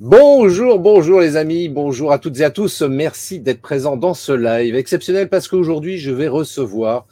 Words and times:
Bonjour, 0.00 0.78
bonjour 0.78 1.22
les 1.22 1.36
amis, 1.36 1.70
bonjour 1.70 2.12
à 2.12 2.18
toutes 2.18 2.38
et 2.40 2.44
à 2.44 2.50
tous. 2.50 2.82
Merci 2.82 3.40
d'être 3.40 3.62
présents 3.62 3.96
dans 3.96 4.12
ce 4.12 4.30
live 4.30 4.74
exceptionnel 4.74 5.30
parce 5.30 5.48
qu'aujourd'hui 5.48 5.96
je 5.96 6.10
vais 6.10 6.28
recevoir 6.28 7.06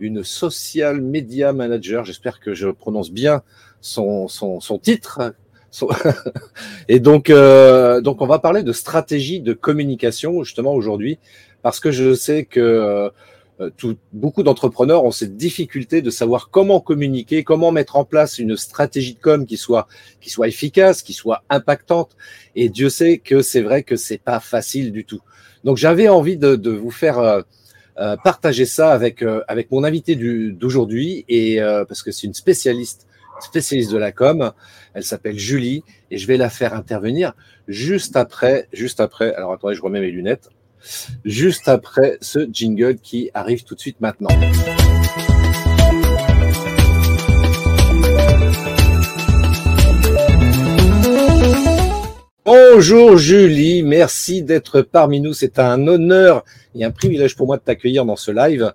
une 0.00 0.22
social 0.22 1.00
media 1.00 1.54
manager. 1.54 2.04
J'espère 2.04 2.38
que 2.38 2.52
je 2.52 2.68
prononce 2.68 3.10
bien 3.10 3.40
son, 3.80 4.28
son, 4.28 4.60
son 4.60 4.78
titre. 4.78 5.32
et 6.88 7.00
donc, 7.00 7.30
euh, 7.30 8.02
donc 8.02 8.20
on 8.20 8.26
va 8.26 8.38
parler 8.38 8.62
de 8.62 8.72
stratégie 8.72 9.40
de 9.40 9.54
communication 9.54 10.44
justement 10.44 10.74
aujourd'hui 10.74 11.18
parce 11.62 11.80
que 11.80 11.90
je 11.90 12.12
sais 12.12 12.44
que 12.44 12.60
euh, 12.60 13.08
tout, 13.76 13.96
beaucoup 14.12 14.42
d'entrepreneurs 14.42 15.04
ont 15.04 15.10
cette 15.10 15.36
difficulté 15.36 16.02
de 16.02 16.10
savoir 16.10 16.50
comment 16.50 16.80
communiquer, 16.80 17.42
comment 17.42 17.72
mettre 17.72 17.96
en 17.96 18.04
place 18.04 18.38
une 18.38 18.56
stratégie 18.56 19.14
de 19.14 19.20
com 19.20 19.46
qui 19.46 19.56
soit 19.56 19.88
qui 20.20 20.28
soit 20.28 20.48
efficace, 20.48 21.02
qui 21.02 21.14
soit 21.14 21.42
impactante. 21.48 22.16
Et 22.54 22.68
Dieu 22.68 22.90
sait 22.90 23.18
que 23.18 23.40
c'est 23.40 23.62
vrai 23.62 23.82
que 23.82 23.96
c'est 23.96 24.18
pas 24.18 24.40
facile 24.40 24.92
du 24.92 25.04
tout. 25.04 25.20
Donc 25.64 25.78
j'avais 25.78 26.08
envie 26.08 26.36
de, 26.36 26.56
de, 26.56 26.70
vous 26.70 26.90
faire 26.90 27.18
euh, 27.18 27.42
euh 27.98 28.16
partager 28.22 28.66
ça 28.66 28.92
avec 28.92 29.22
euh, 29.22 29.42
avec 29.48 29.70
mon 29.70 29.84
invité 29.84 30.16
d'aujourd'hui 30.16 31.24
et 31.28 31.58
parce 31.88 32.02
que 32.02 32.10
c'est 32.10 32.26
une 32.26 32.34
spécialiste 32.34 33.06
spécialiste 33.40 33.90
de 33.90 33.98
la 33.98 34.12
com. 34.12 34.52
Elle 34.92 35.04
s'appelle 35.04 35.38
Julie 35.38 35.82
et 36.10 36.18
je 36.18 36.26
vais 36.26 36.36
la 36.36 36.50
faire 36.50 36.74
intervenir 36.74 37.32
juste 37.68 38.16
après 38.16 38.68
juste 38.72 39.00
après. 39.00 39.34
Alors 39.34 39.52
attendez, 39.52 39.74
je 39.74 39.82
remets 39.82 40.00
mes 40.00 40.10
lunettes 40.10 40.50
juste 41.24 41.68
après 41.68 42.18
ce 42.20 42.48
jingle 42.50 42.96
qui 42.96 43.30
arrive 43.34 43.64
tout 43.64 43.74
de 43.74 43.80
suite 43.80 44.00
maintenant. 44.00 44.28
Bonjour 52.44 53.16
Julie, 53.16 53.82
merci 53.82 54.42
d'être 54.42 54.82
parmi 54.82 55.20
nous. 55.20 55.32
C'est 55.32 55.58
un 55.58 55.88
honneur 55.88 56.44
et 56.74 56.84
un 56.84 56.90
privilège 56.90 57.34
pour 57.34 57.46
moi 57.46 57.56
de 57.56 57.62
t'accueillir 57.62 58.04
dans 58.04 58.16
ce 58.16 58.30
live. 58.30 58.72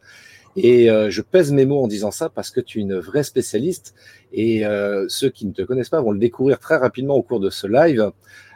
Et 0.57 0.89
euh, 0.89 1.09
je 1.09 1.21
pèse 1.21 1.51
mes 1.51 1.65
mots 1.65 1.83
en 1.83 1.87
disant 1.87 2.11
ça 2.11 2.27
parce 2.27 2.49
que 2.49 2.59
tu 2.59 2.79
es 2.79 2.81
une 2.81 2.97
vraie 2.97 3.23
spécialiste 3.23 3.93
et 4.33 4.65
euh, 4.65 5.05
ceux 5.07 5.29
qui 5.29 5.45
ne 5.45 5.53
te 5.53 5.61
connaissent 5.61 5.89
pas 5.89 6.01
vont 6.01 6.11
le 6.11 6.19
découvrir 6.19 6.59
très 6.59 6.75
rapidement 6.77 7.15
au 7.15 7.21
cours 7.21 7.39
de 7.39 7.49
ce 7.49 7.67
live. 7.67 8.11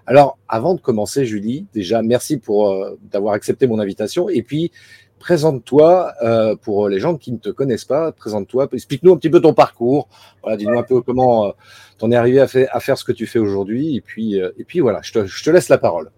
Alors, 0.07 0.37
avant 0.47 0.75
de 0.75 0.81
commencer, 0.81 1.25
Julie, 1.25 1.65
déjà, 1.73 2.01
merci 2.01 2.37
pour 2.37 2.69
euh, 2.71 2.99
d'avoir 3.11 3.33
accepté 3.33 3.65
mon 3.65 3.79
invitation. 3.79 4.29
Et 4.29 4.43
puis, 4.43 4.71
présente-toi 5.19 6.13
euh, 6.21 6.55
pour 6.55 6.89
les 6.89 6.99
gens 6.99 7.15
qui 7.15 7.31
ne 7.31 7.37
te 7.37 7.49
connaissent 7.49 7.85
pas. 7.85 8.11
Présente-toi, 8.11 8.67
explique-nous 8.71 9.13
un 9.13 9.17
petit 9.17 9.29
peu 9.29 9.41
ton 9.41 9.53
parcours. 9.53 10.07
Voilà, 10.43 10.57
dis-nous 10.57 10.77
un 10.77 10.83
peu 10.83 11.01
comment 11.01 11.47
euh, 11.47 11.51
t'en 11.97 12.11
es 12.11 12.15
arrivé 12.15 12.39
à, 12.39 12.47
faire 12.79 12.97
ce 12.97 13.03
que 13.03 13.11
tu 13.11 13.25
fais 13.25 13.39
aujourd'hui. 13.39 13.95
Et 13.95 14.01
puis, 14.01 14.39
euh, 14.39 14.51
et 14.57 14.63
puis 14.63 14.79
voilà, 14.79 14.99
je 15.01 15.13
te, 15.13 15.49
laisse 15.49 15.69
la 15.69 15.79
parole. 15.79 16.11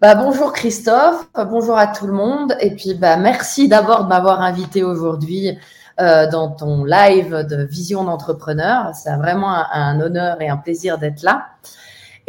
Bah, 0.00 0.14
bonjour 0.14 0.52
Christophe, 0.52 1.28
bonjour 1.34 1.76
à 1.76 1.88
tout 1.88 2.06
le 2.06 2.12
monde. 2.12 2.54
Et 2.60 2.74
puis, 2.74 2.94
bah, 2.94 3.16
merci 3.16 3.68
d'abord 3.68 4.04
de 4.04 4.08
m'avoir 4.08 4.40
invité 4.40 4.82
aujourd'hui 4.82 5.56
euh, 6.00 6.28
dans 6.30 6.50
ton 6.50 6.84
live 6.84 7.46
de 7.48 7.64
Vision 7.64 8.04
d'entrepreneur. 8.04 8.94
C'est 8.94 9.14
vraiment 9.16 9.52
un, 9.72 10.00
honneur 10.00 10.40
et 10.40 10.48
un 10.48 10.56
plaisir 10.56 10.98
d'être 10.98 11.22
là. 11.22 11.46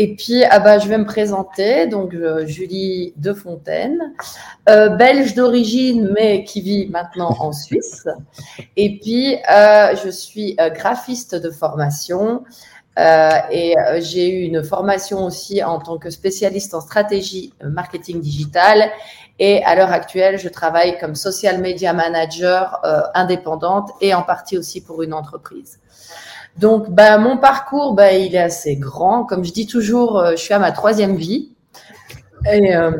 Et 0.02 0.16
puis, 0.16 0.46
ah 0.46 0.60
bah, 0.60 0.80
je 0.80 0.88
vais 0.88 0.98
me 0.98 1.06
présenter. 1.06 1.86
Donc, 1.86 2.14
euh, 2.14 2.46
Julie 2.46 3.14
Defontaine, 3.18 4.14
euh, 4.70 4.88
belge 4.88 5.36
d'origine, 5.36 6.10
mais 6.16 6.46
qui 6.46 6.62
vit 6.62 6.88
maintenant 6.88 7.36
en 7.38 7.52
Suisse. 7.66 8.08
Et 8.78 8.98
puis, 8.98 9.36
euh, 9.52 9.98
je 10.02 10.10
suis 10.10 10.56
graphiste 10.74 11.36
de 11.36 11.52
formation. 11.52 12.46
Euh, 12.98 13.30
et 13.52 13.76
j'ai 14.00 14.30
eu 14.30 14.44
une 14.44 14.64
formation 14.64 15.26
aussi 15.26 15.64
en 15.64 15.80
tant 15.80 15.98
que 15.98 16.10
spécialiste 16.10 16.74
en 16.74 16.82
stratégie 16.82 17.54
marketing 17.62 18.22
digital. 18.22 18.90
Et 19.38 19.64
à 19.64 19.76
l'heure 19.76 19.92
actuelle, 19.92 20.40
je 20.40 20.48
travaille 20.48 20.98
comme 20.98 21.16
social 21.16 21.60
media 21.60 21.92
manager 21.92 22.80
indépendante 23.14 23.90
et 24.00 24.14
en 24.14 24.24
partie 24.24 24.58
aussi 24.58 24.82
pour 24.82 25.02
une 25.02 25.14
entreprise. 25.14 25.80
Donc, 26.58 26.90
bah, 26.90 27.18
mon 27.18 27.38
parcours, 27.38 27.94
bah, 27.94 28.14
il 28.14 28.36
est 28.36 28.40
assez 28.40 28.76
grand. 28.76 29.24
Comme 29.24 29.46
je 29.46 29.54
dis 29.54 29.68
toujours, 29.68 30.20
euh, 30.20 30.32
je 30.32 30.38
suis 30.38 30.54
à 30.54 30.60
ma 30.60 30.72
troisième 30.72 31.16
vie. 31.16 31.52
Et 32.52 32.76
euh, 32.76 32.92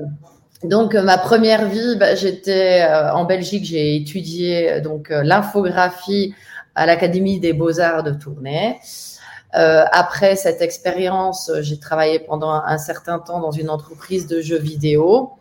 donc, 0.64 0.94
ma 0.94 1.18
première 1.18 1.68
vie, 1.68 1.96
bah, 1.98 2.16
j'étais 2.16 2.82
euh, 2.82 3.14
en 3.14 3.26
Belgique. 3.26 3.66
J'ai 3.66 3.96
étudié 3.96 4.82
donc 4.82 5.10
l'infographie 5.10 6.34
à 6.76 6.86
l'Académie 6.86 7.40
des 7.40 7.54
Beaux-Arts 7.54 8.04
de 8.04 8.12
Tournai. 8.12 8.80
après 9.52 10.36
cette 10.36 10.62
expérience, 10.62 11.52
j'ai 11.62 11.80
travaillé 11.80 12.20
pendant 12.20 12.52
un 12.52 12.78
certain 12.78 13.20
temps 13.20 13.42
dans 13.42 13.52
une 13.52 13.70
entreprise 13.70 14.28
de 14.28 14.40
jeux 14.42 14.60
vidéo. 14.60 15.32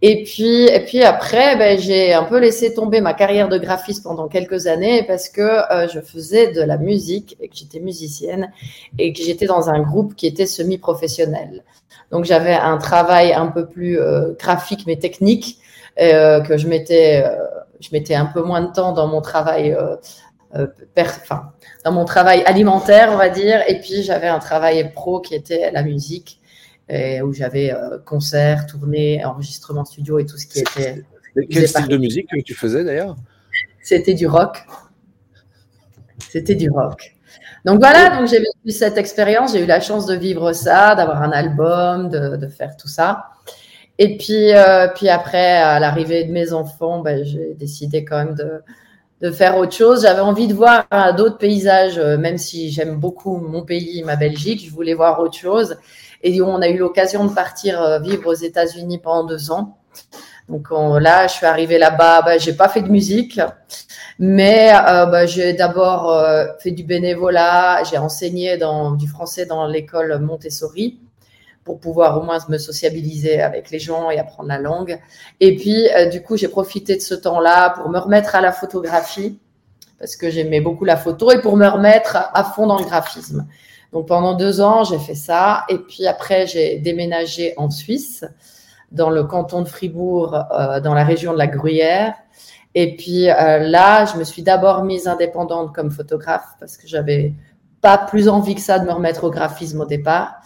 Et 0.00 0.22
puis, 0.22 0.66
et 0.66 0.80
puis 0.80 1.02
après, 1.02 1.56
ben, 1.56 1.78
j'ai 1.78 2.12
un 2.14 2.22
peu 2.22 2.38
laissé 2.38 2.72
tomber 2.72 3.00
ma 3.00 3.14
carrière 3.14 3.48
de 3.48 3.58
graphiste 3.58 4.04
pendant 4.04 4.28
quelques 4.28 4.68
années 4.68 5.02
parce 5.02 5.28
que 5.28 5.40
euh, 5.40 5.88
je 5.88 6.00
faisais 6.00 6.52
de 6.52 6.62
la 6.62 6.76
musique 6.76 7.36
et 7.40 7.48
que 7.48 7.56
j'étais 7.56 7.80
musicienne 7.80 8.52
et 8.98 9.12
que 9.12 9.20
j'étais 9.20 9.46
dans 9.46 9.70
un 9.70 9.80
groupe 9.80 10.14
qui 10.14 10.28
était 10.28 10.46
semi-professionnel. 10.46 11.64
Donc 12.12 12.24
j'avais 12.24 12.54
un 12.54 12.78
travail 12.78 13.32
un 13.32 13.48
peu 13.48 13.66
plus 13.66 13.98
euh, 13.98 14.34
graphique 14.38 14.84
mais 14.86 14.96
technique 14.96 15.58
euh, 16.00 16.40
que 16.42 16.56
je 16.56 16.68
mettais, 16.68 17.24
je 17.80 17.88
mettais 17.92 18.14
un 18.14 18.26
peu 18.26 18.42
moins 18.42 18.60
de 18.60 18.72
temps 18.72 18.92
dans 18.92 19.08
mon 19.08 19.20
travail. 19.20 19.76
enfin, 20.96 21.50
dans 21.84 21.92
mon 21.92 22.04
travail 22.04 22.42
alimentaire, 22.44 23.10
on 23.12 23.16
va 23.16 23.30
dire, 23.30 23.62
et 23.66 23.80
puis 23.80 24.04
j'avais 24.04 24.28
un 24.28 24.38
travail 24.38 24.92
pro 24.92 25.20
qui 25.20 25.34
était 25.34 25.72
la 25.72 25.82
musique 25.82 26.38
et 26.88 27.20
où 27.22 27.32
j'avais 27.32 27.72
euh, 27.72 27.98
concert, 27.98 28.66
tournée, 28.66 29.24
enregistrement 29.24 29.84
studio 29.84 30.18
et 30.18 30.26
tout 30.26 30.38
ce 30.38 30.46
qui 30.46 30.60
était. 30.60 31.04
Quel 31.50 31.68
style 31.68 31.88
de 31.88 31.96
musique 31.96 32.28
que 32.30 32.40
tu 32.40 32.54
faisais 32.54 32.84
d'ailleurs? 32.84 33.16
C'était 33.82 34.14
du 34.14 34.26
rock. 34.26 34.64
C'était 36.30 36.54
du 36.54 36.70
rock. 36.70 37.14
Donc 37.64 37.80
voilà, 37.80 38.16
donc 38.16 38.28
j'ai 38.28 38.38
vécu 38.38 38.70
cette 38.70 38.96
expérience, 38.96 39.52
j'ai 39.52 39.62
eu 39.62 39.66
la 39.66 39.80
chance 39.80 40.06
de 40.06 40.14
vivre 40.14 40.52
ça, 40.52 40.94
d'avoir 40.94 41.22
un 41.22 41.32
album, 41.32 42.08
de, 42.08 42.36
de, 42.36 42.48
faire 42.48 42.76
tout 42.76 42.88
ça. 42.88 43.24
Et 43.98 44.16
puis, 44.16 44.54
euh, 44.54 44.88
puis 44.94 45.08
après, 45.08 45.58
à 45.58 45.80
l'arrivée 45.80 46.24
de 46.24 46.32
mes 46.32 46.52
enfants, 46.52 47.00
ben, 47.00 47.24
j'ai 47.24 47.54
décidé 47.54 48.04
quand 48.04 48.24
même 48.24 48.34
de, 48.34 48.62
de 49.20 49.30
faire 49.30 49.56
autre 49.56 49.72
chose. 49.72 50.02
J'avais 50.02 50.20
envie 50.20 50.46
de 50.46 50.54
voir 50.54 50.86
d'autres 51.16 51.38
paysages, 51.38 51.98
euh, 51.98 52.16
même 52.16 52.38
si 52.38 52.70
j'aime 52.70 52.96
beaucoup 52.96 53.38
mon 53.38 53.62
pays, 53.62 54.02
ma 54.04 54.16
Belgique, 54.16 54.64
je 54.64 54.70
voulais 54.70 54.94
voir 54.94 55.20
autre 55.20 55.36
chose. 55.36 55.76
Et 56.22 56.40
on 56.42 56.60
a 56.60 56.68
eu 56.68 56.78
l'occasion 56.78 57.24
de 57.24 57.32
partir 57.32 57.80
euh, 57.80 57.98
vivre 57.98 58.26
aux 58.30 58.34
États-Unis 58.34 58.98
pendant 58.98 59.24
deux 59.24 59.50
ans. 59.50 59.78
Donc 60.48 60.68
là, 60.70 61.26
je 61.26 61.34
suis 61.34 61.46
arrivée 61.46 61.76
là-bas, 61.76 62.22
bah, 62.22 62.38
j'ai 62.38 62.54
pas 62.54 62.68
fait 62.68 62.80
de 62.80 62.88
musique, 62.88 63.38
mais 64.18 64.72
euh, 64.72 65.04
bah, 65.04 65.26
j'ai 65.26 65.52
d'abord 65.52 66.10
euh, 66.10 66.46
fait 66.60 66.70
du 66.70 66.84
bénévolat, 66.84 67.82
j'ai 67.84 67.98
enseigné 67.98 68.58
du 68.98 69.08
français 69.08 69.44
dans 69.44 69.66
l'école 69.66 70.18
Montessori 70.20 71.00
pour 71.64 71.80
pouvoir 71.80 72.18
au 72.18 72.22
moins 72.22 72.38
me 72.48 72.56
sociabiliser 72.56 73.42
avec 73.42 73.70
les 73.70 73.78
gens 73.78 74.10
et 74.10 74.18
apprendre 74.18 74.48
la 74.48 74.58
langue. 74.58 74.98
Et 75.40 75.54
puis, 75.54 75.86
du 76.10 76.22
coup, 76.22 76.38
j'ai 76.38 76.48
profité 76.48 76.96
de 76.96 77.02
ce 77.02 77.14
temps-là 77.14 77.70
pour 77.70 77.90
me 77.90 77.98
remettre 77.98 78.34
à 78.34 78.40
la 78.40 78.52
photographie 78.52 79.38
parce 79.98 80.16
que 80.16 80.30
j'aimais 80.30 80.60
beaucoup 80.60 80.84
la 80.84 80.96
photo 80.96 81.30
et 81.30 81.42
pour 81.42 81.58
me 81.58 81.66
remettre 81.66 82.16
à 82.32 82.44
fond 82.44 82.66
dans 82.66 82.78
le 82.78 82.84
graphisme. 82.84 83.46
Donc 83.92 84.06
pendant 84.06 84.34
deux 84.34 84.60
ans, 84.60 84.84
j'ai 84.84 84.98
fait 84.98 85.14
ça. 85.14 85.64
Et 85.68 85.78
puis 85.78 86.06
après, 86.06 86.46
j'ai 86.46 86.78
déménagé 86.78 87.54
en 87.56 87.70
Suisse, 87.70 88.24
dans 88.92 89.10
le 89.10 89.24
canton 89.24 89.62
de 89.62 89.68
Fribourg, 89.68 90.34
euh, 90.34 90.80
dans 90.80 90.94
la 90.94 91.04
région 91.04 91.32
de 91.32 91.38
la 91.38 91.46
Gruyère. 91.46 92.14
Et 92.74 92.96
puis 92.96 93.30
euh, 93.30 93.58
là, 93.58 94.04
je 94.04 94.16
me 94.18 94.24
suis 94.24 94.42
d'abord 94.42 94.84
mise 94.84 95.08
indépendante 95.08 95.74
comme 95.74 95.90
photographe 95.90 96.46
parce 96.60 96.76
que 96.76 96.86
j'avais 96.86 97.34
pas 97.80 97.98
plus 97.98 98.28
envie 98.28 98.54
que 98.54 98.60
ça 98.60 98.78
de 98.78 98.86
me 98.86 98.92
remettre 98.92 99.24
au 99.24 99.30
graphisme 99.30 99.80
au 99.80 99.86
départ. 99.86 100.36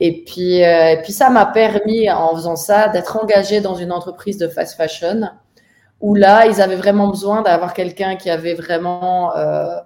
Et 0.00 0.24
puis, 0.24 0.64
euh, 0.64 0.90
et 0.90 1.02
puis 1.02 1.12
ça 1.12 1.30
m'a 1.30 1.46
permis, 1.46 2.10
en 2.10 2.34
faisant 2.34 2.56
ça, 2.56 2.88
d'être 2.88 3.16
engagée 3.22 3.60
dans 3.60 3.76
une 3.76 3.92
entreprise 3.92 4.36
de 4.36 4.48
fast 4.48 4.76
fashion 4.76 5.28
où 6.02 6.16
là, 6.16 6.46
ils 6.46 6.60
avaient 6.60 6.76
vraiment 6.76 7.08
besoin 7.08 7.42
d'avoir 7.42 7.72
quelqu'un 7.72 8.16
qui 8.16 8.28
avait 8.28 8.54
vraiment 8.54 9.36
euh, 9.36 9.76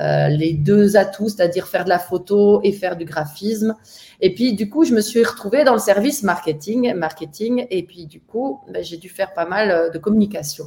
euh, 0.00 0.28
les 0.28 0.52
deux 0.52 0.96
atouts, 0.96 1.28
c'est-à-dire 1.28 1.66
faire 1.66 1.82
de 1.82 1.88
la 1.88 1.98
photo 1.98 2.60
et 2.62 2.70
faire 2.70 2.96
du 2.96 3.04
graphisme. 3.04 3.74
Et 4.20 4.32
puis, 4.32 4.54
du 4.54 4.70
coup, 4.70 4.84
je 4.84 4.94
me 4.94 5.00
suis 5.00 5.24
retrouvée 5.24 5.64
dans 5.64 5.72
le 5.72 5.80
service 5.80 6.22
marketing, 6.22 6.94
marketing 6.94 7.66
et 7.70 7.82
puis, 7.82 8.06
du 8.06 8.20
coup, 8.20 8.60
ben, 8.72 8.84
j'ai 8.84 8.98
dû 8.98 9.08
faire 9.08 9.34
pas 9.34 9.46
mal 9.46 9.70
euh, 9.72 9.90
de 9.90 9.98
communication 9.98 10.66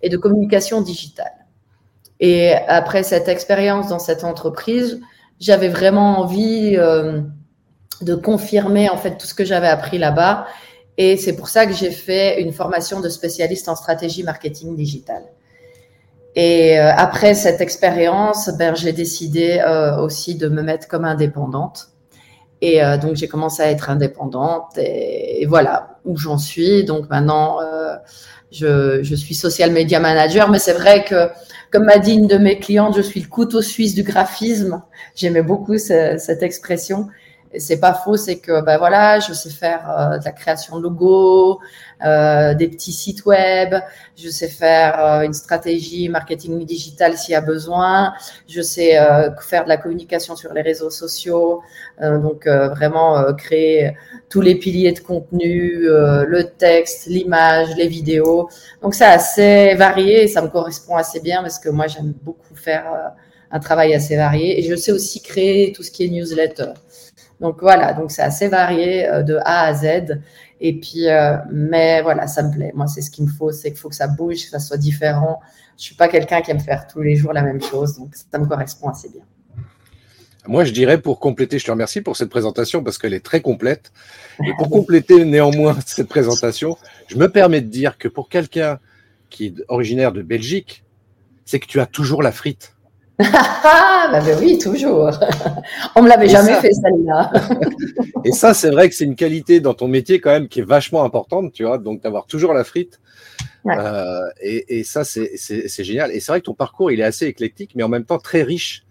et 0.00 0.08
de 0.08 0.16
communication 0.16 0.80
digitale. 0.80 1.46
Et 2.18 2.52
après 2.52 3.02
cette 3.02 3.28
expérience 3.28 3.88
dans 3.88 3.98
cette 3.98 4.24
entreprise, 4.24 5.00
j'avais 5.38 5.68
vraiment 5.68 6.18
envie 6.18 6.76
de 6.76 8.14
confirmer 8.16 8.88
en 8.90 8.96
fait 8.96 9.16
tout 9.18 9.26
ce 9.26 9.34
que 9.34 9.44
j'avais 9.44 9.68
appris 9.68 9.98
là-bas 9.98 10.46
et 11.00 11.16
c'est 11.16 11.34
pour 11.34 11.48
ça 11.48 11.64
que 11.64 11.72
j'ai 11.72 11.92
fait 11.92 12.42
une 12.42 12.52
formation 12.52 13.00
de 13.00 13.08
spécialiste 13.08 13.68
en 13.68 13.76
stratégie 13.76 14.24
marketing 14.24 14.74
digital. 14.74 15.22
Et 16.34 16.78
euh, 16.78 16.92
après 16.94 17.34
cette 17.34 17.60
expérience, 17.60 18.50
ben, 18.58 18.74
j'ai 18.74 18.92
décidé 18.92 19.62
euh, 19.64 19.96
aussi 19.98 20.34
de 20.34 20.48
me 20.48 20.60
mettre 20.60 20.88
comme 20.88 21.04
indépendante. 21.04 21.90
Et 22.60 22.82
euh, 22.82 22.96
donc, 22.96 23.14
j'ai 23.14 23.28
commencé 23.28 23.62
à 23.62 23.70
être 23.70 23.90
indépendante. 23.90 24.76
Et, 24.76 25.46
voilà 25.46 25.98
où 26.04 26.16
j'en 26.16 26.36
suis. 26.36 26.84
Donc, 26.84 27.08
maintenant, 27.08 27.58
je, 28.50 29.14
suis 29.14 29.36
social 29.36 29.70
media 29.70 30.00
manager. 30.00 30.50
Mais 30.50 30.58
c'est 30.58 30.72
vrai 30.72 31.04
que, 31.04 31.28
comme 31.70 31.84
m'a 31.84 31.98
dit 31.98 32.14
une 32.14 32.26
de 32.26 32.38
mes 32.38 32.58
clientes, 32.58 32.96
je 32.96 33.02
suis 33.02 33.20
le 33.20 33.28
couteau 33.28 33.62
suisse 33.62 33.94
du 33.94 34.02
graphisme. 34.02 34.82
J'aimais 35.14 35.42
beaucoup 35.42 35.78
cette 35.78 36.42
expression 36.42 37.06
c'est 37.56 37.80
pas 37.80 37.94
faux, 37.94 38.16
c'est 38.16 38.38
que 38.38 38.60
ben 38.60 38.78
voilà, 38.78 39.20
je 39.20 39.32
sais 39.32 39.50
faire 39.50 39.90
euh, 39.90 40.18
de 40.18 40.24
la 40.24 40.32
création 40.32 40.76
de 40.78 40.82
logos, 40.82 41.60
euh, 42.04 42.54
des 42.54 42.68
petits 42.68 42.92
sites 42.92 43.24
web, 43.24 43.74
je 44.16 44.28
sais 44.28 44.48
faire 44.48 45.02
euh, 45.02 45.20
une 45.22 45.32
stratégie 45.32 46.08
marketing 46.08 46.64
digital 46.64 47.16
s'il 47.16 47.32
y 47.32 47.36
a 47.36 47.40
besoin, 47.40 48.12
je 48.48 48.60
sais 48.60 48.98
faire 49.40 49.64
de 49.64 49.68
la 49.68 49.76
communication 49.76 50.36
sur 50.36 50.52
les 50.52 50.62
réseaux 50.62 50.90
sociaux, 50.90 51.62
donc 52.00 52.46
vraiment 52.46 53.32
créer 53.34 53.96
tous 54.28 54.40
les 54.40 54.54
piliers 54.54 54.92
de 54.92 55.00
contenu, 55.00 55.84
le 55.84 56.42
texte, 56.42 57.06
l'image, 57.06 57.74
les 57.76 57.88
vidéos. 57.88 58.48
Donc 58.82 58.94
c'est 58.94 59.04
assez 59.04 59.74
varié 59.74 60.24
et 60.24 60.28
ça 60.28 60.42
me 60.42 60.48
correspond 60.48 60.96
assez 60.96 61.20
bien 61.20 61.42
parce 61.42 61.58
que 61.58 61.68
moi 61.68 61.86
j'aime 61.86 62.12
beaucoup 62.22 62.54
faire 62.54 63.14
un 63.50 63.60
travail 63.60 63.94
assez 63.94 64.16
varié 64.16 64.58
et 64.58 64.62
je 64.62 64.74
sais 64.74 64.92
aussi 64.92 65.22
créer 65.22 65.72
tout 65.72 65.82
ce 65.82 65.90
qui 65.90 66.04
est 66.04 66.08
newsletter. 66.08 66.72
Donc 67.40 67.58
voilà, 67.60 67.92
donc 67.92 68.10
c'est 68.10 68.22
assez 68.22 68.48
varié 68.48 69.08
euh, 69.08 69.22
de 69.22 69.36
A 69.44 69.66
à 69.66 69.74
Z. 69.74 70.20
Et 70.60 70.78
puis, 70.80 71.08
euh, 71.08 71.36
mais 71.52 72.02
voilà, 72.02 72.26
ça 72.26 72.42
me 72.42 72.52
plaît. 72.52 72.72
Moi, 72.74 72.86
c'est 72.88 73.00
ce 73.00 73.10
qu'il 73.10 73.24
me 73.24 73.30
faut, 73.30 73.52
c'est 73.52 73.70
qu'il 73.70 73.78
faut 73.78 73.88
que 73.88 73.94
ça 73.94 74.08
bouge, 74.08 74.44
que 74.44 74.50
ça 74.50 74.58
soit 74.58 74.76
différent. 74.76 75.40
Je 75.76 75.84
suis 75.84 75.94
pas 75.94 76.08
quelqu'un 76.08 76.42
qui 76.42 76.50
aime 76.50 76.60
faire 76.60 76.86
tous 76.88 77.00
les 77.00 77.14
jours 77.14 77.32
la 77.32 77.42
même 77.42 77.62
chose, 77.62 77.96
donc 77.96 78.14
ça 78.14 78.38
me 78.38 78.46
correspond 78.46 78.88
assez 78.88 79.08
bien. 79.08 79.22
Moi, 80.48 80.64
je 80.64 80.72
dirais 80.72 81.00
pour 81.00 81.20
compléter, 81.20 81.58
je 81.58 81.66
te 81.66 81.70
remercie 81.70 82.00
pour 82.00 82.16
cette 82.16 82.30
présentation 82.30 82.82
parce 82.82 82.98
qu'elle 82.98 83.12
est 83.12 83.24
très 83.24 83.40
complète. 83.40 83.92
Et 84.44 84.52
pour 84.56 84.70
compléter 84.70 85.24
néanmoins 85.26 85.76
cette 85.84 86.08
présentation, 86.08 86.78
je 87.06 87.16
me 87.16 87.28
permets 87.28 87.60
de 87.60 87.68
dire 87.68 87.98
que 87.98 88.08
pour 88.08 88.28
quelqu'un 88.28 88.80
qui 89.30 89.46
est 89.46 89.54
originaire 89.68 90.10
de 90.10 90.22
Belgique, 90.22 90.84
c'est 91.44 91.60
que 91.60 91.66
tu 91.66 91.80
as 91.80 91.86
toujours 91.86 92.22
la 92.22 92.32
frite. 92.32 92.74
Ah, 93.20 94.08
bah, 94.12 94.20
bah, 94.20 94.32
oui, 94.40 94.58
toujours. 94.58 95.10
On 95.96 96.02
me 96.02 96.08
l'avait 96.08 96.28
jamais 96.28 96.54
fait 96.54 96.72
celle-là. 96.72 97.32
et 98.24 98.32
ça, 98.32 98.54
c'est 98.54 98.70
vrai 98.70 98.88
que 98.88 98.94
c'est 98.94 99.04
une 99.04 99.16
qualité 99.16 99.60
dans 99.60 99.74
ton 99.74 99.88
métier 99.88 100.20
quand 100.20 100.30
même 100.30 100.48
qui 100.48 100.60
est 100.60 100.64
vachement 100.64 101.04
importante, 101.04 101.52
tu 101.52 101.64
vois. 101.64 101.78
Donc 101.78 102.02
d'avoir 102.02 102.26
toujours 102.26 102.54
la 102.54 102.64
frite. 102.64 103.00
Euh, 103.66 104.28
et, 104.40 104.84
ça, 104.84 105.04
c'est 105.04 105.84
génial. 105.84 106.12
Et 106.12 106.20
c'est 106.20 106.32
vrai 106.32 106.40
que 106.40 106.46
ton 106.46 106.54
parcours, 106.54 106.90
il 106.90 107.00
est 107.00 107.04
assez 107.04 107.26
éclectique, 107.26 107.72
mais 107.74 107.82
en 107.82 107.88
même 107.88 108.04
temps 108.04 108.18
très 108.18 108.42
riche. 108.42 108.84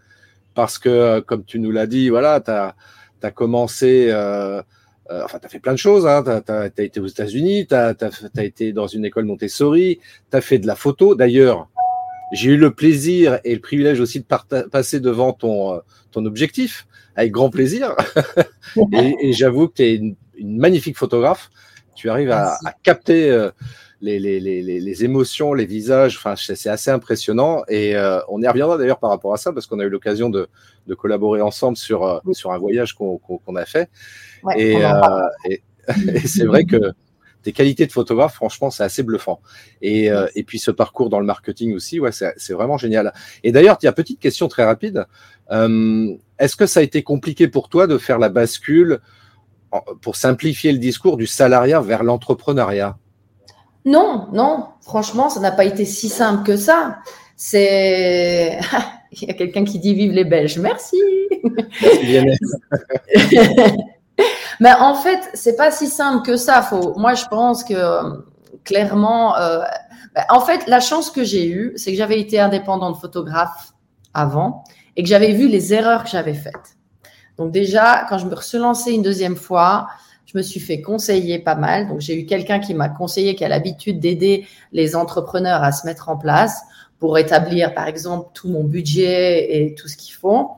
Parce 0.53 0.80
que, 0.80 1.19
comme 1.19 1.44
tu 1.44 1.59
nous 1.59 1.71
l'as 1.71 1.88
dit, 1.88 2.09
voilà, 2.09 2.41
tu 2.41 2.51
as, 2.51 3.31
commencé. 3.31 4.07
Euh, 4.09 4.62
euh, 5.09 5.21
enfin, 5.23 5.39
tu 5.39 5.45
as 5.45 5.50
fait 5.50 5.59
plein 5.59 5.73
de 5.73 5.77
choses. 5.77 6.06
Hein. 6.06 6.23
Tu 6.45 6.51
as, 6.51 6.83
été 6.83 7.00
aux 7.00 7.07
États-Unis, 7.07 7.68
tu 7.68 7.75
as, 7.75 7.95
été 8.38 8.73
dans 8.73 8.88
une 8.88 9.06
école 9.06 9.25
Montessori, 9.25 10.00
tu 10.31 10.38
as 10.38 10.41
fait 10.41 10.59
de 10.59 10.68
la 10.68 10.75
photo. 10.75 11.15
D'ailleurs, 11.15 11.69
j'ai 12.33 12.51
eu 12.51 12.57
le 12.57 12.71
plaisir 12.74 13.39
et 13.44 13.53
le 13.53 13.62
privilège 13.62 14.00
aussi 14.00 14.19
de 14.19 14.62
passer 14.68 15.00
devant 15.00 15.33
ton, 15.33 15.75
euh, 15.75 15.79
ton 16.12 16.25
objectif 16.25 16.88
avec 17.15 17.31
grand 17.31 17.50
plaisir. 17.50 17.95
et, 18.94 19.15
et 19.21 19.33
j'avoue 19.33 19.68
que 19.68 19.75
tu 19.75 19.83
es 19.83 19.95
une, 19.95 20.15
magnifique 20.39 20.97
photographe. 20.97 21.50
Tu 21.95 22.09
arrives 22.09 22.29
à, 22.29 22.59
à, 22.63 22.74
capter 22.83 23.31
euh, 23.31 23.50
les, 24.01 24.19
les, 24.19 24.39
les, 24.39 24.62
les, 24.62 25.03
émotions, 25.03 25.53
les 25.53 25.65
visages. 25.65 26.15
Enfin, 26.18 26.35
c'est 26.35 26.69
assez 26.69 26.91
impressionnant. 26.91 27.63
Et 27.69 27.95
euh, 27.95 28.19
on 28.30 28.39
y 28.41 28.47
reviendra 28.47 28.77
d'ailleurs 28.77 29.00
par 29.00 29.09
rapport 29.09 29.33
à 29.33 29.38
ça 29.38 29.51
parce 29.51 29.65
qu'on 29.65 29.80
a 29.80 29.83
eu 29.83 29.89
l'occasion 29.89 30.30
de, 30.30 30.47
de, 30.85 30.94
collaborer 30.94 31.41
ensemble 31.41 31.75
sur, 31.75 32.21
sur 32.33 32.51
un 32.51 32.59
voyage 32.59 32.94
qu'on 32.94 33.56
a 33.56 33.65
fait. 33.65 33.89
Ouais, 34.44 34.62
et, 34.62 34.77
et, 35.50 35.63
et 36.13 36.27
c'est 36.27 36.45
vrai 36.45 36.65
que 36.65 36.94
tes 37.47 37.53
qualités 37.53 37.88
de 37.88 37.94
photographe, 37.94 38.33
franchement, 38.33 38.69
c'est 38.69 38.83
assez 38.83 39.03
bluffant. 39.03 39.39
Et, 39.81 40.11
euh, 40.11 40.27
et, 40.35 40.44
puis 40.44 40.59
ce 40.59 40.69
parcours 40.69 41.09
dans 41.09 41.21
le 41.21 41.25
marketing 41.25 41.73
aussi, 41.73 41.97
ouais, 41.97 42.11
c'est 42.11 42.51
vraiment 42.51 42.77
génial. 42.77 43.13
Et 43.41 43.53
d'ailleurs, 43.53 43.77
il 43.81 43.85
y 43.85 43.88
a 43.88 43.94
petite 43.94 44.19
question 44.19 44.49
très 44.49 44.65
rapide. 44.65 45.05
Euh, 45.51 46.13
Est-ce 46.39 46.57
que 46.57 46.65
ça 46.65 46.81
a 46.81 46.83
été 46.83 47.03
compliqué 47.03 47.47
pour 47.47 47.69
toi 47.69 47.88
de 47.88 47.97
faire 47.97 48.19
la 48.19 48.27
bascule 48.27 48.99
pour 50.01 50.17
simplifier 50.17 50.73
le 50.73 50.77
discours 50.77 51.15
du 51.15 51.25
salariat 51.25 51.79
vers 51.79 52.03
l'entrepreneuriat? 52.03 52.97
Non, 53.85 54.27
non. 54.33 54.65
Franchement, 54.81 55.29
ça 55.29 55.39
n'a 55.39 55.51
pas 55.51 55.63
été 55.63 55.85
si 55.85 56.09
simple 56.09 56.45
que 56.45 56.57
ça. 56.57 56.97
C'est 57.38 58.59
il 59.13 59.25
y 59.25 59.31
a 59.31 59.35
quelqu'un 59.35 59.63
qui 59.63 59.79
dit 59.79 59.94
vive 59.94 60.11
les 60.11 60.25
Belges. 60.25 60.57
Merci. 60.57 61.01
Merci 63.15 63.38
Mais 64.59 64.73
en 64.73 64.95
fait, 64.95 65.29
c'est 65.33 65.55
pas 65.55 65.71
si 65.71 65.87
simple 65.87 66.25
que 66.25 66.37
ça. 66.37 66.61
Faut, 66.61 66.97
moi, 66.97 67.13
je 67.13 67.25
pense 67.25 67.63
que 67.63 68.23
clairement, 68.63 69.37
euh, 69.37 69.59
ben, 70.15 70.23
en 70.29 70.41
fait, 70.41 70.67
la 70.67 70.79
chance 70.79 71.09
que 71.09 71.23
j'ai 71.23 71.47
eue, 71.47 71.73
c'est 71.75 71.91
que 71.91 71.97
j'avais 71.97 72.19
été 72.19 72.39
indépendante 72.39 72.97
photographe 72.99 73.73
avant 74.13 74.63
et 74.95 75.03
que 75.03 75.09
j'avais 75.09 75.33
vu 75.33 75.47
les 75.47 75.73
erreurs 75.73 76.03
que 76.03 76.09
j'avais 76.09 76.33
faites. 76.33 76.77
Donc 77.37 77.51
déjà, 77.51 78.05
quand 78.09 78.17
je 78.17 78.25
me 78.25 78.73
suis 78.73 78.95
une 78.95 79.03
deuxième 79.03 79.35
fois, 79.35 79.87
je 80.25 80.37
me 80.37 80.43
suis 80.43 80.59
fait 80.59 80.81
conseiller 80.81 81.39
pas 81.39 81.55
mal. 81.55 81.87
Donc 81.87 82.01
j'ai 82.01 82.19
eu 82.19 82.25
quelqu'un 82.25 82.59
qui 82.59 82.73
m'a 82.73 82.89
conseillé, 82.89 83.35
qui 83.35 83.45
a 83.45 83.47
l'habitude 83.47 83.99
d'aider 83.99 84.45
les 84.73 84.95
entrepreneurs 84.95 85.63
à 85.63 85.71
se 85.71 85.85
mettre 85.85 86.09
en 86.09 86.17
place 86.17 86.61
pour 86.99 87.17
établir, 87.17 87.73
par 87.73 87.87
exemple, 87.87 88.29
tout 88.33 88.49
mon 88.49 88.63
budget 88.63 89.55
et 89.55 89.75
tout 89.75 89.87
ce 89.87 89.95
qu'ils 89.95 90.15
font. 90.15 90.49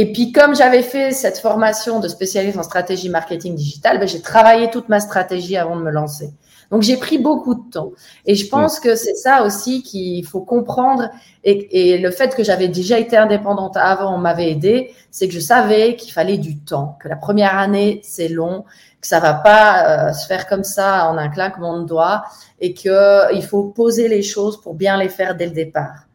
Et 0.00 0.12
puis, 0.12 0.30
comme 0.30 0.54
j'avais 0.54 0.82
fait 0.82 1.10
cette 1.10 1.38
formation 1.38 1.98
de 1.98 2.06
spécialiste 2.06 2.56
en 2.56 2.62
stratégie 2.62 3.08
marketing 3.08 3.56
digital, 3.56 3.98
ben, 3.98 4.06
j'ai 4.06 4.20
travaillé 4.20 4.70
toute 4.70 4.88
ma 4.88 5.00
stratégie 5.00 5.56
avant 5.56 5.74
de 5.74 5.82
me 5.82 5.90
lancer. 5.90 6.30
Donc, 6.70 6.82
j'ai 6.82 6.96
pris 6.96 7.18
beaucoup 7.18 7.56
de 7.56 7.68
temps. 7.68 7.90
Et 8.24 8.36
je 8.36 8.48
pense 8.48 8.78
que 8.78 8.94
c'est 8.94 9.16
ça 9.16 9.42
aussi 9.42 9.82
qu'il 9.82 10.24
faut 10.24 10.40
comprendre. 10.40 11.10
Et, 11.42 11.94
et, 11.94 11.98
le 11.98 12.12
fait 12.12 12.36
que 12.36 12.44
j'avais 12.44 12.68
déjà 12.68 12.96
été 13.00 13.16
indépendante 13.16 13.76
avant 13.76 14.18
m'avait 14.18 14.52
aidé, 14.52 14.92
c'est 15.10 15.26
que 15.26 15.34
je 15.34 15.40
savais 15.40 15.96
qu'il 15.96 16.12
fallait 16.12 16.38
du 16.38 16.60
temps, 16.60 16.96
que 17.02 17.08
la 17.08 17.16
première 17.16 17.58
année, 17.58 18.00
c'est 18.04 18.28
long, 18.28 18.66
que 19.00 19.06
ça 19.08 19.18
va 19.18 19.34
pas 19.34 20.10
euh, 20.10 20.12
se 20.12 20.28
faire 20.28 20.46
comme 20.46 20.62
ça 20.62 21.10
en 21.10 21.18
un 21.18 21.28
claquement 21.28 21.80
de 21.80 21.84
doigts 21.84 22.22
et 22.60 22.72
qu'il 22.72 23.42
faut 23.48 23.64
poser 23.64 24.06
les 24.06 24.22
choses 24.22 24.60
pour 24.60 24.74
bien 24.74 24.96
les 24.96 25.08
faire 25.08 25.34
dès 25.34 25.46
le 25.46 25.52
départ. 25.52 26.07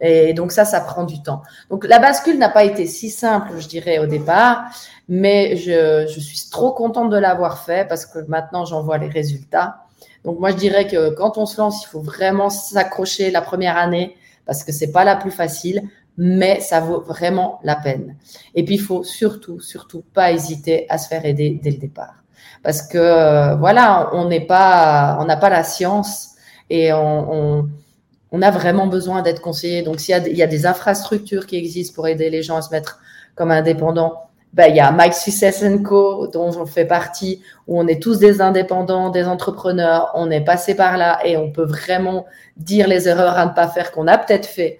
Et 0.00 0.34
donc 0.34 0.52
ça, 0.52 0.64
ça 0.64 0.80
prend 0.80 1.04
du 1.04 1.22
temps. 1.22 1.42
Donc 1.70 1.86
la 1.86 1.98
bascule 1.98 2.38
n'a 2.38 2.48
pas 2.48 2.64
été 2.64 2.86
si 2.86 3.10
simple, 3.10 3.52
je 3.58 3.68
dirais, 3.68 3.98
au 3.98 4.06
départ, 4.06 4.64
mais 5.08 5.56
je, 5.56 6.06
suis 6.06 6.50
trop 6.50 6.72
contente 6.72 7.10
de 7.10 7.16
l'avoir 7.16 7.64
fait 7.64 7.88
parce 7.88 8.04
que 8.04 8.18
maintenant, 8.28 8.64
j'en 8.64 8.82
vois 8.82 8.98
les 8.98 9.08
résultats. 9.08 9.84
Donc 10.24 10.38
moi, 10.38 10.50
je 10.50 10.56
dirais 10.56 10.86
que 10.86 11.10
quand 11.10 11.38
on 11.38 11.46
se 11.46 11.58
lance, 11.58 11.84
il 11.84 11.86
faut 11.86 12.00
vraiment 12.00 12.50
s'accrocher 12.50 13.30
la 13.30 13.40
première 13.40 13.76
année 13.76 14.16
parce 14.44 14.64
que 14.64 14.72
c'est 14.72 14.92
pas 14.92 15.04
la 15.04 15.16
plus 15.16 15.30
facile, 15.30 15.82
mais 16.18 16.60
ça 16.60 16.80
vaut 16.80 17.00
vraiment 17.00 17.58
la 17.62 17.76
peine. 17.76 18.16
Et 18.54 18.64
puis, 18.64 18.74
il 18.74 18.80
faut 18.80 19.02
surtout, 19.02 19.60
surtout 19.60 20.02
pas 20.14 20.32
hésiter 20.32 20.86
à 20.88 20.98
se 20.98 21.08
faire 21.08 21.24
aider 21.24 21.58
dès 21.62 21.70
le 21.70 21.78
départ. 21.78 22.14
Parce 22.62 22.82
que, 22.82 22.98
euh, 22.98 23.54
voilà, 23.56 24.10
on 24.12 24.28
n'est 24.28 24.44
pas, 24.44 25.18
on 25.20 25.24
n'a 25.24 25.36
pas 25.36 25.50
la 25.50 25.62
science 25.62 26.30
et 26.68 26.92
on 26.92 27.68
on 28.32 28.42
a 28.42 28.50
vraiment 28.50 28.86
besoin 28.86 29.22
d'être 29.22 29.40
conseillé. 29.40 29.82
Donc, 29.82 30.00
s'il 30.00 30.36
y, 30.36 30.42
a 30.42 30.46
des 30.46 30.66
infrastructures 30.66 31.46
qui 31.46 31.56
existent 31.56 31.94
pour 31.94 32.08
aider 32.08 32.30
les 32.30 32.42
gens 32.42 32.56
à 32.56 32.62
se 32.62 32.70
mettre 32.70 33.00
comme 33.34 33.50
indépendants, 33.50 34.22
ben, 34.52 34.66
il 34.68 34.76
y 34.76 34.80
a 34.80 34.90
Mike 34.90 35.14
Success 35.14 35.62
Co, 35.84 36.28
dont 36.28 36.50
on 36.58 36.66
fait 36.66 36.86
partie, 36.86 37.42
où 37.66 37.78
on 37.78 37.86
est 37.86 38.02
tous 38.02 38.18
des 38.18 38.40
indépendants, 38.40 39.10
des 39.10 39.24
entrepreneurs, 39.24 40.10
on 40.14 40.30
est 40.30 40.40
passé 40.40 40.74
par 40.74 40.96
là 40.96 41.18
et 41.24 41.36
on 41.36 41.50
peut 41.52 41.66
vraiment 41.66 42.24
dire 42.56 42.88
les 42.88 43.06
erreurs 43.06 43.36
à 43.36 43.46
ne 43.46 43.50
pas 43.50 43.68
faire 43.68 43.92
qu'on 43.92 44.06
a 44.06 44.16
peut-être 44.16 44.46
fait 44.46 44.78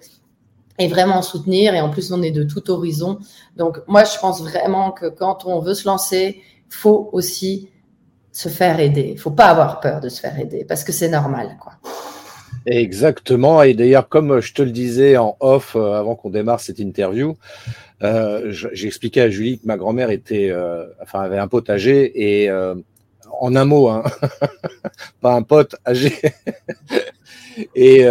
et 0.79 0.87
vraiment 0.87 1.21
soutenir. 1.21 1.73
Et 1.73 1.81
en 1.81 1.89
plus, 1.89 2.11
on 2.11 2.21
est 2.23 2.31
de 2.31 2.43
tout 2.43 2.69
horizon. 2.71 3.19
Donc, 3.55 3.79
moi, 3.87 4.03
je 4.03 4.17
pense 4.19 4.41
vraiment 4.41 4.91
que 4.91 5.07
quand 5.07 5.45
on 5.45 5.59
veut 5.59 5.73
se 5.73 5.87
lancer, 5.87 6.41
faut 6.69 7.09
aussi 7.13 7.69
se 8.31 8.49
faire 8.49 8.79
aider. 8.79 9.11
Il 9.13 9.19
faut 9.19 9.31
pas 9.31 9.45
avoir 9.45 9.79
peur 9.79 9.99
de 9.99 10.09
se 10.09 10.19
faire 10.19 10.37
aider 10.39 10.65
parce 10.65 10.83
que 10.83 10.91
c'est 10.91 11.09
normal, 11.09 11.57
quoi. 11.59 11.73
Exactement. 12.65 13.61
Et 13.63 13.73
d'ailleurs, 13.73 14.09
comme 14.09 14.39
je 14.39 14.53
te 14.53 14.61
le 14.61 14.71
disais 14.71 15.17
en 15.17 15.37
off 15.39 15.75
euh, 15.75 15.93
avant 15.93 16.15
qu'on 16.15 16.29
démarre 16.29 16.59
cette 16.59 16.79
interview, 16.79 17.37
euh, 18.03 18.51
j'ai 18.51 18.87
expliqué 18.87 19.21
à 19.21 19.29
Julie 19.29 19.59
que 19.59 19.67
ma 19.67 19.77
grand-mère 19.77 20.09
était, 20.09 20.49
euh, 20.49 20.85
enfin, 21.01 21.21
avait 21.21 21.39
un 21.39 21.47
potager 21.47 22.41
et 22.41 22.51
en 23.39 23.55
un 23.55 23.65
mot, 23.65 23.89
hein, 23.89 24.03
pas 25.21 25.33
un 25.33 25.43
pote 25.43 25.75
âgé. 25.85 26.13
et 27.75 28.05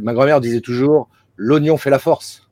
ma 0.00 0.12
grand-mère 0.12 0.40
disait 0.40 0.60
toujours 0.60 1.08
l'oignon 1.36 1.76
fait 1.76 1.90
la 1.90 1.98
force. 1.98 2.42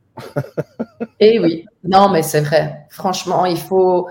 et 1.20 1.40
oui, 1.40 1.66
non, 1.82 2.08
mais 2.08 2.22
c'est 2.22 2.40
vrai. 2.42 2.86
Franchement, 2.90 3.46
il 3.46 3.58
faut. 3.58 4.08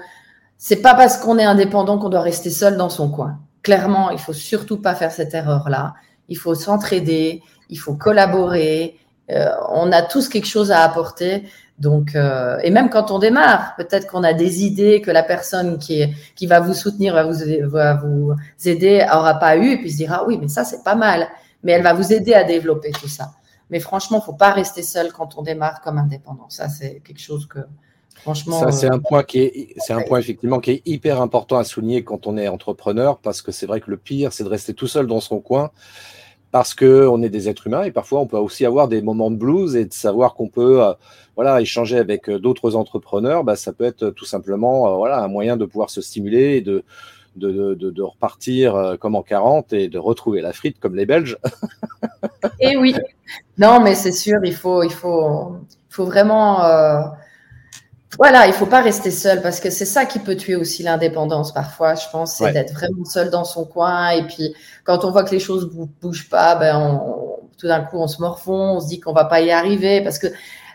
C'est 0.57 0.81
pas 0.81 0.95
parce 0.95 1.17
qu'on 1.17 1.37
est 1.37 1.43
indépendant 1.43 1.97
qu'on 1.97 2.09
doit 2.09 2.21
rester 2.21 2.49
seul 2.49 2.77
dans 2.77 2.89
son 2.89 3.09
coin. 3.09 3.39
Clairement, 3.63 4.11
il 4.11 4.19
faut 4.19 4.33
surtout 4.33 4.81
pas 4.81 4.95
faire 4.95 5.11
cette 5.11 5.33
erreur-là. 5.33 5.93
Il 6.29 6.37
faut 6.37 6.55
s'entraider, 6.55 7.41
il 7.69 7.79
faut 7.79 7.95
collaborer. 7.95 8.97
Euh, 9.31 9.49
on 9.69 9.91
a 9.91 10.01
tous 10.01 10.29
quelque 10.29 10.47
chose 10.47 10.71
à 10.71 10.81
apporter. 10.81 11.43
Donc, 11.79 12.15
euh, 12.15 12.57
et 12.63 12.69
même 12.69 12.89
quand 12.89 13.11
on 13.11 13.19
démarre, 13.19 13.75
peut-être 13.77 14.07
qu'on 14.07 14.23
a 14.23 14.33
des 14.33 14.63
idées 14.63 15.01
que 15.01 15.11
la 15.11 15.23
personne 15.23 15.79
qui, 15.79 16.05
qui 16.35 16.45
va 16.45 16.59
vous 16.59 16.73
soutenir, 16.73 17.15
va 17.15 17.23
vous, 17.23 17.33
va 17.63 17.95
vous 17.95 18.35
aider, 18.65 19.05
aura 19.11 19.35
pas 19.35 19.57
eu, 19.57 19.71
et 19.71 19.77
puis 19.77 19.91
se 19.91 19.97
dira 19.97 20.25
oui, 20.25 20.37
mais 20.39 20.47
ça 20.47 20.63
c'est 20.63 20.83
pas 20.83 20.95
mal. 20.95 21.27
Mais 21.63 21.71
elle 21.71 21.83
va 21.83 21.93
vous 21.93 22.13
aider 22.13 22.33
à 22.33 22.43
développer 22.43 22.91
tout 22.91 23.07
ça. 23.07 23.31
Mais 23.69 23.79
franchement, 23.79 24.21
faut 24.21 24.33
pas 24.33 24.51
rester 24.51 24.83
seul 24.83 25.11
quand 25.11 25.37
on 25.37 25.41
démarre 25.41 25.81
comme 25.81 25.97
indépendant. 25.97 26.49
Ça, 26.49 26.69
c'est 26.69 27.01
quelque 27.03 27.21
chose 27.21 27.47
que 27.47 27.59
franchement. 28.23 28.59
Ça, 28.59 28.71
c'est 28.71 28.89
un 28.89 28.99
point 28.99 29.23
qui 29.23 29.39
est, 29.39 29.75
c'est 29.77 29.93
un 29.93 30.01
point 30.01 30.19
effectivement 30.19 30.59
qui 30.59 30.71
est 30.71 30.81
hyper 30.85 31.21
important 31.21 31.57
à 31.57 31.63
souligner 31.63 32.03
quand 32.03 32.25
on 32.25 32.37
est 32.37 32.47
entrepreneur, 32.47 33.19
parce 33.19 33.41
que 33.41 33.51
c'est 33.51 33.67
vrai 33.67 33.79
que 33.79 33.91
le 33.91 33.97
pire, 33.97 34.33
c'est 34.33 34.43
de 34.43 34.49
rester 34.49 34.73
tout 34.73 34.87
seul 34.87 35.05
dans 35.07 35.21
son 35.21 35.39
coin 35.39 35.71
parce 36.53 36.75
qu'on 36.75 37.23
est 37.23 37.29
des 37.29 37.49
êtres 37.49 37.65
humains 37.65 37.81
et 37.81 37.91
parfois 37.91 38.19
on 38.19 38.27
peut 38.27 38.37
aussi 38.37 38.63
avoir 38.63 38.87
des 38.87 39.01
moments 39.01 39.31
de 39.31 39.35
blues 39.35 39.75
et 39.75 39.85
de 39.85 39.93
savoir 39.93 40.35
qu'on 40.35 40.49
peut 40.49 40.83
euh, 40.83 40.93
voilà, 41.35 41.59
échanger 41.61 41.97
avec 41.97 42.29
euh, 42.29 42.37
d'autres 42.37 42.75
entrepreneurs, 42.75 43.43
bah, 43.43 43.55
ça 43.55 43.73
peut 43.73 43.85
être 43.85 44.11
tout 44.11 44.25
simplement 44.25 44.87
euh, 44.87 44.95
voilà, 44.95 45.23
un 45.23 45.27
moyen 45.27 45.57
de 45.57 45.65
pouvoir 45.65 45.89
se 45.89 45.99
stimuler 45.99 46.57
et 46.57 46.61
de, 46.61 46.83
de, 47.37 47.73
de, 47.73 47.89
de, 47.89 48.01
repartir 48.03 48.97
comme 48.99 49.15
en 49.15 49.23
40 49.23 49.73
et 49.73 49.87
de 49.87 49.97
retrouver 49.97 50.41
la 50.41 50.53
frite 50.53 50.79
comme 50.79 50.95
les 50.95 51.07
Belges. 51.07 51.39
et 52.59 52.77
oui, 52.77 52.93
non 53.57 53.81
mais 53.81 53.95
c'est 53.95 54.11
sûr, 54.11 54.37
il 54.43 54.53
faut, 54.53 54.83
il 54.83 54.93
faut, 54.93 55.55
il 55.89 55.95
faut 55.95 56.05
vraiment 56.05 56.61
voilà, 58.17 58.47
il 58.47 58.53
faut 58.53 58.65
pas 58.65 58.81
rester 58.81 59.11
seul 59.11 59.41
parce 59.41 59.59
que 59.59 59.69
c'est 59.69 59.85
ça 59.85 60.05
qui 60.05 60.19
peut 60.19 60.35
tuer 60.35 60.55
aussi 60.55 60.83
l'indépendance 60.83 61.53
parfois, 61.53 61.95
je 61.95 62.05
pense, 62.11 62.35
c'est 62.35 62.51
d'être 62.51 62.73
vraiment 62.73 63.05
seul 63.05 63.29
dans 63.29 63.43
son 63.43 63.65
coin. 63.65 64.09
Et 64.09 64.27
puis, 64.27 64.53
quand 64.83 65.05
on 65.05 65.11
voit 65.11 65.23
que 65.23 65.31
les 65.31 65.39
choses 65.39 65.69
ne 65.73 65.85
bougent 66.01 66.29
pas, 66.29 66.55
ben, 66.55 67.01
tout 67.57 67.67
d'un 67.67 67.81
coup, 67.81 67.97
on 67.97 68.07
se 68.07 68.21
morfond, 68.21 68.75
on 68.75 68.79
se 68.79 68.87
dit 68.87 68.99
qu'on 68.99 69.13
va 69.13 69.25
pas 69.25 69.41
y 69.41 69.51
arriver 69.51 70.01
parce 70.01 70.19
que 70.19 70.27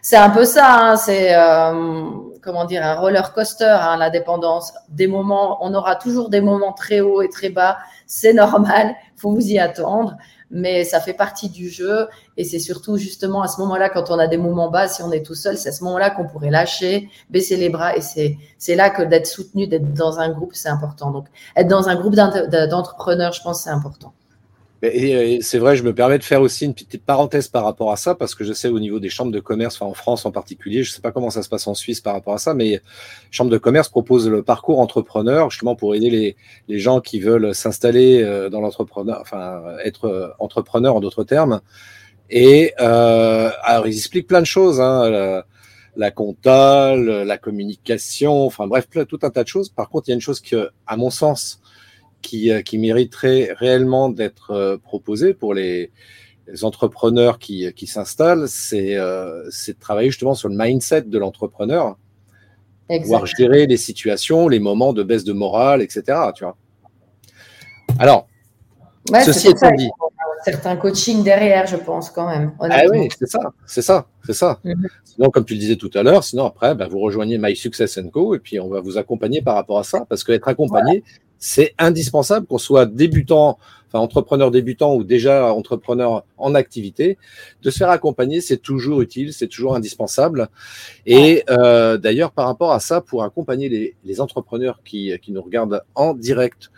c'est 0.02 0.16
un 0.16 0.30
peu 0.30 0.44
ça, 0.44 0.78
hein, 0.80 0.96
c'est 0.96 1.34
euh, 1.34 2.04
comment 2.42 2.64
dire 2.64 2.84
un 2.84 2.94
roller 2.94 3.32
coaster, 3.32 3.64
hein, 3.80 3.96
l'indépendance. 3.98 4.72
Des 4.88 5.06
moments, 5.06 5.58
on 5.60 5.74
aura 5.74 5.96
toujours 5.96 6.30
des 6.30 6.40
moments 6.40 6.72
très 6.72 7.00
hauts 7.00 7.22
et 7.22 7.28
très 7.28 7.50
bas, 7.50 7.78
c'est 8.06 8.32
normal, 8.32 8.94
faut 9.16 9.32
vous 9.32 9.46
y 9.46 9.58
attendre 9.58 10.16
mais 10.50 10.84
ça 10.84 11.00
fait 11.00 11.14
partie 11.14 11.48
du 11.48 11.68
jeu. 11.68 12.08
Et 12.36 12.44
c'est 12.44 12.58
surtout 12.58 12.96
justement 12.96 13.42
à 13.42 13.48
ce 13.48 13.60
moment-là, 13.60 13.88
quand 13.88 14.10
on 14.10 14.18
a 14.18 14.26
des 14.26 14.36
moments 14.36 14.70
bas, 14.70 14.88
si 14.88 15.02
on 15.02 15.12
est 15.12 15.24
tout 15.24 15.34
seul, 15.34 15.56
c'est 15.56 15.70
à 15.70 15.72
ce 15.72 15.84
moment-là 15.84 16.10
qu'on 16.10 16.26
pourrait 16.26 16.50
lâcher, 16.50 17.08
baisser 17.30 17.56
les 17.56 17.68
bras. 17.68 17.96
Et 17.96 18.00
c'est, 18.00 18.36
c'est 18.58 18.74
là 18.74 18.90
que 18.90 19.02
d'être 19.02 19.26
soutenu, 19.26 19.66
d'être 19.66 19.92
dans 19.94 20.18
un 20.20 20.30
groupe, 20.30 20.54
c'est 20.54 20.68
important. 20.68 21.10
Donc, 21.10 21.26
être 21.56 21.68
dans 21.68 21.88
un 21.88 21.96
groupe 21.96 22.14
d'entrepreneurs, 22.14 23.32
je 23.32 23.42
pense, 23.42 23.62
c'est 23.62 23.70
important. 23.70 24.12
Et, 24.82 25.40
c'est 25.42 25.58
vrai, 25.58 25.76
je 25.76 25.82
me 25.82 25.92
permets 25.92 26.18
de 26.18 26.22
faire 26.22 26.40
aussi 26.40 26.64
une 26.64 26.74
petite 26.74 27.04
parenthèse 27.04 27.48
par 27.48 27.64
rapport 27.64 27.90
à 27.90 27.96
ça, 27.96 28.14
parce 28.14 28.36
que 28.36 28.44
je 28.44 28.52
sais 28.52 28.68
au 28.68 28.78
niveau 28.78 29.00
des 29.00 29.08
chambres 29.08 29.32
de 29.32 29.40
commerce, 29.40 29.74
enfin 29.74 29.86
en 29.86 29.94
France 29.94 30.24
en 30.24 30.30
particulier, 30.30 30.84
je 30.84 30.90
ne 30.90 30.94
sais 30.94 31.00
pas 31.00 31.10
comment 31.10 31.30
ça 31.30 31.42
se 31.42 31.48
passe 31.48 31.66
en 31.66 31.74
Suisse 31.74 32.00
par 32.00 32.14
rapport 32.14 32.34
à 32.34 32.38
ça, 32.38 32.54
mais 32.54 32.80
chambres 33.32 33.50
de 33.50 33.58
commerce 33.58 33.88
proposent 33.88 34.28
le 34.28 34.44
parcours 34.44 34.78
entrepreneur 34.78 35.50
justement 35.50 35.74
pour 35.74 35.96
aider 35.96 36.10
les, 36.10 36.36
les 36.68 36.78
gens 36.78 37.00
qui 37.00 37.18
veulent 37.18 37.54
s'installer 37.56 38.22
euh, 38.22 38.50
dans 38.50 38.60
l'entrepreneur, 38.60 39.18
enfin 39.20 39.62
être 39.84 40.04
euh, 40.04 40.28
entrepreneur 40.38 40.94
en 40.94 41.00
d'autres 41.00 41.24
termes. 41.24 41.60
Et 42.30 42.72
euh, 42.80 43.50
alors 43.62 43.88
ils 43.88 43.96
expliquent 43.96 44.28
plein 44.28 44.40
de 44.40 44.46
choses, 44.46 44.80
hein, 44.80 45.10
la, 45.10 45.44
la 45.96 46.10
compta, 46.12 46.94
la 46.94 47.38
communication, 47.38 48.44
enfin 48.44 48.68
bref, 48.68 48.86
tout 49.08 49.18
un 49.22 49.30
tas 49.30 49.42
de 49.42 49.48
choses. 49.48 49.70
Par 49.70 49.88
contre, 49.88 50.08
il 50.08 50.10
y 50.10 50.12
a 50.12 50.14
une 50.14 50.20
chose 50.20 50.40
que, 50.40 50.70
à 50.86 50.96
mon 50.96 51.10
sens, 51.10 51.60
qui, 52.22 52.50
euh, 52.50 52.62
qui 52.62 52.78
mériterait 52.78 53.54
réellement 53.56 54.08
d'être 54.08 54.50
euh, 54.50 54.76
proposé 54.76 55.34
pour 55.34 55.54
les, 55.54 55.90
entrepreneurs 56.62 57.38
qui, 57.38 57.70
qui 57.74 57.86
s'installent, 57.86 58.48
c'est 58.48 58.96
euh, 58.96 59.44
de 59.44 59.72
travailler 59.78 60.10
justement 60.10 60.32
sur 60.32 60.48
le 60.48 60.56
mindset 60.56 61.02
de 61.02 61.18
l'entrepreneur, 61.18 61.98
pouvoir 62.88 63.26
gérer 63.26 63.66
les 63.66 63.76
situations, 63.76 64.48
les 64.48 64.58
moments 64.58 64.94
de 64.94 65.02
baisse 65.02 65.24
de 65.24 65.34
morale, 65.34 65.82
etc. 65.82 66.04
Tu 66.34 66.44
vois. 66.44 66.56
Alors, 67.98 68.28
ceci 69.26 69.48
étant 69.48 69.70
dit. 69.72 69.90
Certains 70.42 70.76
coaching 70.76 71.22
derrière, 71.22 71.66
je 71.66 71.76
pense 71.76 72.08
quand 72.08 72.28
même. 72.28 72.52
Ah 72.60 72.84
oui, 72.90 73.08
c'est 73.18 73.28
ça, 73.28 73.40
c'est 73.66 73.82
ça, 73.82 74.06
c'est 74.24 74.32
ça. 74.32 74.60
Mhm. 74.64 74.86
Sinon, 75.04 75.30
comme 75.30 75.44
tu 75.44 75.52
le 75.52 75.60
disais 75.60 75.76
tout 75.76 75.90
à 75.94 76.02
l'heure, 76.02 76.24
sinon 76.24 76.46
après, 76.46 76.74
ben, 76.74 76.88
vous 76.88 77.00
rejoignez 77.00 77.36
My 77.38 77.54
Success 77.56 77.98
Co 78.10 78.34
et 78.34 78.38
puis 78.38 78.58
on 78.58 78.68
va 78.68 78.80
vous 78.80 78.96
accompagner 78.96 79.42
par 79.42 79.56
rapport 79.56 79.80
à 79.80 79.84
ça, 79.84 80.06
parce 80.08 80.24
qu'être 80.24 80.48
accompagné, 80.48 81.02
c'est 81.38 81.74
indispensable 81.78 82.46
qu'on 82.46 82.58
soit 82.58 82.86
débutant, 82.86 83.58
enfin 83.86 83.98
entrepreneur 84.00 84.50
débutant 84.50 84.94
ou 84.94 85.04
déjà 85.04 85.52
entrepreneur 85.52 86.24
en 86.36 86.54
activité, 86.54 87.18
de 87.62 87.70
se 87.70 87.78
faire 87.78 87.90
accompagner, 87.90 88.40
c'est 88.40 88.58
toujours 88.58 89.00
utile, 89.00 89.32
c'est 89.32 89.48
toujours 89.48 89.74
indispensable. 89.74 90.48
Et 91.06 91.44
euh, 91.50 91.96
d'ailleurs, 91.96 92.32
par 92.32 92.46
rapport 92.46 92.72
à 92.72 92.80
ça, 92.80 93.00
pour 93.00 93.22
accompagner 93.22 93.94
les, 94.04 94.20
entrepreneurs 94.20 94.80
qui, 94.84 95.12
qui, 95.22 95.32
nous 95.32 95.42
regardent 95.42 95.82
en 95.94 96.14
direct 96.14 96.70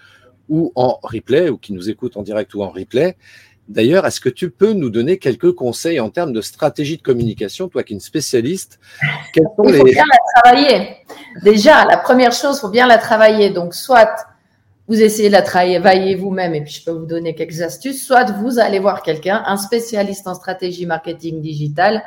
ou 0.49 0.73
en 0.75 0.99
replay, 1.02 1.49
ou 1.49 1.57
qui 1.57 1.73
nous 1.73 1.88
écoutent 1.88 2.17
en 2.17 2.23
direct 2.23 2.55
ou 2.55 2.62
en 2.62 2.71
replay, 2.71 3.17
D'ailleurs, 3.71 4.05
est-ce 4.05 4.21
que 4.21 4.29
tu 4.29 4.50
peux 4.50 4.73
nous 4.73 4.90
donner 4.90 5.19
quelques 5.19 5.52
conseils 5.52 6.00
en 6.00 6.11
termes 6.11 6.33
de 6.33 6.40
stratégie 6.40 6.97
de 6.97 7.02
communication, 7.02 7.69
toi 7.69 7.85
qui 7.85 7.93
es 7.93 7.95
une 7.95 8.00
spécialiste 8.00 8.81
Il 9.37 9.45
faut 9.57 9.62
bien 9.62 10.02
la 10.11 10.43
travailler. 10.43 10.97
Déjà, 11.45 11.85
la 11.85 11.97
première 11.97 12.33
chose, 12.33 12.57
il 12.57 12.61
faut 12.62 12.69
bien 12.69 12.88
la 12.88 12.99
travailler. 12.99 13.50
Donc, 13.50 13.75
soit 13.75 14.26
vous 14.90 15.00
essayez 15.00 15.28
de 15.28 15.35
la 15.35 15.42
travailler 15.42 16.16
vous-même 16.16 16.52
et 16.52 16.62
puis 16.62 16.73
je 16.73 16.85
peux 16.85 16.90
vous 16.90 17.06
donner 17.06 17.37
quelques 17.37 17.61
astuces, 17.61 18.04
soit 18.04 18.25
vous 18.32 18.59
allez 18.59 18.80
voir 18.80 19.04
quelqu'un, 19.04 19.40
un 19.47 19.56
spécialiste 19.56 20.26
en 20.26 20.35
stratégie 20.35 20.85
marketing 20.85 21.40
digital 21.40 22.02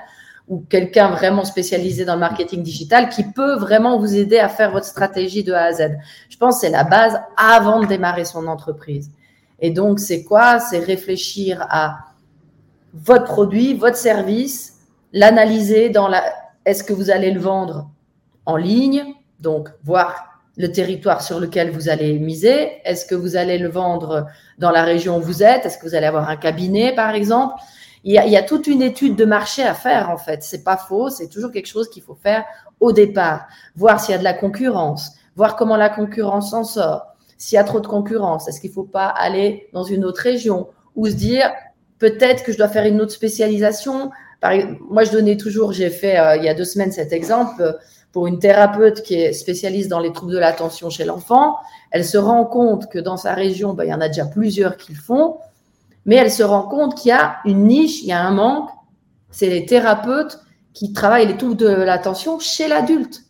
ou 0.49 0.65
quelqu'un 0.69 1.09
vraiment 1.11 1.45
spécialisé 1.45 2.03
dans 2.03 2.15
le 2.15 2.19
marketing 2.19 2.61
digital 2.61 3.07
qui 3.07 3.23
peut 3.23 3.55
vraiment 3.55 3.97
vous 3.97 4.17
aider 4.17 4.37
à 4.37 4.49
faire 4.49 4.71
votre 4.71 4.85
stratégie 4.85 5.45
de 5.45 5.53
A 5.53 5.63
à 5.63 5.71
Z. 5.71 5.91
Je 6.29 6.35
pense 6.35 6.59
c'est 6.59 6.71
la 6.71 6.83
base 6.83 7.17
avant 7.37 7.79
de 7.79 7.85
démarrer 7.85 8.25
son 8.25 8.47
entreprise. 8.47 9.09
Et 9.61 9.71
donc, 9.71 10.01
c'est 10.01 10.25
quoi? 10.25 10.59
C'est 10.59 10.79
réfléchir 10.79 11.65
à 11.69 11.99
votre 12.93 13.23
produit, 13.23 13.75
votre 13.75 13.95
service, 13.95 14.79
l'analyser 15.13 15.89
dans 15.89 16.09
la... 16.09 16.21
Est-ce 16.65 16.83
que 16.83 16.91
vous 16.91 17.09
allez 17.09 17.31
le 17.31 17.39
vendre 17.39 17.89
en 18.45 18.57
ligne? 18.57 19.05
Donc, 19.39 19.69
voir 19.85 20.32
le 20.57 20.71
territoire 20.71 21.21
sur 21.21 21.39
lequel 21.39 21.71
vous 21.71 21.89
allez 21.89 22.19
miser 22.19 22.81
Est-ce 22.85 23.05
que 23.05 23.15
vous 23.15 23.35
allez 23.35 23.57
le 23.57 23.69
vendre 23.69 24.27
dans 24.59 24.71
la 24.71 24.83
région 24.83 25.17
où 25.17 25.21
vous 25.21 25.43
êtes? 25.43 25.65
Est-ce 25.65 25.77
que 25.77 25.85
vous 25.85 25.95
allez 25.95 26.05
avoir 26.05 26.29
un 26.29 26.35
cabinet, 26.35 26.93
par 26.93 27.15
exemple? 27.15 27.55
Il 28.03 28.13
y, 28.13 28.17
a, 28.17 28.25
il 28.25 28.31
y, 28.31 28.37
a, 28.37 28.43
toute 28.43 28.67
une 28.67 28.81
étude 28.81 29.15
de 29.15 29.25
marché 29.25 29.63
à 29.63 29.73
faire, 29.73 30.09
en 30.09 30.17
fait. 30.17 30.43
C'est 30.43 30.63
pas 30.63 30.77
faux, 30.77 31.09
c'est 31.09 31.29
toujours 31.29 31.51
quelque 31.51 31.67
chose 31.67 31.89
qu'il 31.89 32.03
faut 32.03 32.17
faire 32.21 32.43
au 32.79 32.91
départ. 32.91 33.47
Voir 33.75 33.99
s'il 33.99 34.11
y 34.11 34.15
a 34.15 34.19
de 34.19 34.23
la 34.23 34.33
concurrence, 34.33 35.13
voir 35.35 35.55
comment 35.55 35.77
la 35.77 35.89
concurrence 35.89 36.51
s'en 36.51 36.65
sort. 36.65 37.07
S'il 37.37 37.55
y 37.55 37.59
a 37.59 37.63
trop 37.63 37.79
de 37.79 37.87
concurrence, 37.87 38.47
est-ce 38.47 38.59
qu'il 38.61 38.71
faut 38.71 38.83
pas 38.83 39.07
aller 39.07 39.69
dans 39.73 39.83
une 39.83 40.05
autre 40.05 40.21
région? 40.21 40.67
Ou 40.95 41.07
se 41.07 41.13
dire 41.13 41.51
peut-être 41.97 42.43
que 42.43 42.51
je 42.51 42.57
dois 42.57 42.67
faire 42.67 42.85
une 42.85 43.01
autre 43.01 43.13
spécialisation. 43.13 44.11
Moi, 44.89 45.05
je 45.05 45.11
donnais 45.11 45.37
toujours, 45.37 45.71
j'ai 45.71 45.89
fait 45.89 46.19
euh, 46.19 46.35
il 46.35 46.43
y 46.43 46.49
a 46.49 46.53
deux 46.53 46.65
semaines 46.65 46.91
cet 46.91 47.13
exemple 47.13 47.77
pour 48.13 48.27
une 48.27 48.39
thérapeute 48.39 49.01
qui 49.01 49.15
est 49.15 49.33
spécialiste 49.33 49.89
dans 49.89 49.99
les 49.99 50.13
troubles 50.13 50.33
de 50.33 50.37
l'attention 50.37 50.89
chez 50.89 51.03
l'enfant, 51.03 51.57
elle 51.91 52.05
se 52.05 52.17
rend 52.17 52.45
compte 52.45 52.89
que 52.89 52.99
dans 52.99 53.17
sa 53.17 53.33
région, 53.33 53.73
ben, 53.73 53.83
il 53.85 53.89
y 53.89 53.93
en 53.93 54.01
a 54.01 54.07
déjà 54.07 54.25
plusieurs 54.25 54.77
qui 54.77 54.93
le 54.93 54.99
font, 54.99 55.37
mais 56.05 56.15
elle 56.15 56.31
se 56.31 56.43
rend 56.43 56.61
compte 56.61 56.95
qu'il 56.95 57.09
y 57.09 57.11
a 57.11 57.37
une 57.45 57.65
niche, 57.65 58.03
il 58.03 58.07
y 58.07 58.11
a 58.11 58.23
un 58.23 58.31
manque, 58.31 58.69
c'est 59.31 59.49
les 59.49 59.65
thérapeutes 59.65 60.39
qui 60.73 60.93
travaillent 60.93 61.27
les 61.27 61.37
troubles 61.37 61.57
de 61.57 61.67
l'attention 61.67 62.39
chez 62.39 62.67
l'adulte. 62.67 63.23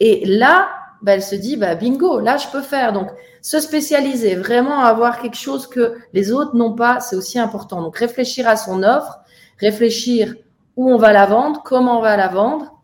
Et 0.00 0.24
là, 0.24 0.68
ben, 1.02 1.12
elle 1.12 1.22
se 1.22 1.34
dit, 1.34 1.56
bah, 1.56 1.74
bingo, 1.74 2.18
là, 2.20 2.38
je 2.38 2.48
peux 2.48 2.62
faire. 2.62 2.94
Donc, 2.94 3.10
se 3.42 3.60
spécialiser, 3.60 4.34
vraiment 4.34 4.80
avoir 4.80 5.20
quelque 5.20 5.36
chose 5.36 5.66
que 5.66 5.94
les 6.14 6.32
autres 6.32 6.56
n'ont 6.56 6.74
pas, 6.74 7.00
c'est 7.00 7.16
aussi 7.16 7.38
important. 7.38 7.82
Donc, 7.82 7.98
réfléchir 7.98 8.48
à 8.48 8.56
son 8.56 8.82
offre, 8.82 9.20
réfléchir 9.58 10.34
où 10.76 10.90
on 10.90 10.96
va 10.96 11.12
la 11.12 11.26
vendre, 11.26 11.62
comment 11.64 11.98
on 11.98 12.02
va 12.02 12.16
la 12.16 12.28
vendre, 12.28 12.75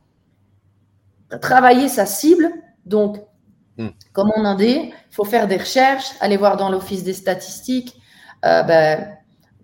travailler 1.40 1.88
sa 1.88 2.06
cible. 2.06 2.50
Donc, 2.86 3.18
hmm. 3.78 3.88
comme 4.12 4.30
on 4.36 4.44
a 4.44 4.54
dit, 4.54 4.92
il 4.92 5.14
faut 5.14 5.24
faire 5.24 5.46
des 5.46 5.56
recherches, 5.56 6.12
aller 6.20 6.36
voir 6.36 6.56
dans 6.56 6.70
l'office 6.70 7.04
des 7.04 7.12
statistiques. 7.12 7.94
Euh, 8.44 8.62
ben, 8.62 9.08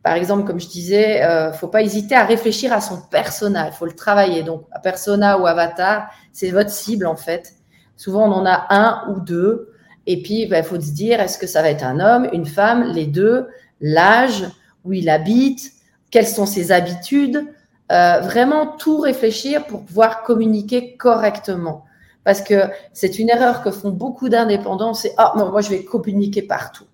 par 0.03 0.15
exemple, 0.15 0.45
comme 0.45 0.61
je 0.61 0.69
disais, 0.69 1.21
ne 1.49 1.53
faut 1.53 1.69
pas 1.69 1.83
hésiter 1.83 2.15
à 2.15 2.25
réfléchir 2.25 2.73
à 2.73 2.81
son 2.81 3.01
persona. 3.11 3.67
Il 3.67 3.73
faut 3.73 3.85
le 3.85 3.93
travailler. 3.93 4.43
Donc, 4.43 4.65
persona 4.83 5.39
ou 5.39 5.47
avatar, 5.47 6.09
c'est 6.33 6.51
votre 6.51 6.71
cible 6.71 7.07
en 7.07 7.17
fait. 7.17 7.55
Souvent, 7.97 8.29
on 8.29 8.33
en 8.33 8.47
a 8.47 8.67
un 8.71 9.11
ou 9.11 9.21
deux. 9.21 9.73
Et 10.07 10.23
puis, 10.23 10.43
il 10.43 10.49
bah, 10.49 10.63
faut 10.63 10.81
se 10.81 10.93
dire, 10.93 11.21
est-ce 11.21 11.37
que 11.37 11.47
ça 11.47 11.61
va 11.61 11.69
être 11.69 11.85
un 11.85 12.01
homme, 12.01 12.29
une 12.33 12.47
femme, 12.47 12.85
les 12.93 13.07
deux, 13.07 13.49
l'âge, 13.81 14.45
où 14.85 14.93
il 14.93 15.11
habite, 15.11 15.73
quelles 16.11 16.27
sont 16.27 16.47
ses 16.47 16.73
habitudes. 16.73 17.47
Euh, 17.90 18.21
vraiment 18.21 18.66
tout 18.66 18.99
réfléchir 18.99 19.64
pour 19.64 19.83
pouvoir 19.85 20.23
communiquer 20.23 20.97
correctement. 20.97 21.87
Parce 22.23 22.42
que 22.42 22.64
c'est 22.92 23.18
une 23.18 23.30
erreur 23.30 23.62
que 23.62 23.71
font 23.71 23.90
beaucoup 23.90 24.28
d'indépendants, 24.28 24.92
c'est 24.92 25.14
ah 25.16 25.33
moi 25.35 25.62
je 25.62 25.71
vais 25.71 25.85
communiquer 25.85 26.42
partout. 26.42 26.85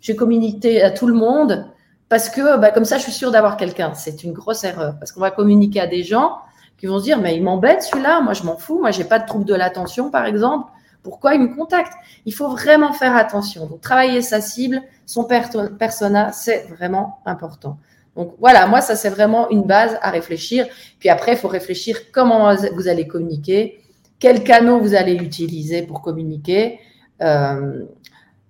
Je 0.00 0.12
vais 0.12 0.16
communiquer 0.16 0.82
à 0.82 0.90
tout 0.90 1.06
le 1.06 1.12
monde 1.12 1.66
parce 2.08 2.30
que 2.30 2.56
bah, 2.56 2.70
comme 2.70 2.86
ça 2.86 2.96
je 2.96 3.02
suis 3.02 3.12
sûre 3.12 3.30
d'avoir 3.30 3.58
quelqu'un. 3.58 3.92
C'est 3.92 4.24
une 4.24 4.32
grosse 4.32 4.64
erreur 4.64 4.94
parce 4.98 5.12
qu'on 5.12 5.20
va 5.20 5.30
communiquer 5.30 5.80
à 5.80 5.86
des 5.86 6.02
gens 6.02 6.38
qui 6.78 6.86
vont 6.86 6.98
se 6.98 7.04
dire 7.04 7.18
mais 7.18 7.36
il 7.36 7.42
m'embête 7.42 7.82
celui-là, 7.82 8.22
moi 8.22 8.32
je 8.32 8.44
m'en 8.44 8.56
fous, 8.56 8.78
moi 8.80 8.92
j'ai 8.92 9.04
pas 9.04 9.18
de 9.18 9.26
trouble 9.26 9.44
de 9.44 9.54
l'attention 9.54 10.10
par 10.10 10.24
exemple. 10.24 10.70
Pourquoi 11.02 11.34
il 11.34 11.42
me 11.42 11.54
contacte 11.54 11.92
Il 12.24 12.32
faut 12.32 12.48
vraiment 12.48 12.94
faire 12.94 13.14
attention. 13.14 13.66
Donc 13.66 13.82
travailler 13.82 14.22
sa 14.22 14.40
cible, 14.40 14.80
son 15.04 15.24
persona, 15.24 16.32
c'est 16.32 16.66
vraiment 16.68 17.18
important. 17.26 17.78
Donc 18.16 18.34
voilà, 18.38 18.66
moi 18.66 18.80
ça 18.80 18.96
c'est 18.96 19.10
vraiment 19.10 19.50
une 19.50 19.62
base 19.62 19.98
à 20.02 20.10
réfléchir. 20.10 20.66
Puis 20.98 21.08
après 21.08 21.32
il 21.32 21.38
faut 21.38 21.48
réfléchir 21.48 22.10
comment 22.12 22.54
vous 22.74 22.88
allez 22.88 23.06
communiquer 23.06 23.80
quels 24.20 24.44
canaux 24.44 24.78
vous 24.78 24.94
allez 24.94 25.14
utiliser 25.14 25.82
pour 25.82 26.02
communiquer. 26.02 26.78
Euh, 27.22 27.84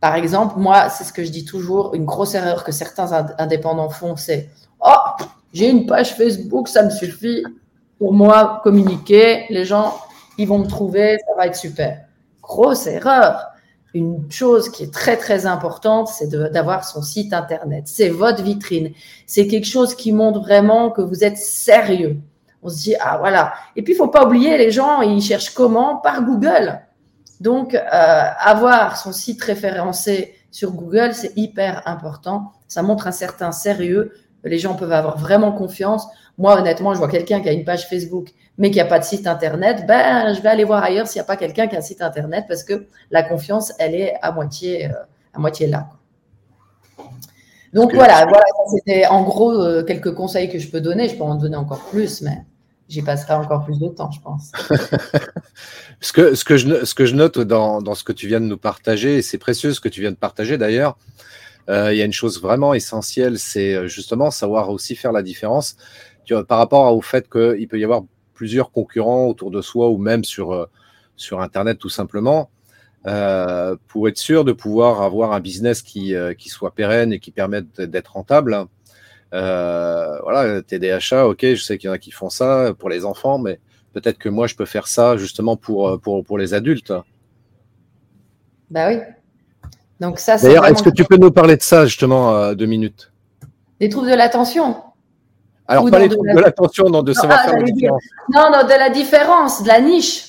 par 0.01 0.17
exemple, 0.17 0.59
moi, 0.59 0.91
c'est 0.91 1.05
ce 1.05 1.13
que 1.13 1.25
je 1.25 1.31
dis 1.31 1.45
toujours, 1.45 1.95
une 1.95 2.05
grosse 2.05 2.35
erreur 2.35 2.65
que 2.65 2.73
certains 2.73 3.13
indépendants 3.39 3.89
font, 3.89 4.17
c'est 4.17 4.51
Oh, 4.85 5.25
j'ai 5.53 5.71
une 5.71 5.87
page 5.87 6.15
Facebook, 6.15 6.69
ça 6.69 6.83
me 6.83 6.91
suffit 6.91 7.45
pour 7.99 8.13
moi 8.13 8.61
communiquer, 8.65 9.45
les 9.51 9.65
gens, 9.65 9.95
ils 10.39 10.49
vont 10.49 10.59
me 10.59 10.67
trouver, 10.67 11.19
ça 11.27 11.35
va 11.37 11.47
être 11.47 11.57
super. 11.57 12.01
Grosse 12.43 12.87
erreur. 12.87 13.50
Une 13.95 14.31
chose 14.31 14.71
qui 14.71 14.85
est 14.85 14.93
très 14.93 15.17
très 15.17 15.47
importante, 15.47 16.09
c'est 16.09 16.29
d'avoir 16.29 16.85
son 16.85 17.03
site 17.03 17.33
internet. 17.33 17.85
C'est 17.87 18.09
votre 18.09 18.43
vitrine. 18.43 18.93
C'est 19.27 19.47
quelque 19.47 19.67
chose 19.67 19.95
qui 19.95 20.13
montre 20.13 20.41
vraiment 20.41 20.91
que 20.91 21.03
vous 21.03 21.25
êtes 21.25 21.39
sérieux 21.39 22.21
on 22.63 22.69
se 22.69 22.83
dit, 22.83 22.95
ah 23.01 23.19
voilà. 23.19 23.55
Et 23.77 23.83
puis, 23.83 23.95
il 23.95 23.97
faut 23.97 24.09
pas 24.09 24.27
oublier, 24.27 24.59
les 24.59 24.71
gens, 24.71 25.01
ils 25.01 25.23
cherchent 25.23 25.51
comment? 25.51 25.97
Par 25.97 26.23
Google. 26.25 26.81
Donc, 27.41 27.75
euh, 27.75 27.81
avoir 28.39 28.99
son 28.99 29.13
site 29.13 29.43
référencé 29.43 30.35
sur 30.51 30.73
Google, 30.73 31.15
c'est 31.15 31.33
hyper 31.37 31.83
important. 31.87 32.53
Ça 32.69 32.83
montre 32.83 33.07
un 33.07 33.13
certain 33.13 33.53
sérieux. 33.53 34.13
Les 34.45 34.59
gens 34.59 34.75
peuvent 34.75 34.93
avoir 34.93 35.17
vraiment 35.19 35.53
confiance. 35.53 36.07
Moi, 36.37 36.59
honnêtement, 36.59 36.93
je 36.93 36.99
vois 36.99 37.09
quelqu'un 37.09 37.41
qui 37.41 37.49
a 37.49 37.53
une 37.53 37.65
page 37.65 37.89
Facebook, 37.89 38.29
mais 38.61 38.71
qui 38.71 38.77
n'a 38.77 38.85
pas 38.85 38.99
de 38.99 39.05
site 39.05 39.27
Internet. 39.27 39.87
Ben, 39.89 40.35
je 40.35 40.43
vais 40.43 40.51
aller 40.51 40.65
voir 40.65 40.85
ailleurs 40.85 41.09
s'il 41.09 41.19
n'y 41.19 41.23
a 41.23 41.25
pas 41.25 41.39
quelqu'un 41.39 41.67
qui 41.67 41.75
a 41.77 41.79
un 41.79 41.83
site 41.83 42.03
Internet 42.03 42.45
parce 42.47 42.63
que 42.63 42.85
la 43.11 43.23
confiance, 43.23 43.73
elle 43.79 43.95
est 43.95 44.15
à 44.21 44.33
moitié, 44.33 44.85
euh, 44.85 44.93
à 45.33 45.41
moitié 45.41 45.67
là. 45.67 45.89
Donc 47.73 47.95
voilà, 47.95 48.27
voilà 48.27 48.45
c'était 48.71 49.07
en 49.07 49.23
gros 49.23 49.53
euh, 49.53 49.83
quelques 49.83 50.13
conseils 50.13 50.51
que 50.51 50.59
je 50.59 50.69
peux 50.69 50.83
donner. 50.83 51.09
Je 51.09 51.17
peux 51.17 51.23
en 51.23 51.37
donner 51.37 51.57
encore 51.57 51.81
plus, 51.87 52.21
mais 52.21 52.37
j'y 52.87 53.01
passerai 53.01 53.33
encore 53.33 53.65
plus 53.65 53.79
de 53.79 53.89
temps, 53.89 54.11
je 54.11 54.21
pense. 54.21 54.53
ce, 56.03 56.13
que, 56.13 56.35
ce, 56.35 56.45
que 56.45 56.59
je, 56.59 56.85
ce 56.85 56.95
que 56.95 57.07
je 57.07 57.15
note 57.15 57.39
dans, 57.39 57.81
dans 57.81 57.95
ce 57.95 58.05
que 58.05 58.13
tu 58.13 58.27
viens 58.27 58.41
de 58.41 58.47
nous 58.47 58.59
partager, 58.59 59.17
et 59.17 59.23
c'est 59.23 59.39
précieux 59.39 59.73
ce 59.73 59.81
que 59.81 59.89
tu 59.89 60.03
viens 60.03 60.11
de 60.11 60.17
partager 60.17 60.59
d'ailleurs, 60.59 60.99
euh, 61.71 61.95
il 61.95 61.99
y 61.99 62.03
a 62.03 62.05
une 62.05 62.13
chose 62.13 62.43
vraiment 62.43 62.75
essentielle, 62.75 63.39
c'est 63.39 63.89
justement 63.89 64.31
savoir 64.31 64.69
aussi 64.69 64.97
faire 64.97 65.13
la 65.13 65.23
différence 65.23 65.77
tu 66.27 66.35
vois, 66.35 66.47
par 66.47 66.59
rapport 66.59 66.95
au 66.95 67.01
fait 67.01 67.31
qu'il 67.31 67.67
peut 67.67 67.79
y 67.79 67.85
avoir 67.85 68.03
plusieurs 68.41 68.71
concurrents 68.71 69.27
autour 69.27 69.51
de 69.51 69.61
soi 69.61 69.91
ou 69.91 69.99
même 69.99 70.25
sur, 70.25 70.55
euh, 70.55 70.65
sur 71.15 71.43
Internet 71.43 71.79
tout 71.79 71.91
simplement. 71.91 72.49
Euh, 73.07 73.77
pour 73.87 74.09
être 74.09 74.17
sûr 74.17 74.47
de 74.47 74.53
pouvoir 74.53 75.03
avoir 75.03 75.33
un 75.33 75.41
business 75.41 75.83
qui, 75.83 76.15
euh, 76.15 76.33
qui 76.33 76.49
soit 76.49 76.75
pérenne 76.75 77.13
et 77.13 77.19
qui 77.19 77.33
permette 77.33 77.83
d'être 77.83 78.15
rentable. 78.15 78.65
Euh, 79.35 80.19
voilà, 80.23 80.63
TDHA, 80.63 81.27
ok, 81.27 81.41
je 81.43 81.63
sais 81.63 81.77
qu'il 81.77 81.89
y 81.89 81.91
en 81.91 81.93
a 81.93 81.99
qui 81.99 82.13
font 82.13 82.31
ça 82.31 82.73
pour 82.79 82.89
les 82.89 83.05
enfants, 83.05 83.39
mais 83.39 83.61
peut-être 83.93 84.17
que 84.17 84.31
moi 84.31 84.47
je 84.47 84.55
peux 84.55 84.65
faire 84.65 84.87
ça 84.87 85.19
justement 85.19 85.59
pour, 85.59 86.01
pour, 86.01 86.25
pour 86.25 86.39
les 86.39 86.55
adultes. 86.55 86.95
Bah 88.71 88.89
oui. 88.89 89.01
Donc 90.01 90.19
ça, 90.19 90.39
D'ailleurs, 90.39 90.65
est-ce 90.65 90.83
que 90.83 90.89
tu 90.89 91.05
peux 91.05 91.19
nous 91.19 91.31
parler 91.31 91.59
de 91.59 91.63
ça 91.63 91.85
justement 91.85 92.55
deux 92.55 92.65
minutes? 92.65 93.13
Des 93.81 93.91
troubles 93.91 94.11
de 94.11 94.17
l'attention? 94.17 94.77
Alors, 95.71 95.91
pas 95.91 95.99
les 96.01 96.09
de 96.09 96.41
l'attention, 96.41 96.89
non, 96.89 97.03
de 97.03 97.13
savoir 97.13 97.41
ah, 97.43 97.49
faire 97.49 97.59
la 97.59 97.63
différence. 97.63 98.03
Non, 98.35 98.51
non, 98.51 98.65
de 98.65 98.79
la 98.79 98.91
différence, 98.91 99.63
de 99.63 99.69
la 99.69 99.81
niche. 99.81 100.27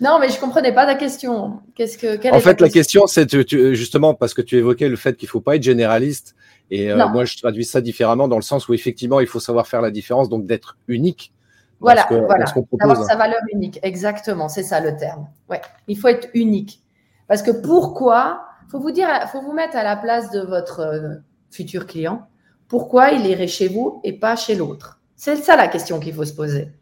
Non, 0.00 0.18
mais 0.18 0.28
je 0.28 0.38
comprenais 0.38 0.72
pas 0.72 0.86
ta 0.86 0.94
question. 0.94 1.60
Qu'est-ce 1.74 1.98
que 1.98 2.34
En 2.34 2.40
fait, 2.40 2.60
la 2.60 2.68
question, 2.68 3.06
c'est 3.06 3.28
justement 3.74 4.14
parce 4.14 4.32
que 4.32 4.42
tu 4.42 4.56
évoquais 4.56 4.88
le 4.88 4.96
fait 4.96 5.16
qu'il 5.16 5.28
faut 5.28 5.40
pas 5.40 5.56
être 5.56 5.62
généraliste. 5.62 6.34
Et 6.70 6.90
euh, 6.90 7.06
moi, 7.08 7.24
je 7.26 7.36
traduis 7.36 7.66
ça 7.66 7.82
différemment 7.82 8.28
dans 8.28 8.36
le 8.36 8.42
sens 8.42 8.68
où 8.68 8.74
effectivement, 8.74 9.20
il 9.20 9.26
faut 9.26 9.40
savoir 9.40 9.66
faire 9.66 9.82
la 9.82 9.90
différence, 9.90 10.28
donc 10.28 10.46
d'être 10.46 10.78
unique. 10.88 11.32
Voilà, 11.80 12.06
voilà. 12.08 12.44
D'avoir 12.72 13.04
sa 13.04 13.16
valeur 13.16 13.40
unique. 13.52 13.78
Exactement, 13.82 14.48
c'est 14.48 14.62
ça 14.62 14.80
le 14.80 14.96
terme. 14.96 15.26
Ouais, 15.50 15.60
il 15.88 15.98
faut 15.98 16.08
être 16.08 16.28
unique. 16.32 16.80
Parce 17.28 17.42
que 17.42 17.50
pourquoi 17.50 18.46
Faut 18.70 18.78
vous 18.78 18.92
dire, 18.92 19.08
faut 19.30 19.42
vous 19.42 19.52
mettre 19.52 19.76
à 19.76 19.82
la 19.82 19.96
place 19.96 20.30
de 20.30 20.40
votre 20.40 20.80
euh, 20.80 21.14
futur 21.50 21.86
client. 21.86 22.26
Pourquoi 22.72 23.10
il 23.10 23.26
irait 23.26 23.48
chez 23.48 23.68
vous 23.68 24.00
et 24.02 24.14
pas 24.14 24.34
chez 24.34 24.54
l'autre 24.54 24.98
C'est 25.14 25.36
ça 25.36 25.56
la 25.56 25.68
question 25.68 26.00
qu'il 26.00 26.14
faut 26.14 26.24
se 26.24 26.32
poser. 26.32 26.72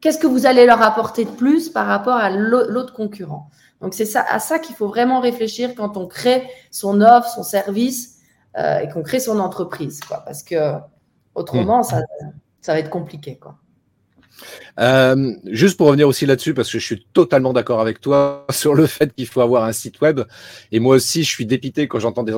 Qu'est-ce 0.00 0.18
que 0.18 0.26
vous 0.26 0.44
allez 0.44 0.66
leur 0.66 0.82
apporter 0.82 1.24
de 1.24 1.30
plus 1.30 1.68
par 1.68 1.86
rapport 1.86 2.16
à 2.16 2.30
l'autre 2.30 2.92
concurrent? 2.92 3.48
Donc, 3.80 3.94
c'est 3.94 4.06
ça, 4.06 4.24
à 4.28 4.40
ça 4.40 4.58
qu'il 4.58 4.74
faut 4.74 4.88
vraiment 4.88 5.20
réfléchir 5.20 5.76
quand 5.76 5.96
on 5.96 6.08
crée 6.08 6.50
son 6.72 7.00
offre, 7.00 7.28
son 7.28 7.44
service 7.44 8.16
euh, 8.58 8.80
et 8.80 8.88
qu'on 8.88 9.04
crée 9.04 9.20
son 9.20 9.38
entreprise. 9.38 10.00
Quoi, 10.00 10.18
parce 10.24 10.42
que 10.42 10.74
autrement, 11.36 11.82
hmm. 11.82 11.84
ça, 11.84 12.00
ça 12.60 12.72
va 12.72 12.80
être 12.80 12.90
compliqué. 12.90 13.38
Quoi. 13.38 13.54
Euh, 14.78 15.32
juste 15.46 15.76
pour 15.76 15.88
revenir 15.88 16.08
aussi 16.08 16.26
là-dessus, 16.26 16.54
parce 16.54 16.70
que 16.70 16.78
je 16.78 16.84
suis 16.84 17.06
totalement 17.12 17.52
d'accord 17.52 17.80
avec 17.80 18.00
toi 18.00 18.46
sur 18.50 18.74
le 18.74 18.86
fait 18.86 19.14
qu'il 19.14 19.26
faut 19.26 19.40
avoir 19.40 19.64
un 19.64 19.72
site 19.72 20.00
web. 20.00 20.20
Et 20.72 20.80
moi 20.80 20.96
aussi, 20.96 21.22
je 21.22 21.28
suis 21.28 21.46
dépité 21.46 21.88
quand 21.88 22.00
j'entends 22.00 22.22
des, 22.22 22.34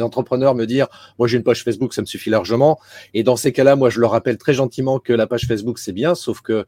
entrepreneurs 0.00 0.54
me 0.54 0.66
dire, 0.66 0.88
moi 1.18 1.28
j'ai 1.28 1.36
une 1.36 1.44
page 1.44 1.64
Facebook, 1.64 1.94
ça 1.94 2.02
me 2.02 2.06
suffit 2.06 2.30
largement. 2.30 2.78
Et 3.14 3.22
dans 3.22 3.36
ces 3.36 3.52
cas-là, 3.52 3.76
moi 3.76 3.90
je 3.90 4.00
leur 4.00 4.10
rappelle 4.10 4.38
très 4.38 4.54
gentiment 4.54 4.98
que 4.98 5.12
la 5.12 5.26
page 5.26 5.46
Facebook 5.46 5.78
c'est 5.78 5.92
bien, 5.92 6.14
sauf 6.14 6.40
que 6.40 6.66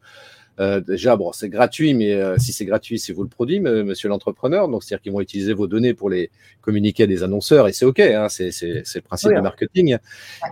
déjà, 0.59 1.15
bon, 1.15 1.31
c'est 1.31 1.49
gratuit, 1.49 1.93
mais 1.93 2.13
euh, 2.13 2.37
si 2.37 2.53
c'est 2.53 2.65
gratuit, 2.65 2.99
c'est 2.99 3.13
vous 3.13 3.23
le 3.23 3.29
produit, 3.29 3.59
monsieur 3.59 4.09
l'entrepreneur. 4.09 4.67
Donc, 4.67 4.83
c'est-à-dire 4.83 5.01
qu'ils 5.01 5.11
vont 5.11 5.21
utiliser 5.21 5.53
vos 5.53 5.67
données 5.67 5.93
pour 5.93 6.09
les 6.09 6.29
communiquer 6.61 7.03
à 7.03 7.07
des 7.07 7.23
annonceurs, 7.23 7.67
et 7.67 7.73
c'est 7.73 7.85
OK, 7.85 7.99
hein, 7.99 8.27
c'est 8.29 8.51
le 8.61 9.01
principe 9.01 9.33
du 9.33 9.41
marketing. 9.41 9.97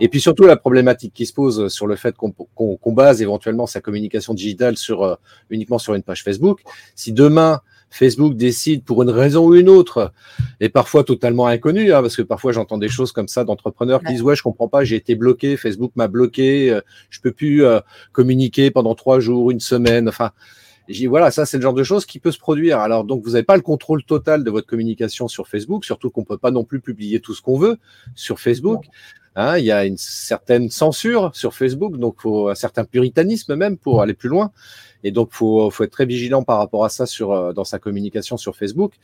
Et 0.00 0.08
puis 0.08 0.20
surtout, 0.20 0.44
la 0.44 0.56
problématique 0.56 1.12
qui 1.14 1.26
se 1.26 1.32
pose 1.32 1.68
sur 1.68 1.86
le 1.86 1.96
fait 1.96 2.16
qu'on 2.16 2.92
base 2.92 3.22
éventuellement 3.22 3.66
sa 3.66 3.80
communication 3.80 4.34
digitale 4.34 4.76
sur 4.76 5.02
euh, 5.02 5.14
uniquement 5.50 5.78
sur 5.78 5.94
une 5.94 6.02
page 6.02 6.22
Facebook. 6.24 6.60
Si 6.94 7.12
demain, 7.12 7.60
Facebook 7.90 8.36
décide 8.36 8.84
pour 8.84 9.02
une 9.02 9.10
raison 9.10 9.46
ou 9.46 9.54
une 9.54 9.68
autre, 9.68 10.12
et 10.60 10.68
parfois 10.68 11.04
totalement 11.04 11.46
inconnue, 11.46 11.92
hein, 11.92 12.00
parce 12.00 12.16
que 12.16 12.22
parfois 12.22 12.52
j'entends 12.52 12.78
des 12.78 12.88
choses 12.88 13.12
comme 13.12 13.28
ça 13.28 13.44
d'entrepreneurs 13.44 14.00
qui 14.00 14.12
disent 14.12 14.22
ouais 14.22 14.36
je 14.36 14.42
comprends 14.42 14.68
pas, 14.68 14.84
j'ai 14.84 14.96
été 14.96 15.16
bloqué, 15.16 15.56
Facebook 15.56 15.92
m'a 15.96 16.08
bloqué, 16.08 16.70
euh, 16.70 16.80
je 17.10 17.20
peux 17.20 17.32
plus 17.32 17.64
euh, 17.64 17.80
communiquer 18.12 18.70
pendant 18.70 18.94
trois 18.94 19.20
jours, 19.20 19.50
une 19.50 19.60
semaine, 19.60 20.08
enfin. 20.08 20.30
J'ai 20.88 21.06
voilà, 21.06 21.30
ça 21.30 21.46
c'est 21.46 21.56
le 21.56 21.62
genre 21.62 21.74
de 21.74 21.84
choses 21.84 22.04
qui 22.04 22.18
peut 22.18 22.32
se 22.32 22.38
produire. 22.38 22.80
Alors 22.80 23.04
donc 23.04 23.22
vous 23.22 23.32
n'avez 23.32 23.44
pas 23.44 23.54
le 23.54 23.62
contrôle 23.62 24.02
total 24.02 24.42
de 24.42 24.50
votre 24.50 24.66
communication 24.66 25.28
sur 25.28 25.46
Facebook, 25.46 25.84
surtout 25.84 26.10
qu'on 26.10 26.24
peut 26.24 26.38
pas 26.38 26.50
non 26.50 26.64
plus 26.64 26.80
publier 26.80 27.20
tout 27.20 27.32
ce 27.32 27.42
qu'on 27.42 27.56
veut 27.56 27.76
sur 28.16 28.40
Facebook. 28.40 28.86
Hein, 29.36 29.58
il 29.58 29.64
y 29.64 29.72
a 29.72 29.84
une 29.84 29.96
certaine 29.96 30.70
censure 30.70 31.30
sur 31.34 31.54
Facebook, 31.54 31.96
donc 31.96 32.20
faut 32.20 32.48
un 32.48 32.54
certain 32.54 32.84
puritanisme 32.84 33.54
même 33.54 33.76
pour 33.76 34.02
aller 34.02 34.14
plus 34.14 34.28
loin. 34.28 34.50
Et 35.02 35.10
donc, 35.10 35.30
faut, 35.32 35.70
faut 35.70 35.84
être 35.84 35.92
très 35.92 36.06
vigilant 36.06 36.42
par 36.42 36.58
rapport 36.58 36.84
à 36.84 36.88
ça 36.88 37.06
sur, 37.06 37.32
euh, 37.32 37.52
dans 37.52 37.64
sa 37.64 37.78
communication 37.78 38.36
sur 38.36 38.56
Facebook. 38.56 38.94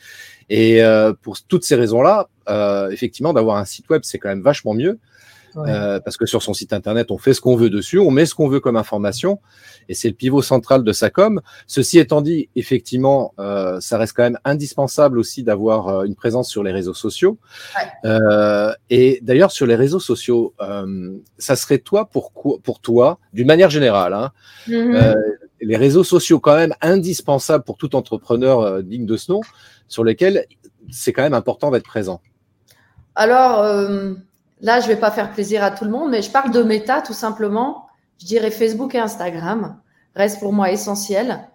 Et 0.51 0.83
euh, 0.83 1.13
pour 1.15 1.41
toutes 1.41 1.65
ces 1.65 1.75
raisons-là, 1.75 2.29
euh, 2.49 2.91
effectivement, 2.91 3.33
d'avoir 3.33 3.57
un 3.57 3.65
site 3.65 3.89
web, 3.89 4.03
c'est 4.05 4.19
quand 4.19 4.29
même 4.29 4.43
vachement 4.43 4.75
mieux. 4.75 4.99
Euh, 5.57 6.01
parce 6.01 6.17
que 6.17 6.27
sur 6.27 6.43
son 6.43 6.55
site 6.55 6.73
internet, 6.73 7.11
on 7.11 7.19
fait 7.19 7.35
ce 7.35 7.41
qu'on 7.41 7.57
veut 7.57 7.71
dessus, 7.71 7.99
on 7.99 8.11
met 8.11 8.27
ce 8.27 8.35
qu'on 8.35 8.49
veut 8.49 8.61
comme 8.61 8.77
information, 8.77 9.41
et 9.89 9.95
c'est 9.95 10.09
le 10.09 10.15
pivot 10.15 10.43
central 10.43 10.85
de 10.85 10.93
sa 10.93 11.11
com. 11.11 11.41
Ceci 11.67 11.99
étant 11.99 12.21
dit, 12.21 12.49
effectivement, 12.57 13.33
euh, 13.39 13.81
ça 13.81 13.99
reste 13.99 14.15
quand 14.15 14.25
même 14.25 14.39
indispensable 14.45 15.19
aussi 15.19 15.43
d'avoir 15.43 15.89
euh, 15.89 16.05
une 16.05 16.15
présence 16.15 16.51
sur 16.51 16.63
les 16.63 16.73
réseaux 16.73 16.95
sociaux. 16.95 17.39
Ouais. 17.77 18.73
et 18.91 19.19
d'ailleurs, 19.23 19.51
sur 19.51 19.67
les 19.67 19.75
réseaux 19.75 20.01
sociaux, 20.01 20.55
ça 21.39 21.57
serait 21.57 21.79
toi 21.79 22.07
pour, 22.07 22.33
pour 22.33 22.81
toi, 22.81 23.19
d'une 23.33 23.47
manière 23.47 23.71
générale, 23.71 24.15
hein, 24.15 24.33
mm-hmm. 24.69 25.15
les 25.61 25.77
réseaux 25.77 26.05
sociaux 26.05 26.41
quand 26.41 26.57
même 26.57 26.75
indispensables 26.81 27.65
pour 27.65 27.77
tout 27.77 27.97
entrepreneur 27.97 28.83
digne 28.83 29.07
de 29.07 29.17
ce 29.17 29.33
nom, 29.33 29.41
sur 29.89 30.05
lesquels 30.05 30.47
c'est 30.91 31.13
quand 31.13 31.23
même 31.23 31.35
important 31.35 31.71
d'être 31.71 31.85
présent. 31.87 32.21
Alors, 33.15 33.65
là, 34.61 34.81
je 34.81 34.89
vais 34.89 34.97
pas 34.97 35.11
faire 35.11 35.33
plaisir 35.33 35.63
à 35.63 35.71
tout 35.71 35.85
le 35.85 35.91
monde, 35.91 36.11
mais 36.11 36.23
je 36.23 36.31
parle 36.31 36.51
de 36.51 36.63
méta 36.63 37.03
tout 37.03 37.13
simplement. 37.13 37.87
Je 38.21 38.27
dirais 38.27 38.51
Facebook 38.51 38.95
et 38.95 38.99
Instagram 38.99 39.77
reste 40.15 40.41
pour 40.41 40.53
moi 40.53 40.71
essentiel 40.71 41.47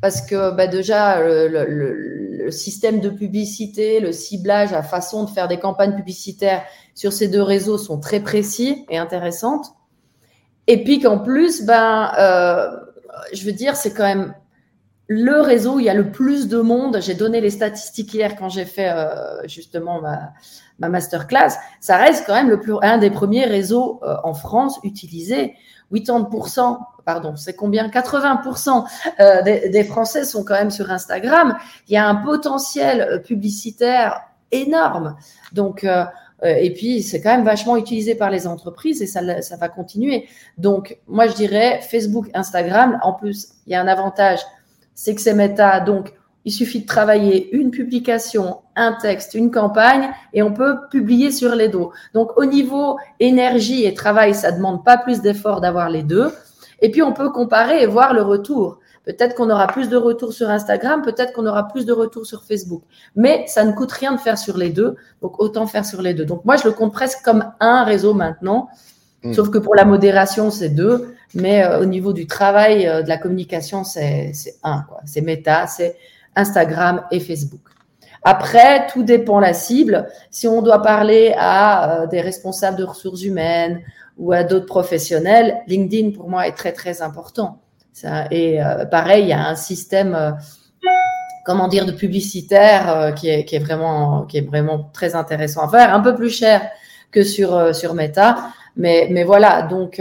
parce 0.00 0.22
que 0.22 0.50
bah, 0.54 0.66
déjà 0.66 1.20
le, 1.20 2.50
système 2.50 3.00
de 3.00 3.10
publicité, 3.10 3.98
le 3.98 4.12
ciblage, 4.12 4.70
la 4.70 4.84
façon 4.84 5.24
de 5.24 5.30
faire 5.30 5.48
des 5.48 5.58
campagnes 5.58 5.96
publicitaires 5.96 6.62
sur 6.94 7.12
ces 7.12 7.26
deux 7.26 7.42
réseaux 7.42 7.76
sont 7.76 7.98
très 7.98 8.20
précis 8.20 8.86
et 8.88 8.98
intéressantes. 8.98 9.72
Et 10.68 10.84
puis 10.84 11.00
qu'en 11.00 11.18
plus, 11.18 11.64
ben, 11.64 12.12
euh, 12.18 12.70
je 13.32 13.44
veux 13.44 13.52
dire, 13.52 13.74
c'est 13.74 13.92
quand 13.92 14.04
même 14.04 14.32
le 15.08 15.40
réseau 15.40 15.76
où 15.76 15.80
il 15.80 15.86
y 15.86 15.90
a 15.90 15.94
le 15.94 16.10
plus 16.10 16.48
de 16.48 16.58
monde. 16.58 16.98
J'ai 17.00 17.14
donné 17.14 17.40
les 17.40 17.50
statistiques 17.50 18.12
hier 18.12 18.36
quand 18.36 18.48
j'ai 18.48 18.64
fait 18.64 18.90
euh, 18.90 19.46
justement 19.46 20.00
ma, 20.00 20.32
ma 20.78 20.88
masterclass. 20.88 21.58
Ça 21.80 21.96
reste 21.96 22.24
quand 22.26 22.34
même 22.34 22.50
le 22.50 22.60
plus, 22.60 22.74
un 22.82 22.98
des 22.98 23.10
premiers 23.10 23.44
réseaux 23.44 24.00
euh, 24.02 24.16
en 24.24 24.34
France 24.34 24.78
utilisés. 24.82 25.54
80%, 25.92 26.78
pardon, 27.04 27.36
c'est 27.36 27.54
combien? 27.54 27.88
80% 27.88 28.84
euh, 29.20 29.42
des, 29.42 29.68
des, 29.68 29.84
Français 29.84 30.24
sont 30.24 30.44
quand 30.44 30.54
même 30.54 30.70
sur 30.70 30.90
Instagram. 30.90 31.56
Il 31.88 31.94
y 31.94 31.96
a 31.96 32.06
un 32.06 32.16
potentiel 32.16 33.00
euh, 33.00 33.18
publicitaire 33.18 34.22
énorme. 34.50 35.16
Donc, 35.52 35.84
euh, 35.84 36.04
et 36.42 36.72
puis, 36.72 37.02
c'est 37.02 37.20
quand 37.22 37.30
même 37.30 37.44
vachement 37.44 37.76
utilisé 37.76 38.14
par 38.14 38.30
les 38.30 38.46
entreprises 38.46 39.00
et 39.00 39.06
ça, 39.06 39.42
ça 39.42 39.56
va 39.56 39.68
continuer. 39.68 40.28
Donc, 40.58 40.98
moi, 41.06 41.26
je 41.28 41.34
dirais 41.34 41.80
Facebook, 41.80 42.28
Instagram. 42.34 42.98
En 43.02 43.14
plus, 43.14 43.48
il 43.66 43.72
y 43.72 43.74
a 43.74 43.80
un 43.80 43.88
avantage, 43.88 44.40
c'est 44.96 45.14
que 45.14 45.20
c'est 45.20 45.34
méta. 45.34 45.78
Donc, 45.78 46.12
il 46.46 46.52
suffit 46.52 46.80
de 46.80 46.86
travailler 46.86 47.54
une 47.54 47.70
publication, 47.70 48.58
un 48.76 48.92
texte, 48.92 49.34
une 49.34 49.50
campagne 49.50 50.10
et 50.32 50.42
on 50.44 50.52
peut 50.52 50.76
publier 50.90 51.32
sur 51.32 51.56
les 51.56 51.68
dos. 51.68 51.92
Donc 52.14 52.38
au 52.38 52.44
niveau 52.44 52.96
énergie 53.18 53.84
et 53.84 53.94
travail, 53.94 54.32
ça 54.32 54.52
demande 54.52 54.84
pas 54.84 54.96
plus 54.96 55.20
d'efforts 55.20 55.60
d'avoir 55.60 55.90
les 55.90 56.04
deux. 56.04 56.30
Et 56.80 56.90
puis 56.92 57.02
on 57.02 57.12
peut 57.12 57.30
comparer 57.30 57.82
et 57.82 57.86
voir 57.86 58.14
le 58.14 58.22
retour. 58.22 58.78
Peut-être 59.04 59.34
qu'on 59.34 59.50
aura 59.50 59.66
plus 59.66 59.88
de 59.88 59.96
retours 59.96 60.32
sur 60.32 60.48
Instagram, 60.48 61.02
peut-être 61.02 61.32
qu'on 61.32 61.46
aura 61.46 61.66
plus 61.66 61.84
de 61.84 61.92
retours 61.92 62.26
sur 62.26 62.44
Facebook. 62.44 62.82
Mais 63.16 63.44
ça 63.48 63.64
ne 63.64 63.72
coûte 63.72 63.90
rien 63.90 64.12
de 64.12 64.20
faire 64.20 64.38
sur 64.38 64.56
les 64.56 64.70
deux, 64.70 64.94
donc 65.22 65.40
autant 65.40 65.66
faire 65.66 65.84
sur 65.84 66.00
les 66.00 66.14
deux. 66.14 66.24
Donc 66.24 66.44
moi, 66.44 66.56
je 66.56 66.64
le 66.64 66.72
compte 66.72 66.92
presque 66.92 67.24
comme 67.24 67.44
un 67.58 67.82
réseau 67.82 68.14
maintenant, 68.14 68.68
hmm. 69.24 69.32
sauf 69.32 69.50
que 69.50 69.58
pour 69.58 69.74
la 69.74 69.84
modération, 69.84 70.50
c'est 70.52 70.70
deux, 70.70 71.15
mais 71.34 71.64
euh, 71.64 71.80
au 71.80 71.84
niveau 71.84 72.12
du 72.12 72.26
travail, 72.26 72.86
euh, 72.86 73.02
de 73.02 73.08
la 73.08 73.18
communication, 73.18 73.84
c'est 73.84 74.32
un. 74.62 74.84
C'est 75.04 75.20
méta, 75.20 75.66
c'est 75.66 75.96
Instagram 76.34 77.02
et 77.10 77.20
Facebook. 77.20 77.60
Après, 78.28 78.88
tout 78.88 79.04
dépend 79.04 79.38
la 79.38 79.54
cible. 79.54 80.08
Si 80.32 80.48
on 80.48 80.60
doit 80.60 80.82
parler 80.82 81.32
à 81.38 82.02
euh, 82.02 82.06
des 82.08 82.20
responsables 82.20 82.76
de 82.76 82.82
ressources 82.82 83.22
humaines 83.22 83.82
ou 84.18 84.32
à 84.32 84.42
d'autres 84.42 84.66
professionnels, 84.66 85.58
LinkedIn 85.68 86.10
pour 86.10 86.28
moi 86.28 86.48
est 86.48 86.56
très 86.56 86.72
très 86.72 87.02
important. 87.02 87.60
Ça, 87.92 88.26
et 88.32 88.60
euh, 88.60 88.84
pareil, 88.84 89.22
il 89.22 89.28
y 89.28 89.32
a 89.32 89.46
un 89.46 89.54
système, 89.54 90.16
euh, 90.16 90.32
comment 91.44 91.68
dire, 91.68 91.86
de 91.86 91.92
publicitaire 91.92 93.14
qui, 93.14 93.28
est, 93.28 93.44
qui, 93.44 93.54
est, 93.54 93.60
vraiment 93.60 94.24
qui 94.24 94.38
est 94.38 94.46
vraiment 94.46 94.90
très 94.92 95.14
intéressant 95.14 95.62
à 95.62 95.68
faire, 95.68 95.94
un 95.94 96.00
peu 96.00 96.16
plus 96.16 96.30
cher 96.30 96.68
que 97.12 97.22
sur 97.22 97.72
sur 97.76 97.94
Meta, 97.94 98.48
mais 98.76 99.06
mais 99.12 99.22
voilà. 99.22 99.62
Donc 99.62 100.00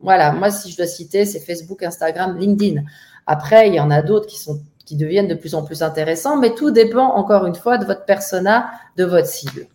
voilà, 0.00 0.32
moi 0.32 0.50
si 0.50 0.70
je 0.70 0.76
dois 0.76 0.86
citer, 0.86 1.24
c'est 1.24 1.40
Facebook, 1.40 1.82
Instagram, 1.82 2.38
LinkedIn. 2.38 2.82
Après, 3.26 3.68
il 3.68 3.74
y 3.74 3.80
en 3.80 3.90
a 3.90 4.02
d'autres 4.02 4.26
qui 4.26 4.38
sont 4.38 4.60
qui 4.88 4.96
deviennent 4.96 5.28
de 5.28 5.34
plus 5.34 5.54
en 5.54 5.64
plus 5.64 5.82
intéressants, 5.82 6.38
mais 6.38 6.54
tout 6.54 6.70
dépend 6.70 7.12
encore 7.14 7.44
une 7.44 7.54
fois 7.54 7.76
de 7.76 7.84
votre 7.84 8.06
persona, 8.06 8.70
de 8.96 9.04
votre 9.04 9.26
cible. 9.26 9.66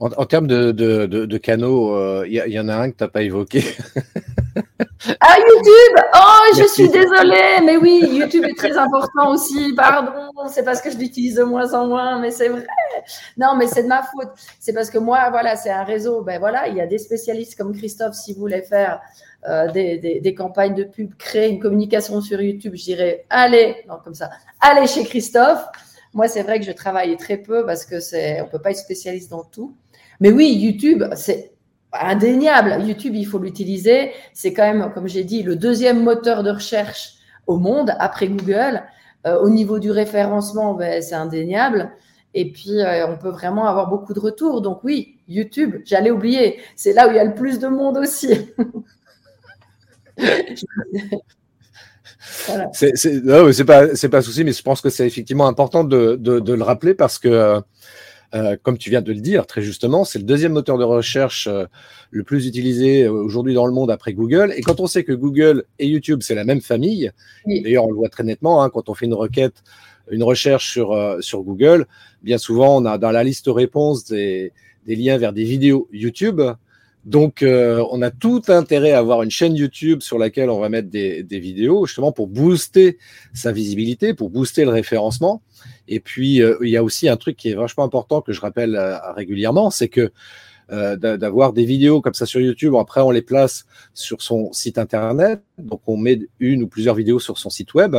En, 0.00 0.26
termes 0.26 0.48
de, 0.48 1.36
canaux, 1.36 2.24
il 2.24 2.40
euh, 2.40 2.48
y, 2.48 2.58
en 2.58 2.68
a 2.68 2.74
un 2.74 2.90
que 2.90 2.96
tu 2.96 3.04
n'as 3.04 3.08
pas 3.08 3.22
évoqué. 3.22 3.62
ah, 5.20 5.36
YouTube 5.38 6.04
Oh, 6.14 6.56
je 6.58 6.64
suis 6.64 6.88
désolée, 6.88 7.60
mais 7.64 7.76
oui, 7.76 8.02
YouTube 8.12 8.44
est 8.44 8.56
très 8.56 8.76
important 8.76 9.30
aussi, 9.30 9.72
pardon, 9.74 10.12
c'est 10.48 10.64
parce 10.64 10.80
que 10.80 10.90
je 10.90 10.96
l'utilise 10.96 11.36
de 11.36 11.42
moins 11.42 11.72
en 11.74 11.86
moins, 11.86 12.18
mais 12.20 12.30
c'est 12.30 12.48
vrai. 12.48 12.66
Non, 13.36 13.56
mais 13.56 13.66
c'est 13.66 13.82
de 13.84 13.88
ma 13.88 14.02
faute. 14.02 14.30
C'est 14.58 14.72
parce 14.72 14.90
que 14.90 14.98
moi, 14.98 15.30
voilà, 15.30 15.56
c'est 15.56 15.70
un 15.70 15.84
réseau, 15.84 16.22
ben 16.22 16.38
voilà, 16.38 16.68
il 16.68 16.76
y 16.76 16.80
a 16.80 16.86
des 16.86 16.98
spécialistes 16.98 17.56
comme 17.56 17.76
Christophe, 17.76 18.14
si 18.14 18.34
vous 18.34 18.40
voulez 18.40 18.62
faire 18.62 19.00
euh, 19.48 19.70
des, 19.70 20.34
campagnes 20.36 20.74
de 20.74 20.84
pub, 20.84 21.14
créer 21.16 21.48
une 21.48 21.60
communication 21.60 22.20
sur 22.20 22.40
YouTube, 22.40 22.74
je 22.76 22.84
dirais 22.84 23.24
allez, 23.30 23.76
non 23.88 23.96
comme 24.02 24.14
ça, 24.14 24.30
allez 24.60 24.86
chez 24.86 25.04
Christophe. 25.04 25.64
Moi, 26.12 26.28
c'est 26.28 26.42
vrai 26.42 26.58
que 26.58 26.66
je 26.66 26.72
travaille 26.72 27.16
très 27.16 27.36
peu 27.36 27.64
parce 27.64 27.84
que 27.84 28.00
c'est, 28.00 28.40
on 28.40 28.48
peut 28.48 28.58
pas 28.58 28.72
être 28.72 28.78
spécialiste 28.78 29.30
dans 29.30 29.44
tout. 29.44 29.76
Mais 30.18 30.30
oui, 30.30 30.52
YouTube, 30.52 31.04
c'est 31.14 31.52
indéniable. 31.92 32.78
YouTube, 32.84 33.14
il 33.14 33.24
faut 33.26 33.38
l'utiliser. 33.38 34.12
C'est 34.32 34.52
quand 34.52 34.62
même, 34.62 34.92
comme 34.92 35.08
j'ai 35.08 35.24
dit, 35.24 35.42
le 35.42 35.56
deuxième 35.56 36.02
moteur 36.02 36.42
de 36.42 36.50
recherche 36.50 37.14
au 37.46 37.58
monde 37.58 37.94
après 37.98 38.28
Google. 38.28 38.82
Euh, 39.26 39.38
au 39.38 39.50
niveau 39.50 39.78
du 39.78 39.90
référencement, 39.90 40.74
ben, 40.74 41.02
c'est 41.02 41.14
indéniable. 41.14 41.90
Et 42.32 42.50
puis, 42.52 42.80
euh, 42.80 43.06
on 43.08 43.18
peut 43.18 43.30
vraiment 43.30 43.66
avoir 43.66 43.88
beaucoup 43.88 44.14
de 44.14 44.20
retours. 44.20 44.62
Donc 44.62 44.82
oui, 44.84 45.18
YouTube, 45.28 45.76
j'allais 45.84 46.10
oublier. 46.10 46.60
C'est 46.76 46.92
là 46.92 47.08
où 47.08 47.10
il 47.10 47.16
y 47.16 47.18
a 47.18 47.24
le 47.24 47.34
plus 47.34 47.58
de 47.58 47.68
monde 47.68 47.98
aussi. 47.98 48.52
C'est 52.72 53.64
pas 53.64 53.86
pas 54.10 54.22
souci, 54.22 54.44
mais 54.44 54.52
je 54.52 54.62
pense 54.62 54.80
que 54.80 54.90
c'est 54.90 55.06
effectivement 55.06 55.46
important 55.46 55.84
de, 55.84 56.16
de, 56.16 56.52
le 56.54 56.62
rappeler 56.62 56.94
parce 56.94 57.18
que, 57.18 57.60
euh, 58.34 58.56
comme 58.62 58.78
tu 58.78 58.90
viens 58.90 59.02
de 59.02 59.12
le 59.12 59.20
dire 59.20 59.46
très 59.46 59.60
justement, 59.60 60.04
c'est 60.04 60.18
le 60.18 60.24
deuxième 60.24 60.52
moteur 60.52 60.78
de 60.78 60.84
recherche 60.84 61.48
euh, 61.48 61.66
le 62.10 62.22
plus 62.22 62.46
utilisé 62.46 63.08
aujourd'hui 63.08 63.54
dans 63.54 63.66
le 63.66 63.72
monde 63.72 63.90
après 63.90 64.12
Google. 64.12 64.52
Et 64.56 64.62
quand 64.62 64.80
on 64.80 64.86
sait 64.86 65.02
que 65.02 65.12
Google 65.12 65.64
et 65.78 65.88
YouTube 65.88 66.20
c'est 66.22 66.34
la 66.34 66.44
même 66.44 66.60
famille, 66.60 67.10
d'ailleurs 67.46 67.86
on 67.86 67.90
le 67.90 67.96
voit 67.96 68.08
très 68.08 68.22
nettement 68.22 68.62
hein, 68.62 68.70
quand 68.70 68.88
on 68.88 68.94
fait 68.94 69.06
une 69.06 69.14
requête, 69.14 69.64
une 70.10 70.22
recherche 70.22 70.70
sur 70.70 70.92
euh, 70.92 71.20
sur 71.20 71.42
Google, 71.42 71.86
bien 72.22 72.38
souvent 72.38 72.80
on 72.80 72.84
a 72.84 72.98
dans 72.98 73.10
la 73.10 73.24
liste 73.24 73.48
réponse 73.48 74.04
des, 74.04 74.52
des 74.86 74.96
liens 74.96 75.18
vers 75.18 75.32
des 75.32 75.44
vidéos 75.44 75.88
YouTube. 75.92 76.40
Donc, 77.04 77.42
euh, 77.42 77.82
on 77.90 78.02
a 78.02 78.10
tout 78.10 78.42
intérêt 78.48 78.92
à 78.92 78.98
avoir 78.98 79.22
une 79.22 79.30
chaîne 79.30 79.54
YouTube 79.54 80.02
sur 80.02 80.18
laquelle 80.18 80.50
on 80.50 80.60
va 80.60 80.68
mettre 80.68 80.90
des, 80.90 81.22
vidéos, 81.22 81.86
justement 81.86 82.12
pour 82.12 82.26
booster 82.26 82.98
sa 83.32 83.52
visibilité, 83.52 84.12
pour 84.12 84.28
booster 84.28 84.64
le 84.64 84.70
référencement. 84.70 85.42
Et 85.88 86.00
puis, 86.00 86.42
euh, 86.42 86.58
il 86.60 86.68
y 86.68 86.76
a 86.76 86.84
aussi 86.84 87.08
un 87.08 87.16
truc 87.16 87.36
qui 87.36 87.50
est 87.50 87.54
vachement 87.54 87.84
important 87.84 88.20
que 88.20 88.32
je 88.32 88.40
rappelle 88.40 88.76
euh, 88.76 88.98
régulièrement, 89.12 89.70
c'est 89.70 89.88
que 89.88 90.12
d'avoir 90.70 91.52
des 91.52 91.64
vidéos 91.64 92.00
comme 92.00 92.14
ça 92.14 92.26
sur 92.26 92.40
YouTube, 92.40 92.76
après 92.76 93.00
on 93.00 93.10
les 93.10 93.22
place 93.22 93.66
sur 93.92 94.22
son 94.22 94.52
site 94.52 94.78
internet, 94.78 95.42
donc 95.58 95.80
on 95.88 95.96
met 95.96 96.20
une 96.38 96.62
ou 96.62 96.68
plusieurs 96.68 96.94
vidéos 96.94 97.18
sur 97.18 97.38
son 97.38 97.50
site 97.50 97.74
web, 97.74 97.96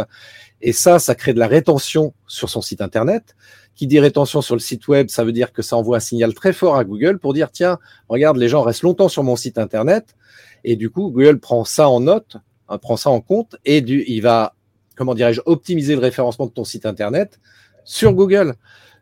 et 0.61 0.71
ça, 0.71 0.97
ça 0.97 1.13
crée 1.13 1.33
de 1.33 1.39
la 1.39 1.47
rétention 1.47 2.13
sur 2.27 2.49
son 2.49 2.61
site 2.61 2.79
internet. 2.79 3.35
Qui 3.75 3.87
dit 3.87 3.99
rétention 3.99 4.41
sur 4.41 4.55
le 4.55 4.59
site 4.59 4.87
web, 4.87 5.09
ça 5.09 5.23
veut 5.23 5.31
dire 5.31 5.53
que 5.53 5.61
ça 5.61 5.77
envoie 5.77 5.97
un 5.97 6.01
signal 6.01 6.33
très 6.33 6.53
fort 6.53 6.75
à 6.75 6.83
Google 6.83 7.19
pour 7.19 7.33
dire 7.33 7.51
tiens, 7.51 7.79
regarde, 8.09 8.37
les 8.37 8.49
gens 8.49 8.61
restent 8.61 8.83
longtemps 8.83 9.09
sur 9.09 9.23
mon 9.23 9.35
site 9.35 9.57
internet. 9.57 10.15
Et 10.63 10.75
du 10.75 10.89
coup, 10.89 11.09
Google 11.09 11.39
prend 11.39 11.63
ça 11.65 11.89
en 11.89 11.99
note, 11.99 12.37
hein, 12.69 12.77
prend 12.77 12.97
ça 12.97 13.09
en 13.09 13.21
compte 13.21 13.55
et 13.65 13.77
il 13.79 14.21
va, 14.21 14.55
comment 14.95 15.15
dirais-je, 15.15 15.41
optimiser 15.45 15.95
le 15.95 16.01
référencement 16.01 16.45
de 16.45 16.51
ton 16.51 16.63
site 16.63 16.85
internet 16.85 17.39
sur 17.83 18.13
Google. 18.13 18.55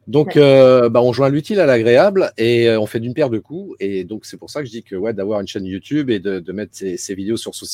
Donc, 0.09 0.37
euh, 0.37 0.89
bah, 0.89 1.03
on 1.03 1.13
joint 1.13 1.29
l'utile 1.29 1.59
à 1.59 1.67
l'agréable 1.67 2.31
et 2.35 2.67
euh, 2.67 2.79
on 2.79 2.87
fait 2.87 2.99
d'une 2.99 3.13
paire 3.13 3.29
de 3.29 3.37
coups. 3.37 3.75
Et 3.79 4.03
donc, 4.05 4.25
c'est 4.25 4.37
pour 4.37 4.49
ça 4.49 4.61
que 4.61 4.65
je 4.65 4.71
dis 4.71 4.81
que 4.81 4.95
ouais, 4.95 5.13
d'avoir 5.13 5.39
une 5.39 5.47
chaîne 5.47 5.65
YouTube 5.65 6.09
et 6.09 6.19
de, 6.19 6.51
mettre 6.51 6.71
ses, 6.75 7.13
vidéos 7.13 7.37
sur 7.37 7.53
son, 7.53 7.65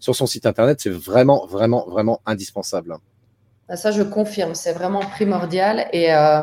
sur 0.00 0.16
son 0.16 0.26
site 0.26 0.46
internet, 0.46 0.80
c'est 0.80 0.90
vraiment, 0.90 1.44
vraiment, 1.46 1.86
vraiment 1.86 2.22
indispensable. 2.24 2.96
Ah, 3.68 3.76
ça, 3.76 3.90
je 3.90 4.02
confirme, 4.02 4.54
c'est 4.54 4.72
vraiment 4.72 5.00
primordial. 5.00 5.86
Et, 5.92 6.12
euh, 6.14 6.40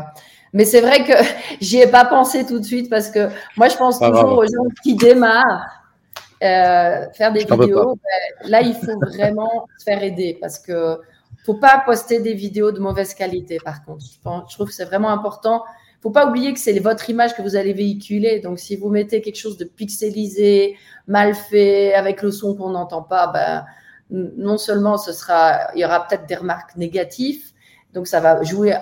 mais 0.53 0.65
c'est 0.65 0.81
vrai 0.81 1.03
que 1.03 1.13
j'y 1.61 1.79
ai 1.79 1.87
pas 1.87 2.05
pensé 2.05 2.45
tout 2.45 2.59
de 2.59 2.65
suite 2.65 2.89
parce 2.89 3.09
que 3.09 3.29
moi, 3.57 3.67
je 3.69 3.77
pense 3.77 3.99
toujours 3.99 4.37
aux 4.37 4.45
gens 4.45 4.69
qui 4.83 4.95
démarrent. 4.95 5.75
Euh, 6.41 7.05
faire 7.15 7.33
des 7.33 7.43
vidéos, 7.43 7.95
ben, 7.95 8.49
là, 8.49 8.61
il 8.61 8.73
faut 8.73 8.97
vraiment 8.97 9.67
se 9.77 9.83
faire 9.83 10.01
aider 10.01 10.37
parce 10.39 10.57
que 10.57 10.97
faut 11.45 11.55
pas 11.55 11.83
poster 11.85 12.19
des 12.19 12.33
vidéos 12.33 12.71
de 12.71 12.79
mauvaise 12.79 13.13
qualité. 13.13 13.57
Par 13.63 13.83
contre, 13.83 14.05
je, 14.05 14.55
trouve 14.55 14.67
que 14.67 14.73
c'est 14.73 14.85
vraiment 14.85 15.09
important. 15.09 15.63
Faut 16.01 16.11
pas 16.11 16.27
oublier 16.27 16.53
que 16.53 16.59
c'est 16.59 16.77
votre 16.79 17.09
image 17.09 17.35
que 17.35 17.41
vous 17.41 17.57
allez 17.57 17.73
véhiculer. 17.73 18.39
Donc, 18.39 18.59
si 18.59 18.77
vous 18.77 18.89
mettez 18.89 19.21
quelque 19.21 19.37
chose 19.37 19.57
de 19.57 19.65
pixelisé, 19.65 20.77
mal 21.07 21.35
fait, 21.35 21.93
avec 21.93 22.21
le 22.21 22.31
son 22.31 22.55
qu'on 22.55 22.69
n'entend 22.69 23.01
pas, 23.01 23.27
ben, 23.27 23.65
non 24.09 24.57
seulement 24.57 24.97
ce 24.97 25.13
sera, 25.13 25.69
il 25.75 25.81
y 25.81 25.85
aura 25.85 26.07
peut-être 26.07 26.25
des 26.25 26.35
remarques 26.35 26.75
négatives, 26.75 27.43
donc 27.93 28.07
ça 28.07 28.19
va 28.19 28.41
jouer 28.43 28.73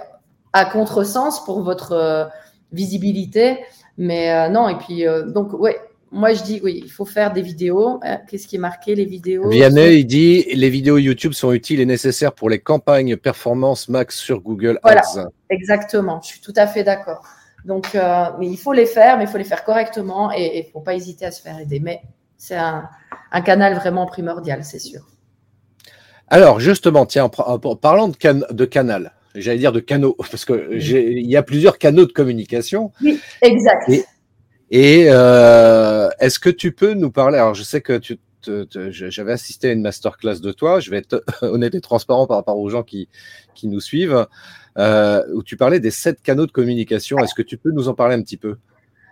à 0.53 0.65
contresens 0.65 1.43
pour 1.43 1.61
votre 1.61 1.91
euh, 1.91 2.25
visibilité, 2.71 3.59
mais 3.97 4.31
euh, 4.31 4.49
non, 4.49 4.69
et 4.69 4.77
puis 4.77 5.05
euh, 5.05 5.23
donc 5.23 5.53
ouais, 5.53 5.77
moi 6.11 6.33
je 6.33 6.43
dis 6.43 6.61
oui, 6.63 6.81
il 6.83 6.91
faut 6.91 7.05
faire 7.05 7.33
des 7.33 7.41
vidéos. 7.41 7.99
Hein, 8.03 8.19
qu'est-ce 8.29 8.47
qui 8.47 8.55
est 8.55 8.59
marqué 8.59 8.95
les 8.95 9.05
vidéos? 9.05 9.49
Vianney, 9.49 9.99
il 9.99 10.05
dit 10.05 10.45
les 10.53 10.69
vidéos 10.69 10.97
YouTube 10.97 11.33
sont 11.33 11.51
utiles 11.51 11.81
et 11.81 11.85
nécessaires 11.85 12.33
pour 12.33 12.49
les 12.49 12.59
campagnes 12.59 13.17
performance 13.17 13.89
max 13.89 14.17
sur 14.17 14.41
Google 14.41 14.79
Ads. 14.83 15.01
Voilà, 15.13 15.29
exactement, 15.49 16.21
je 16.21 16.27
suis 16.27 16.41
tout 16.41 16.53
à 16.55 16.67
fait 16.67 16.83
d'accord. 16.83 17.25
Donc, 17.65 17.97
mais 18.39 18.47
il 18.47 18.57
faut 18.57 18.71
les 18.71 18.85
faire, 18.85 19.17
mais 19.17 19.25
il 19.25 19.27
faut 19.27 19.37
les 19.37 19.43
faire 19.43 19.65
correctement 19.65 20.31
et 20.31 20.59
il 20.59 20.67
ne 20.67 20.71
faut 20.71 20.79
pas 20.79 20.95
hésiter 20.95 21.25
à 21.25 21.31
se 21.31 21.41
faire 21.41 21.59
aider. 21.59 21.81
Mais 21.81 22.01
c'est 22.37 22.55
un, 22.55 22.89
canal 23.43 23.73
vraiment 23.75 24.05
primordial, 24.05 24.63
c'est 24.63 24.79
sûr. 24.79 25.01
Alors, 26.29 26.59
justement, 26.59 27.05
tiens, 27.05 27.29
en 27.37 27.75
parlant 27.75 28.09
de, 28.09 28.53
de 28.53 28.65
canal, 28.65 29.13
j'allais 29.35 29.59
dire 29.59 29.71
de 29.71 29.79
canaux, 29.79 30.15
parce 30.31 30.45
qu'il 30.45 31.25
y 31.25 31.35
a 31.35 31.43
plusieurs 31.43 31.77
canaux 31.77 32.05
de 32.05 32.11
communication. 32.11 32.91
Oui, 33.01 33.19
exact. 33.41 33.89
Et, 34.69 35.05
euh, 35.09 36.09
est-ce 36.19 36.39
que 36.39 36.49
tu 36.49 36.73
peux 36.73 36.93
nous 36.93 37.11
parler 37.11 37.37
Alors, 37.37 37.53
je 37.53 37.63
sais 37.63 37.81
que 37.81 37.97
tu, 37.97 38.19
j'avais 38.89 39.31
assisté 39.31 39.69
à 39.69 39.71
une 39.71 39.81
masterclass 39.81 40.39
de 40.39 40.51
toi, 40.51 40.79
je 40.79 40.91
vais 40.91 40.97
être 40.97 41.23
honnête 41.41 41.75
et 41.75 41.81
transparent 41.81 42.27
par 42.27 42.37
rapport 42.37 42.57
aux 42.57 42.69
gens 42.69 42.83
qui, 42.83 43.07
qui 43.55 43.67
nous 43.67 43.79
suivent, 43.79 44.27
euh, 44.77 45.23
où 45.33 45.43
tu 45.43 45.57
parlais 45.57 45.79
des 45.79 45.91
sept 45.91 46.21
canaux 46.21 46.45
de 46.45 46.51
communication. 46.51 47.17
Est-ce 47.19 47.33
que 47.33 47.41
tu 47.41 47.57
peux 47.57 47.71
nous 47.71 47.87
en 47.87 47.93
parler 47.93 48.15
un 48.15 48.21
petit 48.21 48.37
peu? 48.37 48.57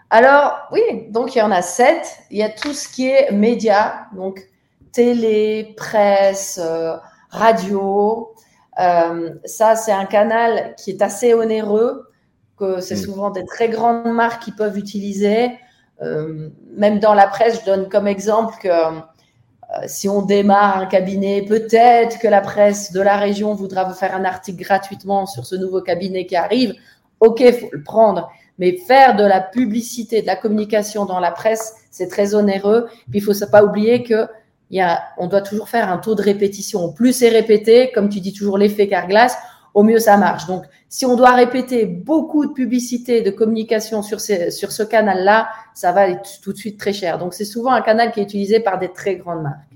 Alors, 0.10 0.67
oui, 0.71 0.82
donc 1.10 1.36
il 1.36 1.39
y 1.39 1.41
en 1.41 1.51
a 1.51 1.62
sept. 1.62 2.17
Il 2.30 2.38
y 2.38 2.43
a 2.43 2.49
tout 2.49 2.73
ce 2.73 2.88
qui 2.88 3.08
est 3.08 3.32
médias, 3.32 4.06
donc 4.15 4.47
télé, 4.95 5.73
presse, 5.75 6.58
euh, 6.63 6.95
radio, 7.29 8.34
euh, 8.79 9.31
ça, 9.43 9.75
c'est 9.75 9.91
un 9.91 10.05
canal 10.05 10.73
qui 10.77 10.91
est 10.91 11.01
assez 11.01 11.34
onéreux, 11.34 12.08
que 12.58 12.79
c'est 12.79 12.95
mm. 12.95 13.05
souvent 13.05 13.29
des 13.29 13.45
très 13.45 13.67
grandes 13.67 14.13
marques 14.13 14.43
qui 14.43 14.51
peuvent 14.51 14.77
utiliser. 14.77 15.51
Euh, 16.01 16.49
même 16.75 16.99
dans 16.99 17.13
la 17.13 17.27
presse, 17.27 17.60
je 17.60 17.65
donne 17.65 17.89
comme 17.89 18.08
exemple 18.08 18.55
que 18.62 18.69
si 19.88 20.08
on 20.08 20.21
démarre 20.21 20.77
un 20.77 20.86
cabinet, 20.86 21.41
peut-être 21.41 22.19
que 22.19 22.27
la 22.29 22.39
presse 22.39 22.93
de 22.93 23.01
la 23.01 23.17
région 23.17 23.55
voudra 23.55 23.84
vous 23.84 23.93
faire 23.93 24.15
un 24.15 24.23
article 24.23 24.63
gratuitement 24.63 25.25
sur 25.25 25.45
ce 25.45 25.55
nouveau 25.55 25.81
cabinet 25.81 26.25
qui 26.25 26.38
arrive. 26.38 26.75
Ok, 27.19 27.41
il 27.41 27.53
faut 27.53 27.69
le 27.71 27.84
prendre. 27.84 28.29
Mais 28.58 28.77
faire 28.77 29.17
de 29.17 29.23
la 29.23 29.41
publicité, 29.41 30.21
de 30.21 30.27
la 30.27 30.38
communication 30.38 31.03
dans 31.05 31.19
la 31.19 31.31
presse, 31.31 31.73
c'est 31.91 32.08
très 32.08 32.36
onéreux. 32.36 32.88
Puis 33.10 33.19
il 33.19 33.21
faut 33.21 33.34
pas 33.51 33.65
oublier 33.65 34.03
que 34.03 34.27
on 35.17 35.28
doit 35.28 35.41
toujours 35.41 35.69
faire 35.69 35.91
un 35.91 35.97
taux 35.97 36.15
de 36.15 36.21
répétition. 36.21 36.91
Plus 36.91 37.13
c'est 37.13 37.30
répété, 37.30 37.91
comme 37.93 38.10
tu 38.10 38.19
dis 38.19 38.34
toujours 38.34 38.58
l'effet 38.58 38.88
carglass, 38.88 39.38
au 39.73 39.84
mieux 39.84 39.99
ça 39.99 40.17
marche. 40.17 40.47
Donc, 40.47 40.63
si 40.88 41.06
on 41.06 41.15
doit 41.15 41.32
répéter 41.32 41.86
beaucoup 41.86 42.45
de 42.45 42.54
publicité, 42.54 43.21
de 43.21 43.30
communication 43.30 44.01
sur, 44.01 44.21
sur 44.21 44.71
ce 44.71 44.84
canal-là, 44.84 45.49
ça 45.73 45.91
va 45.91 46.08
être 46.08 46.39
tout 46.41 46.54
de 46.54 46.58
suite 46.58 46.80
très 46.80 46.93
cher. 46.93 47.17
Donc, 47.17 47.34
c'est 47.34 47.45
souvent 47.45 47.71
un 47.71 47.82
canal 47.82 48.12
qui 48.12 48.21
est 48.21 48.23
utilisé 48.23 48.60
par 48.60 48.80
des 48.80 48.91
très 48.91 49.15
grandes 49.15 49.43
marques 49.43 49.75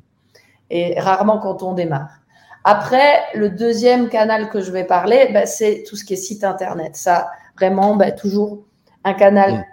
et 0.70 1.00
rarement 1.00 1.40
quand 1.40 1.64
on 1.64 1.74
démarre. 1.74 2.20
Après, 2.64 3.24
le 3.36 3.50
deuxième 3.50 4.10
canal 4.10 4.50
que 4.50 4.62
je 4.62 4.72
vais 4.72 4.84
parler, 4.84 5.30
ben, 5.34 5.46
c'est 5.46 5.84
tout 5.88 5.96
ce 5.96 6.04
qui 6.04 6.14
est 6.14 6.18
site 6.18 6.44
internet. 6.44 6.96
Ça, 6.96 7.30
vraiment, 7.58 7.96
ben, 7.96 8.14
toujours 8.14 8.64
un 9.04 9.14
canal, 9.14 9.66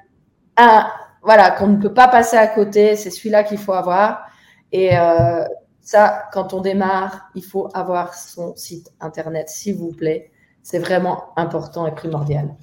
un, 0.57 0.87
voilà, 1.23 1.51
qu'on 1.51 1.67
ne 1.67 1.77
peut 1.77 1.93
pas 1.93 2.09
passer 2.09 2.37
à 2.37 2.47
côté. 2.47 2.97
C'est 2.97 3.11
celui-là 3.11 3.43
qu'il 3.43 3.59
faut 3.59 3.73
avoir. 3.73 4.27
Et 4.73 4.97
euh, 4.97 5.45
ça, 5.81 6.25
quand 6.33 6.55
on 6.55 6.61
démarre, 6.61 7.31
il 7.35 7.45
faut 7.45 7.69
avoir 7.75 8.15
son 8.15 8.55
site 8.57 8.93
internet, 9.01 9.49
s'il 9.49 9.77
vous 9.77 9.93
plaît. 9.93 10.31
C'est 10.63 10.79
vraiment 10.79 11.27
important 11.37 11.87
et 11.87 11.93
primordial. 11.93 12.55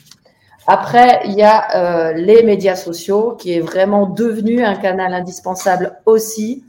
Après, 0.67 1.21
il 1.25 1.33
y 1.33 1.43
a 1.43 2.11
euh, 2.11 2.13
les 2.13 2.43
médias 2.43 2.75
sociaux, 2.75 3.35
qui 3.37 3.53
est 3.53 3.59
vraiment 3.59 4.07
devenu 4.07 4.63
un 4.63 4.75
canal 4.75 5.13
indispensable 5.13 5.97
aussi, 6.05 6.63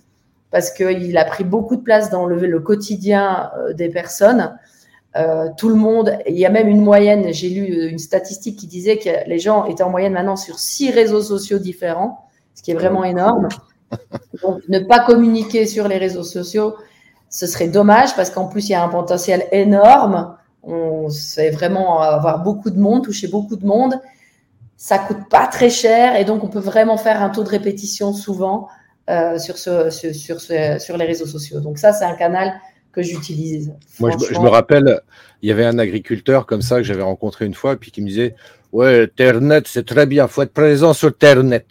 parce 0.51 0.71
qu'il 0.71 1.17
a 1.17 1.25
pris 1.25 1.45
beaucoup 1.45 1.77
de 1.77 1.83
place 1.83 2.11
dans 2.11 2.27
le, 2.27 2.61
quotidien 2.61 3.51
euh, 3.57 3.73
des 3.73 3.89
personnes. 3.89 4.57
Tout 5.57 5.69
le 5.69 5.77
monde, 5.77 6.19
il 6.27 6.37
y 6.37 6.45
a 6.45 6.51
même 6.51 6.67
une 6.67 6.81
moyenne, 6.81 7.33
j'ai 7.33 7.49
lu 7.49 7.89
une 7.89 8.01
statistique 8.01 8.59
qui 8.59 8.67
disait 8.67 8.99
que 8.99 9.29
les 9.29 9.39
gens 9.39 9.65
étaient 9.67 9.85
en 9.85 9.91
moyenne 9.91 10.13
maintenant 10.13 10.35
sur 10.35 10.59
six 10.59 10.91
réseaux 10.91 11.23
sociaux 11.23 11.61
différents, 11.61 12.27
ce 12.57 12.65
qui 12.65 12.73
est 12.73 12.75
vraiment 12.75 13.05
énorme. 13.05 13.47
Donc, 14.43 14.61
ne 14.69 14.81
pas 14.81 15.01
communiquer 15.01 15.67
sur 15.67 15.89
les 15.89 15.99
réseaux 15.99 16.25
sociaux, 16.25 16.75
ce 17.31 17.47
serait 17.47 17.69
dommage 17.69 18.15
parce 18.15 18.31
qu'en 18.31 18.47
plus, 18.47 18.69
il 18.69 18.73
y 18.73 18.75
a 18.75 18.85
un 18.85 18.89
potentiel 18.89 19.47
énorme. 19.51 20.37
On 20.63 21.09
sait 21.11 21.51
vraiment 21.51 22.01
avoir 22.01 22.43
beaucoup 22.43 22.71
de 22.71 22.79
monde, 22.79 23.05
toucher 23.05 23.29
beaucoup 23.29 23.57
de 23.57 23.67
monde. 23.67 24.01
Ça 24.77 24.99
coûte 24.99 25.29
pas 25.31 25.47
très 25.47 25.71
cher 25.71 26.17
et 26.17 26.25
donc 26.25 26.45
on 26.45 26.49
peut 26.49 26.61
vraiment 26.61 26.97
faire 26.97 27.23
un 27.23 27.31
taux 27.31 27.45
de 27.45 27.49
répétition 27.49 28.13
souvent 28.13 28.69
euh, 29.11 29.39
sur, 29.39 29.59
ce, 29.59 29.91
sur, 29.91 30.41
sur, 30.41 30.97
les 30.97 31.05
réseaux 31.05 31.27
sociaux. 31.27 31.61
Donc 31.61 31.79
ça, 31.79 31.93
c'est 31.93 32.05
un 32.05 32.15
canal 32.15 32.55
que 32.93 33.03
j'utilise. 33.03 33.75
Moi, 34.01 34.11
je, 34.31 34.39
me 34.39 34.49
rappelle, 34.49 35.01
il 35.43 35.49
y 35.49 35.53
avait 35.53 35.67
un 35.67 35.79
agriculteur 35.79 36.47
comme 36.47 36.63
ça 36.63 36.77
que 36.77 36.85
j'avais 36.85 37.03
rencontré 37.03 37.45
une 37.45 37.55
fois, 37.55 37.77
puis 37.77 37.91
qui 37.91 38.01
me 38.01 38.09
disait, 38.09 38.35
ouais, 38.73 39.09
Ternet, 39.09 39.63
c'est 39.67 39.85
très 39.85 40.07
bien, 40.07 40.29
faut 40.29 40.43
être 40.43 40.55
présent 40.55 40.93
sur 40.93 41.17
Ternet. 41.17 41.67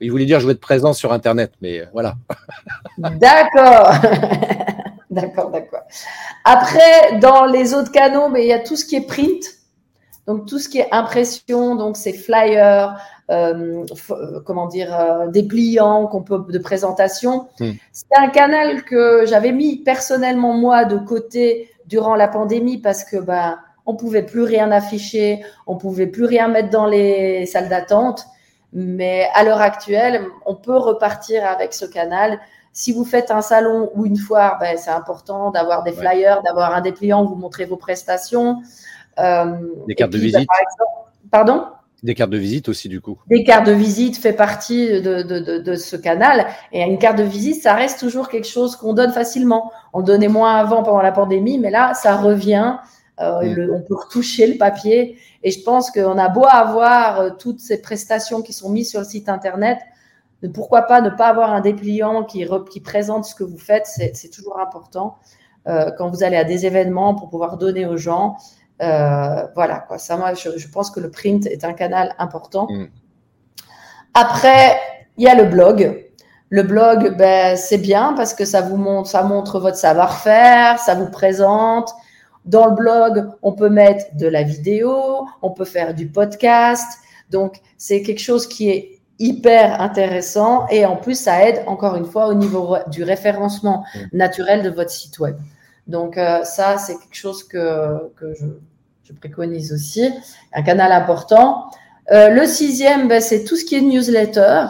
Il 0.00 0.10
voulait 0.10 0.26
dire 0.26 0.40
je 0.40 0.46
veux 0.46 0.52
être 0.52 0.60
présent 0.60 0.92
sur 0.92 1.12
Internet, 1.12 1.52
mais 1.62 1.80
euh, 1.80 1.86
voilà. 1.92 2.16
D'accord. 2.98 3.92
d'accord, 5.10 5.50
d'accord. 5.50 5.82
Après, 6.44 7.18
dans 7.20 7.46
les 7.46 7.74
autres 7.74 7.92
canaux, 7.92 8.28
mais 8.28 8.44
il 8.44 8.48
y 8.48 8.52
a 8.52 8.58
tout 8.58 8.76
ce 8.76 8.84
qui 8.84 8.96
est 8.96 9.06
print. 9.06 9.44
Donc 10.26 10.46
tout 10.46 10.58
ce 10.58 10.68
qui 10.68 10.78
est 10.78 10.88
impression, 10.92 11.76
donc 11.76 11.96
c'est 11.96 12.12
flyers, 12.12 12.98
euh, 13.30 13.84
euh, 14.10 14.40
comment 14.44 14.66
dire, 14.66 15.28
dépliants 15.28 16.08
qu'on 16.08 16.22
peut 16.22 16.44
de 16.48 16.58
présentation. 16.58 17.46
Hmm. 17.60 17.70
C'est 17.92 18.16
un 18.18 18.28
canal 18.28 18.82
que 18.82 19.24
j'avais 19.24 19.52
mis 19.52 19.76
personnellement 19.76 20.52
moi 20.52 20.84
de 20.84 20.98
côté 20.98 21.70
durant 21.86 22.16
la 22.16 22.26
pandémie 22.26 22.78
parce 22.78 23.04
que 23.04 23.18
ben 23.18 23.58
on 23.86 23.94
pouvait 23.94 24.24
plus 24.24 24.42
rien 24.42 24.72
afficher, 24.72 25.44
on 25.66 25.76
pouvait 25.76 26.08
plus 26.08 26.24
rien 26.24 26.48
mettre 26.48 26.70
dans 26.70 26.86
les 26.86 27.46
salles 27.46 27.68
d'attente. 27.68 28.26
Mais 28.78 29.26
à 29.32 29.42
l'heure 29.42 29.62
actuelle, 29.62 30.26
on 30.44 30.54
peut 30.54 30.76
repartir 30.76 31.46
avec 31.46 31.72
ce 31.72 31.86
canal. 31.86 32.38
Si 32.74 32.92
vous 32.92 33.06
faites 33.06 33.30
un 33.30 33.40
salon 33.40 33.90
ou 33.94 34.04
une 34.04 34.18
foire, 34.18 34.58
ben, 34.60 34.76
c'est 34.76 34.90
important 34.90 35.50
d'avoir 35.50 35.82
des 35.82 35.92
flyers, 35.92 36.42
d'avoir 36.42 36.74
un 36.74 36.82
dépliant 36.82 37.24
où 37.24 37.28
vous 37.28 37.36
montrez 37.36 37.64
vos 37.64 37.78
prestations. 37.78 38.58
Euh, 39.18 39.56
des 39.88 39.94
cartes 39.94 40.12
de 40.12 40.18
visite. 40.18 40.46
pardon? 41.30 41.64
Des 42.02 42.14
cartes 42.14 42.28
de 42.28 42.36
visite 42.36 42.68
aussi, 42.68 42.90
du 42.90 43.00
coup. 43.00 43.18
Des 43.30 43.44
cartes 43.44 43.66
de 43.66 43.72
visite 43.72 44.18
fait 44.18 44.34
partie 44.34 45.00
de, 45.00 45.22
de, 45.22 45.58
de, 45.58 45.74
ce 45.74 45.96
canal. 45.96 46.46
Et 46.70 46.82
une 46.82 46.98
carte 46.98 47.16
de 47.16 47.22
visite, 47.22 47.62
ça 47.62 47.72
reste 47.72 47.98
toujours 47.98 48.28
quelque 48.28 48.46
chose 48.46 48.76
qu'on 48.76 48.92
donne 48.92 49.10
facilement. 49.10 49.72
On 49.94 50.02
donnait 50.02 50.28
moins 50.28 50.56
avant 50.56 50.82
pendant 50.82 51.00
la 51.00 51.12
pandémie, 51.12 51.58
mais 51.58 51.70
là, 51.70 51.94
ça 51.94 52.14
revient. 52.14 52.76
Euh, 53.20 53.42
mm. 53.42 53.70
on 53.72 53.80
peut 53.80 53.94
retoucher 53.94 54.46
le 54.46 54.58
papier. 54.58 55.18
Et 55.42 55.50
je 55.50 55.62
pense 55.62 55.90
qu'on 55.90 56.18
a 56.18 56.28
beau 56.28 56.44
avoir 56.44 57.20
euh, 57.20 57.30
toutes 57.30 57.60
ces 57.60 57.80
prestations 57.80 58.42
qui 58.42 58.52
sont 58.52 58.68
mises 58.68 58.90
sur 58.90 59.00
le 59.00 59.06
site 59.06 59.28
internet, 59.28 59.78
pourquoi 60.54 60.82
pas 60.82 61.00
ne 61.00 61.08
pas 61.08 61.28
avoir 61.28 61.52
un 61.52 61.60
dépliant 61.60 62.22
qui, 62.22 62.46
qui 62.70 62.80
présente 62.80 63.24
ce 63.24 63.34
que 63.34 63.42
vous 63.42 63.58
faites, 63.58 63.86
c'est 63.86 64.30
toujours 64.30 64.60
important 64.60 65.16
euh, 65.66 65.90
quand 65.96 66.08
vous 66.10 66.22
allez 66.22 66.36
à 66.36 66.44
des 66.44 66.66
événements 66.66 67.14
pour 67.14 67.30
pouvoir 67.30 67.56
donner 67.56 67.86
aux 67.86 67.96
gens. 67.96 68.36
voilà, 68.78 69.84
quoi. 69.88 69.98
Ça, 69.98 70.16
moi, 70.16 70.34
je, 70.34 70.68
pense 70.68 70.90
que 70.90 71.00
le 71.00 71.10
print 71.10 71.46
est 71.46 71.64
un 71.64 71.72
canal 71.72 72.14
important. 72.18 72.68
Mm. 72.70 72.86
Après, 74.14 74.78
il 75.16 75.24
y 75.24 75.28
a 75.28 75.34
le 75.34 75.46
blog. 75.46 76.04
Le 76.50 76.62
blog, 76.62 77.16
ben, 77.16 77.56
c'est 77.56 77.78
bien 77.78 78.12
parce 78.12 78.34
que 78.34 78.44
ça 78.44 78.60
vous 78.60 78.76
montre, 78.76 79.08
ça 79.08 79.22
montre 79.24 79.58
votre 79.58 79.78
savoir-faire, 79.78 80.78
ça 80.78 80.94
vous 80.94 81.10
présente, 81.10 81.90
dans 82.46 82.66
le 82.66 82.74
blog, 82.74 83.28
on 83.42 83.52
peut 83.52 83.68
mettre 83.68 84.04
de 84.16 84.26
la 84.26 84.42
vidéo, 84.42 85.26
on 85.42 85.50
peut 85.50 85.64
faire 85.64 85.94
du 85.94 86.06
podcast. 86.06 86.98
Donc, 87.30 87.56
c'est 87.76 88.02
quelque 88.02 88.20
chose 88.20 88.46
qui 88.46 88.70
est 88.70 89.00
hyper 89.18 89.80
intéressant 89.80 90.66
et 90.68 90.84
en 90.86 90.96
plus, 90.96 91.18
ça 91.18 91.46
aide 91.48 91.62
encore 91.66 91.96
une 91.96 92.04
fois 92.04 92.28
au 92.28 92.34
niveau 92.34 92.76
du 92.88 93.02
référencement 93.02 93.84
naturel 94.12 94.62
de 94.62 94.70
votre 94.70 94.90
site 94.90 95.18
web. 95.18 95.36
Donc, 95.86 96.18
euh, 96.18 96.42
ça, 96.44 96.78
c'est 96.78 96.94
quelque 96.94 97.14
chose 97.14 97.44
que, 97.44 98.10
que 98.16 98.34
je, 98.34 98.46
je, 99.04 99.12
préconise 99.12 99.72
aussi. 99.72 100.10
Un 100.52 100.62
canal 100.62 100.92
important. 100.92 101.70
Euh, 102.10 102.28
le 102.30 102.44
sixième, 102.46 103.08
ben, 103.08 103.20
c'est 103.20 103.44
tout 103.44 103.56
ce 103.56 103.64
qui 103.64 103.76
est 103.76 103.80
newsletter. 103.80 104.66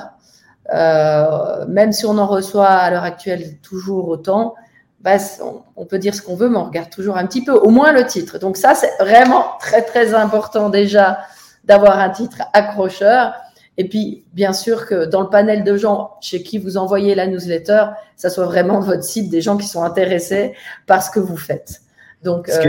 Euh, 0.75 1.65
même 1.69 1.93
si 1.93 2.07
on 2.07 2.19
en 2.19 2.27
reçoit 2.27 2.69
à 2.69 2.91
l'heure 2.91 3.05
actuelle 3.05 3.59
toujours 3.61 4.09
autant, 4.09 4.55
bah, 5.01 5.17
on, 5.77 5.85
peut 5.85 5.99
dire 5.99 6.15
ce 6.15 6.23
qu'on 6.23 6.37
veut, 6.37 6.49
mais 6.49 6.57
on 6.57 6.65
regarde 6.65 6.91
toujours 6.91 7.17
un 7.17 7.27
petit 7.27 7.45
peu, 7.45 7.53
au 7.53 7.71
moins 7.71 7.93
le 7.93 8.07
titre. 8.07 8.39
Donc 8.39 8.57
ça, 8.57 8.75
c'est 8.75 8.93
vraiment 8.99 9.53
très, 9.61 9.83
très 9.83 10.15
important 10.15 10.69
déjà 10.69 11.19
d'avoir 11.65 11.99
un 11.99 12.11
titre 12.11 12.43
accrocheur. 12.53 13.35
Et 13.79 13.89
puis, 13.89 14.25
bien 14.33 14.53
sûr 14.53 14.87
que 14.87 15.05
dans 15.05 15.21
le 15.21 15.29
panel 15.29 15.63
de 15.63 15.77
gens 15.77 16.13
chez 16.21 16.43
qui 16.43 16.59
vous 16.59 16.77
envoyez 16.77 17.15
la 17.15 17.27
newsletter, 17.27 17.87
ça 18.17 18.31
soit 18.31 18.47
vraiment 18.47 18.81
votre 18.81 19.05
site, 19.05 19.29
des 19.31 19.43
gens 19.43 19.57
qui 19.57 19.67
sont 19.67 19.83
intéressés 19.83 20.55
par 20.87 21.03
ce 21.03 21.11
que 21.11 21.21
vous 21.21 21.37
faites. 21.37 21.83
Donc, 22.23 22.49
euh, 22.49 22.63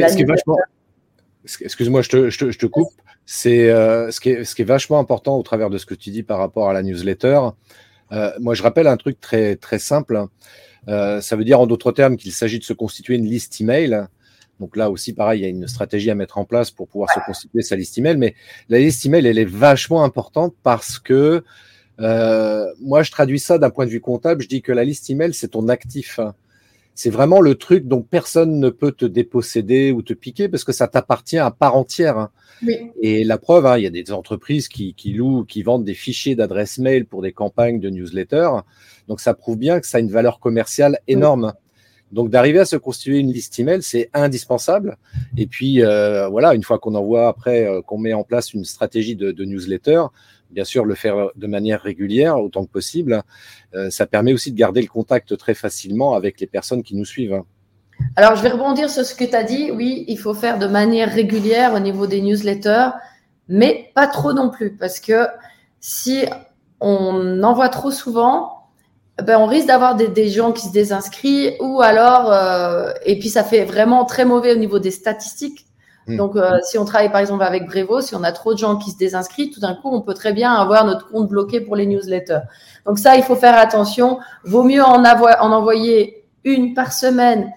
Excuse-moi, 1.61 2.01
je 2.01 2.09
te, 2.09 2.29
je 2.29 2.57
te, 2.57 2.65
coupe. 2.65 2.91
C'est 3.25 3.69
euh, 3.69 4.11
ce, 4.11 4.19
qui 4.19 4.31
est, 4.31 4.43
ce 4.43 4.53
qui 4.53 4.63
est 4.63 4.65
vachement 4.65 4.99
important 4.99 5.37
au 5.37 5.43
travers 5.43 5.69
de 5.69 5.77
ce 5.77 5.85
que 5.85 5.93
tu 5.93 6.09
dis 6.09 6.23
par 6.23 6.39
rapport 6.39 6.69
à 6.69 6.73
la 6.73 6.83
newsletter. 6.83 7.39
Euh, 8.11 8.31
moi, 8.39 8.53
je 8.53 8.63
rappelle 8.63 8.87
un 8.87 8.97
truc 8.97 9.19
très, 9.21 9.55
très 9.55 9.79
simple. 9.79 10.27
Euh, 10.87 11.21
ça 11.21 11.35
veut 11.35 11.43
dire 11.43 11.59
en 11.59 11.67
d'autres 11.67 11.91
termes 11.91 12.17
qu'il 12.17 12.31
s'agit 12.31 12.59
de 12.59 12.63
se 12.63 12.73
constituer 12.73 13.15
une 13.15 13.25
liste 13.25 13.59
email 13.59 14.07
Donc 14.59 14.75
là 14.75 14.89
aussi, 14.89 15.13
pareil, 15.13 15.41
il 15.41 15.43
y 15.43 15.45
a 15.45 15.49
une 15.49 15.67
stratégie 15.67 16.09
à 16.09 16.15
mettre 16.15 16.37
en 16.37 16.45
place 16.45 16.71
pour 16.71 16.87
pouvoir 16.87 17.11
se 17.13 17.19
constituer 17.25 17.61
sa 17.61 17.75
liste 17.75 17.97
email. 17.97 18.17
Mais 18.17 18.35
la 18.69 18.79
liste 18.79 19.05
email, 19.05 19.25
elle 19.25 19.37
est 19.37 19.45
vachement 19.45 20.03
importante 20.03 20.55
parce 20.63 20.99
que 20.99 21.43
euh, 21.99 22.65
moi, 22.79 23.03
je 23.03 23.11
traduis 23.11 23.39
ça 23.39 23.57
d'un 23.57 23.69
point 23.69 23.85
de 23.85 23.91
vue 23.91 24.01
comptable. 24.01 24.43
Je 24.43 24.47
dis 24.47 24.61
que 24.61 24.71
la 24.71 24.83
liste 24.83 25.09
email, 25.09 25.33
c'est 25.33 25.49
ton 25.49 25.67
actif. 25.67 26.19
C'est 26.97 27.11
vraiment 27.11 27.41
le 27.41 27.53
truc 27.53 27.87
dont 27.87 28.01
personne 28.01 28.59
ne 28.59 28.71
peut 28.71 28.91
te 28.91 29.05
déposséder 29.05 29.91
ou 29.91 30.01
te 30.01 30.13
piquer 30.13 30.49
parce 30.49 30.63
que 30.63 30.71
ça 30.71 30.87
t'appartient 30.87 31.37
à 31.37 31.51
part 31.51 31.75
entière. 31.75 32.29
Oui. 32.65 32.89
Et 33.03 33.23
la 33.23 33.37
preuve, 33.37 33.67
hein, 33.67 33.77
il 33.77 33.83
y 33.83 33.85
a 33.85 33.91
des 33.91 34.11
entreprises 34.11 34.67
qui, 34.67 34.95
qui 34.95 35.13
louent, 35.13 35.45
qui 35.45 35.61
vendent 35.61 35.85
des 35.85 35.93
fichiers 35.93 36.35
d'adresse 36.35 36.79
mail 36.79 37.05
pour 37.05 37.21
des 37.21 37.33
campagnes 37.33 37.79
de 37.79 37.91
newsletter. 37.91 38.49
Donc 39.07 39.19
ça 39.19 39.35
prouve 39.35 39.59
bien 39.59 39.79
que 39.79 39.85
ça 39.85 39.99
a 39.99 40.01
une 40.01 40.09
valeur 40.09 40.39
commerciale 40.39 40.97
énorme. 41.07 41.53
Donc 42.11 42.31
d'arriver 42.31 42.59
à 42.59 42.65
se 42.65 42.77
constituer 42.77 43.19
une 43.19 43.31
liste 43.31 43.59
email, 43.59 43.83
c'est 43.83 44.09
indispensable. 44.15 44.97
Et 45.37 45.45
puis 45.45 45.83
euh, 45.83 46.27
voilà, 46.29 46.55
une 46.55 46.63
fois 46.63 46.79
qu'on 46.79 46.95
envoie 46.95 47.27
après, 47.27 47.67
euh, 47.67 47.83
qu'on 47.83 47.99
met 47.99 48.13
en 48.13 48.23
place 48.23 48.55
une 48.55 48.65
stratégie 48.65 49.15
de, 49.15 49.31
de, 49.31 49.45
newsletter, 49.45 50.05
bien 50.51 50.63
sûr 50.63 50.85
le 50.85 50.95
faire 50.95 51.29
de 51.35 51.47
manière 51.47 51.81
régulière 51.81 52.39
autant 52.39 52.65
que 52.65 52.71
possible. 52.71 53.23
Euh, 53.75 53.89
ça 53.89 54.05
permet 54.05 54.33
aussi 54.33 54.51
de 54.51 54.57
garder 54.57 54.81
le 54.81 54.87
contact 54.87 55.37
très 55.37 55.53
facilement 55.53 56.13
avec 56.13 56.39
les 56.39 56.47
personnes 56.47 56.83
qui 56.83 56.95
nous 56.95 57.05
suivent. 57.05 57.41
Alors 58.15 58.35
je 58.35 58.43
vais 58.43 58.49
rebondir 58.49 58.89
sur 58.89 59.05
ce 59.05 59.15
que 59.15 59.25
tu 59.25 59.35
as 59.35 59.43
dit. 59.43 59.71
Oui, 59.71 60.05
il 60.07 60.17
faut 60.17 60.33
faire 60.33 60.59
de 60.59 60.67
manière 60.67 61.11
régulière 61.11 61.73
au 61.73 61.79
niveau 61.79 62.07
des 62.07 62.21
newsletters, 62.21 62.89
mais 63.47 63.91
pas 63.95 64.07
trop 64.07 64.33
non 64.33 64.49
plus, 64.49 64.75
parce 64.75 64.99
que 64.99 65.27
si 65.79 66.25
on 66.79 67.43
envoie 67.43 67.69
trop 67.69 67.91
souvent, 67.91 68.57
ben, 69.23 69.39
on 69.39 69.47
risque 69.47 69.67
d'avoir 69.67 69.95
des, 69.95 70.29
gens 70.29 70.51
qui 70.51 70.67
se 70.67 70.71
désinscrivent 70.71 71.53
ou 71.59 71.81
alors, 71.81 72.31
euh, 72.31 72.91
et 73.05 73.17
puis 73.17 73.29
ça 73.29 73.43
fait 73.43 73.65
vraiment 73.65 74.05
très 74.05 74.25
mauvais 74.25 74.53
au 74.53 74.57
niveau 74.57 74.77
des 74.79 74.91
statistiques. 74.91 75.66
Hmm. 76.07 76.15
Donc, 76.15 76.35
euh, 76.35 76.59
si 76.63 76.77
on 76.77 76.85
travaille 76.85 77.11
par 77.11 77.19
exemple 77.19 77.43
avec 77.43 77.65
Brevo, 77.65 78.01
si 78.01 78.15
on 78.15 78.23
a 78.23 78.31
trop 78.31 78.53
de 78.53 78.59
gens 78.59 78.77
qui 78.77 78.91
se 78.91 78.97
désinscrivent, 78.97 79.53
tout 79.53 79.59
d'un 79.59 79.75
coup, 79.75 79.89
on 79.91 80.01
peut 80.01 80.13
très 80.13 80.33
bien 80.33 80.53
avoir 80.53 80.85
notre 80.85 81.07
compte 81.09 81.27
bloqué 81.27 81.61
pour 81.61 81.75
les 81.75 81.85
newsletters. 81.85 82.41
Donc 82.85 82.99
ça, 82.99 83.15
il 83.15 83.23
faut 83.23 83.35
faire 83.35 83.57
attention. 83.57 84.19
Vaut 84.43 84.63
mieux 84.63 84.83
en, 84.83 85.03
avoir, 85.03 85.43
en 85.43 85.51
envoyer 85.51 86.25
une 86.43 86.73
par 86.73 86.93
semaine 86.93 87.51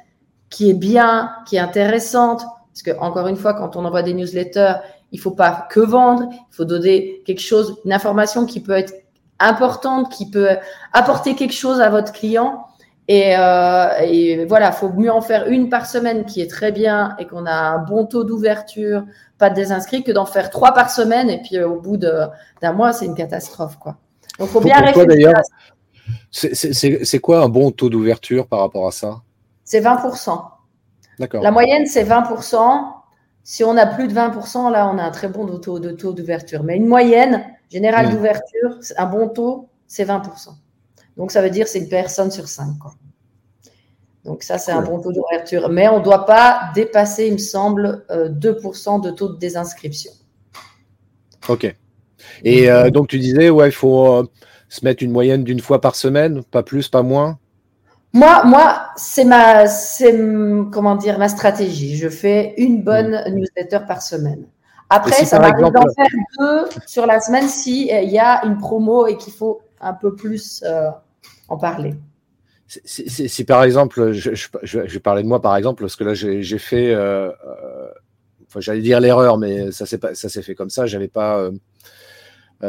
qui 0.48 0.70
est 0.70 0.74
bien, 0.74 1.30
qui 1.46 1.56
est 1.56 1.60
intéressante. 1.60 2.42
Parce 2.72 2.82
que 2.82 2.98
encore 3.00 3.28
une 3.28 3.36
fois, 3.36 3.54
quand 3.54 3.76
on 3.76 3.84
envoie 3.84 4.02
des 4.02 4.14
newsletters, 4.14 4.74
il 5.12 5.20
faut 5.20 5.30
pas 5.30 5.66
que 5.70 5.80
vendre, 5.80 6.28
il 6.30 6.54
faut 6.54 6.64
donner 6.64 7.22
quelque 7.24 7.40
chose, 7.40 7.76
une 7.84 7.92
information 7.92 8.46
qui 8.46 8.60
peut 8.60 8.72
être 8.72 8.92
importante 9.40 10.12
qui 10.12 10.30
peut 10.30 10.50
apporter 10.92 11.34
quelque 11.34 11.54
chose 11.54 11.80
à 11.80 11.88
votre 11.90 12.12
client. 12.12 12.66
Et, 13.12 13.36
euh, 13.36 13.88
et 14.04 14.44
voilà, 14.44 14.70
faut 14.70 14.88
mieux 14.90 15.10
en 15.10 15.20
faire 15.20 15.48
une 15.48 15.68
par 15.68 15.86
semaine 15.86 16.24
qui 16.26 16.40
est 16.40 16.46
très 16.48 16.70
bien 16.70 17.16
et 17.18 17.26
qu'on 17.26 17.44
a 17.44 17.52
un 17.52 17.78
bon 17.78 18.06
taux 18.06 18.22
d'ouverture, 18.22 19.04
pas 19.36 19.50
de 19.50 19.56
désinscrits, 19.56 20.04
que 20.04 20.12
d'en 20.12 20.26
faire 20.26 20.48
trois 20.48 20.72
par 20.74 20.90
semaine 20.90 21.28
et 21.28 21.42
puis 21.42 21.56
euh, 21.56 21.68
au 21.68 21.80
bout 21.80 21.96
d'un 21.96 22.72
mois, 22.72 22.92
c'est 22.92 23.06
une 23.06 23.16
catastrophe. 23.16 23.78
Quoi. 23.80 23.96
Donc, 24.38 24.50
faut 24.50 24.60
bien 24.60 24.78
réfléchir. 24.78 25.32
C'est 26.30 27.18
quoi 27.18 27.42
un 27.42 27.48
bon 27.48 27.72
taux 27.72 27.90
d'ouverture 27.90 28.46
par 28.46 28.60
rapport 28.60 28.86
à 28.86 28.92
ça? 28.92 29.22
C'est 29.64 29.80
20%. 29.80 30.40
D'accord. 31.18 31.42
La 31.42 31.50
moyenne, 31.50 31.86
c'est 31.86 32.04
20%. 32.04 32.92
Si 33.42 33.64
on 33.64 33.76
a 33.76 33.86
plus 33.86 34.06
de 34.06 34.14
20%, 34.14 34.70
là, 34.70 34.88
on 34.88 34.98
a 34.98 35.02
un 35.02 35.10
très 35.10 35.26
bon 35.26 35.58
taux 35.58 35.80
d'ouverture. 35.80 36.62
Mais 36.62 36.76
une 36.76 36.86
moyenne, 36.86 37.44
Général 37.72 38.06
mmh. 38.06 38.10
d'ouverture, 38.10 38.78
un 38.96 39.06
bon 39.06 39.28
taux, 39.28 39.68
c'est 39.88 40.04
20%. 40.04 40.50
Donc, 41.20 41.32
ça 41.32 41.42
veut 41.42 41.50
dire 41.50 41.68
c'est 41.68 41.80
une 41.80 41.88
personne 41.90 42.30
sur 42.30 42.48
5. 42.48 42.66
Donc, 44.24 44.42
ça, 44.42 44.56
c'est 44.56 44.72
un 44.72 44.80
bon 44.80 45.02
taux 45.02 45.12
d'ouverture. 45.12 45.68
Mais 45.68 45.86
on 45.86 45.98
ne 45.98 46.02
doit 46.02 46.24
pas 46.24 46.70
dépasser, 46.74 47.26
il 47.26 47.34
me 47.34 47.38
semble, 47.38 48.06
2% 48.08 48.96
euh, 48.96 49.00
de 49.00 49.10
taux 49.10 49.28
de 49.28 49.36
désinscription. 49.36 50.12
OK. 51.48 51.76
Et 52.42 52.70
euh, 52.70 52.88
donc, 52.88 53.08
tu 53.08 53.18
disais, 53.18 53.50
ouais, 53.50 53.68
il 53.68 53.72
faut 53.72 54.06
euh, 54.14 54.30
se 54.70 54.82
mettre 54.82 55.02
une 55.02 55.10
moyenne 55.10 55.44
d'une 55.44 55.60
fois 55.60 55.82
par 55.82 55.94
semaine, 55.94 56.42
pas 56.42 56.62
plus, 56.62 56.88
pas 56.88 57.02
moins? 57.02 57.38
Moi, 58.14 58.42
moi 58.46 58.86
c'est 58.96 59.26
ma, 59.26 59.66
comment 60.72 60.96
dire, 60.96 61.18
ma 61.18 61.28
stratégie. 61.28 61.98
Je 61.98 62.08
fais 62.08 62.54
une 62.56 62.82
bonne 62.82 63.22
mmh. 63.26 63.34
newsletter 63.34 63.80
par 63.86 64.00
semaine. 64.00 64.46
Après, 64.88 65.26
ça 65.26 65.38
m'arrive 65.38 65.70
d'en 65.70 65.82
faire 65.94 66.06
deux 66.38 66.64
sur 66.86 67.06
la 67.06 67.20
semaine 67.20 67.46
s'il 67.46 67.92
euh, 67.92 68.00
y 68.00 68.18
a 68.18 68.44
une 68.46 68.56
promo 68.56 69.06
et 69.06 69.18
qu'il 69.18 69.34
faut 69.34 69.60
un 69.80 69.94
peu 69.94 70.14
plus 70.14 70.62
euh, 70.66 70.90
en 71.50 71.58
parler. 71.58 71.94
Si, 72.66 73.44
par 73.44 73.64
exemple, 73.64 74.12
je, 74.12 74.30
je, 74.34 74.78
vais 74.78 75.00
parler 75.00 75.22
de 75.22 75.28
moi 75.28 75.42
par 75.42 75.56
exemple, 75.56 75.82
parce 75.82 75.96
que 75.96 76.04
là 76.04 76.14
j'ai 76.14 76.58
fait, 76.58 76.94
euh, 76.94 77.30
enfin, 78.46 78.60
j'allais 78.60 78.80
dire 78.80 79.00
l'erreur, 79.00 79.38
mais 79.38 79.72
ça 79.72 79.86
s'est 79.86 80.42
fait 80.42 80.54
comme 80.54 80.70
ça, 80.70 80.86
j'avais 80.86 81.08
pas 81.08 81.50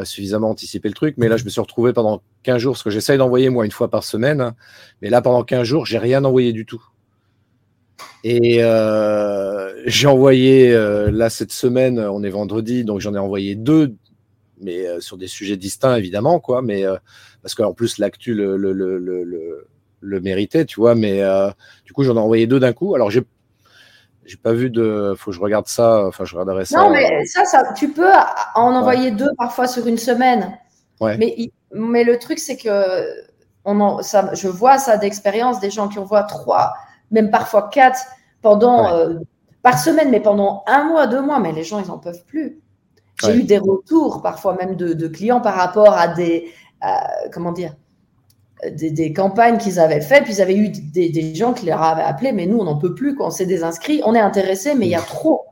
suffisamment 0.04 0.50
anticipé 0.50 0.88
le 0.88 0.96
truc, 0.96 1.16
mais 1.18 1.28
là 1.28 1.38
je 1.38 1.46
me 1.46 1.50
suis 1.50 1.62
retrouvé 1.62 1.94
pendant 1.94 2.24
15 2.44 2.58
jours, 2.58 2.74
parce 2.74 2.84
que 2.84 2.90
j'essaye 2.90 3.20
d'envoyer 3.20 3.50
moi 3.50 3.64
une 3.64 3.72
fois 3.72 3.92
par 3.92 4.04
semaine, 4.04 4.54
mais 5.04 5.10
là 5.12 5.22
pendant 5.22 5.44
15 5.44 5.64
jours, 5.68 5.86
j'ai 5.86 6.00
rien 6.00 6.26
envoyé 6.26 6.52
du 6.52 6.66
tout. 6.66 6.84
Et 8.24 8.58
euh, 8.64 9.74
j'ai 9.86 10.08
envoyé, 10.08 10.74
euh, 10.74 11.10
là, 11.12 11.30
cette 11.30 11.52
semaine, 11.52 12.00
on 12.00 12.24
est 12.24 12.30
vendredi, 12.30 12.84
donc 12.84 13.00
j'en 13.00 13.16
ai 13.16 13.18
envoyé 13.18 13.56
deux, 13.56 13.96
mais 14.62 14.86
euh, 14.86 15.00
sur 15.00 15.18
des 15.18 15.28
sujets 15.28 15.58
distincts, 15.58 15.96
évidemment, 15.96 16.40
quoi. 16.40 16.62
Mais 16.62 16.84
parce 17.42 17.56
qu'en 17.56 17.74
plus, 17.74 17.98
l'actu 17.98 18.34
le, 18.34 18.58
le, 18.58 18.74
le, 18.74 18.98
le, 18.98 19.68
le 20.00 20.22
méritait, 20.22 20.66
tu 20.66 20.80
vois. 20.80 20.96
Mais 20.96 21.22
du 21.86 21.94
coup, 21.94 22.04
j'en 22.04 22.16
ai 22.16 22.20
envoyé 22.20 22.48
deux 22.48 22.60
d'un 22.60 22.74
coup. 22.74 22.96
Alors, 22.96 23.12
j'ai 23.12 23.24
j'ai 24.26 24.38
pas 24.38 24.54
vu 24.54 24.70
de. 24.70 25.14
Faut 25.18 25.32
que 25.32 25.36
je 25.36 25.42
regarde 25.42 25.68
ça. 25.68 26.06
Enfin, 26.06 26.26
je 26.26 26.36
regarderai 26.36 26.66
ça. 26.66 26.78
Non, 26.78 26.92
mais 26.92 27.26
ça, 27.26 27.44
ça 27.46 27.74
tu 27.74 27.90
peux 27.90 28.12
en 28.56 28.76
envoyer 28.76 29.12
deux 29.12 29.32
parfois 29.38 29.68
sur 29.68 29.88
une 29.88 29.98
semaine. 29.98 30.58
Ouais. 31.00 31.18
Mais, 31.18 31.52
mais 31.74 32.04
le 32.04 32.20
truc, 32.20 32.40
c'est 32.40 32.58
que 32.58 32.72
on 33.66 33.80
en, 33.80 34.02
ça, 34.02 34.32
je 34.34 34.48
vois 34.48 34.78
ça 34.78 34.98
d'expérience 34.98 35.60
des 35.60 35.72
gens 35.72 35.88
qui 35.88 36.00
envoient 36.00 36.24
trois 36.24 36.74
même 37.12 37.30
parfois 37.30 37.70
quatre 37.72 38.00
pendant 38.42 38.92
euh, 38.94 39.20
par 39.62 39.78
semaine, 39.78 40.10
mais 40.10 40.20
pendant 40.20 40.64
un 40.66 40.86
mois, 40.86 41.06
deux 41.06 41.22
mois, 41.22 41.40
mais 41.40 41.52
les 41.52 41.64
gens, 41.64 41.80
ils 41.80 41.88
n'en 41.88 42.00
peuvent 42.00 42.24
plus. 42.26 42.60
J'ai 43.24 43.36
eu 43.36 43.44
des 43.44 43.60
retours 43.60 44.24
parfois 44.24 44.56
même 44.56 44.76
de, 44.76 45.08
clients 45.08 45.42
par 45.42 45.54
rapport 45.54 45.94
à 45.94 46.08
des, 46.08 46.52
comment 47.32 47.52
dire, 47.52 47.76
des, 48.70 49.14
campagnes 49.14 49.58
qu'ils 49.58 49.80
avaient 49.80 50.02
faites, 50.02 50.24
puis 50.24 50.34
ils 50.34 50.42
avaient 50.42 50.56
eu 50.56 50.70
des, 50.70 51.36
gens 51.36 51.54
qui 51.54 51.66
leur 51.66 51.82
avaient 51.82 52.04
appelé, 52.04 52.32
mais 52.32 52.46
nous, 52.46 52.58
on 52.60 52.64
n'en 52.64 52.78
peut 52.78 52.94
plus 52.94 53.16
quand 53.16 53.28
on 53.28 53.32
s'est 53.32 53.46
désinscrit, 53.46 54.02
on 54.06 54.14
est 54.14 54.20
intéressé, 54.20 54.76
mais 54.76 54.86
il 54.86 54.92
y 54.92 54.96
a 54.96 55.02
trop. 55.02 55.46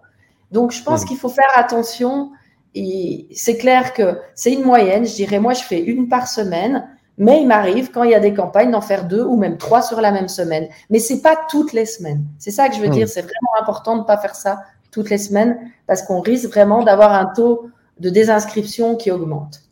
Donc, 0.51 0.71
je 0.71 0.83
pense 0.83 1.05
qu'il 1.05 1.17
faut 1.17 1.29
faire 1.29 1.51
attention. 1.55 2.31
Et 2.75 3.27
c'est 3.33 3.57
clair 3.57 3.93
que 3.93 4.19
c'est 4.35 4.53
une 4.53 4.63
moyenne. 4.63 5.05
Je 5.05 5.15
dirais, 5.15 5.39
moi, 5.39 5.53
je 5.53 5.63
fais 5.63 5.81
une 5.81 6.07
par 6.07 6.27
semaine. 6.27 6.87
Mais 7.17 7.41
il 7.41 7.47
m'arrive, 7.47 7.91
quand 7.91 8.03
il 8.03 8.11
y 8.11 8.15
a 8.15 8.19
des 8.19 8.33
campagnes, 8.33 8.71
d'en 8.71 8.79
faire 8.79 9.05
deux 9.05 9.23
ou 9.23 9.35
même 9.35 9.57
trois 9.57 9.81
sur 9.81 9.99
la 9.99 10.11
même 10.11 10.29
semaine. 10.29 10.69
Mais 10.89 10.99
c'est 10.99 11.21
pas 11.21 11.37
toutes 11.49 11.73
les 11.73 11.85
semaines. 11.85 12.23
C'est 12.37 12.51
ça 12.51 12.69
que 12.69 12.75
je 12.75 12.79
veux 12.79 12.87
hmm. 12.87 12.91
dire. 12.91 13.09
C'est 13.09 13.21
vraiment 13.21 13.59
important 13.59 13.95
de 13.95 14.01
ne 14.01 14.05
pas 14.05 14.17
faire 14.17 14.35
ça 14.35 14.59
toutes 14.91 15.09
les 15.09 15.17
semaines 15.17 15.59
parce 15.85 16.01
qu'on 16.01 16.21
risque 16.21 16.47
vraiment 16.47 16.81
d'avoir 16.83 17.13
un 17.13 17.25
taux 17.25 17.69
de 17.99 18.09
désinscription 18.09 18.95
qui 18.95 19.11
augmente. 19.11 19.68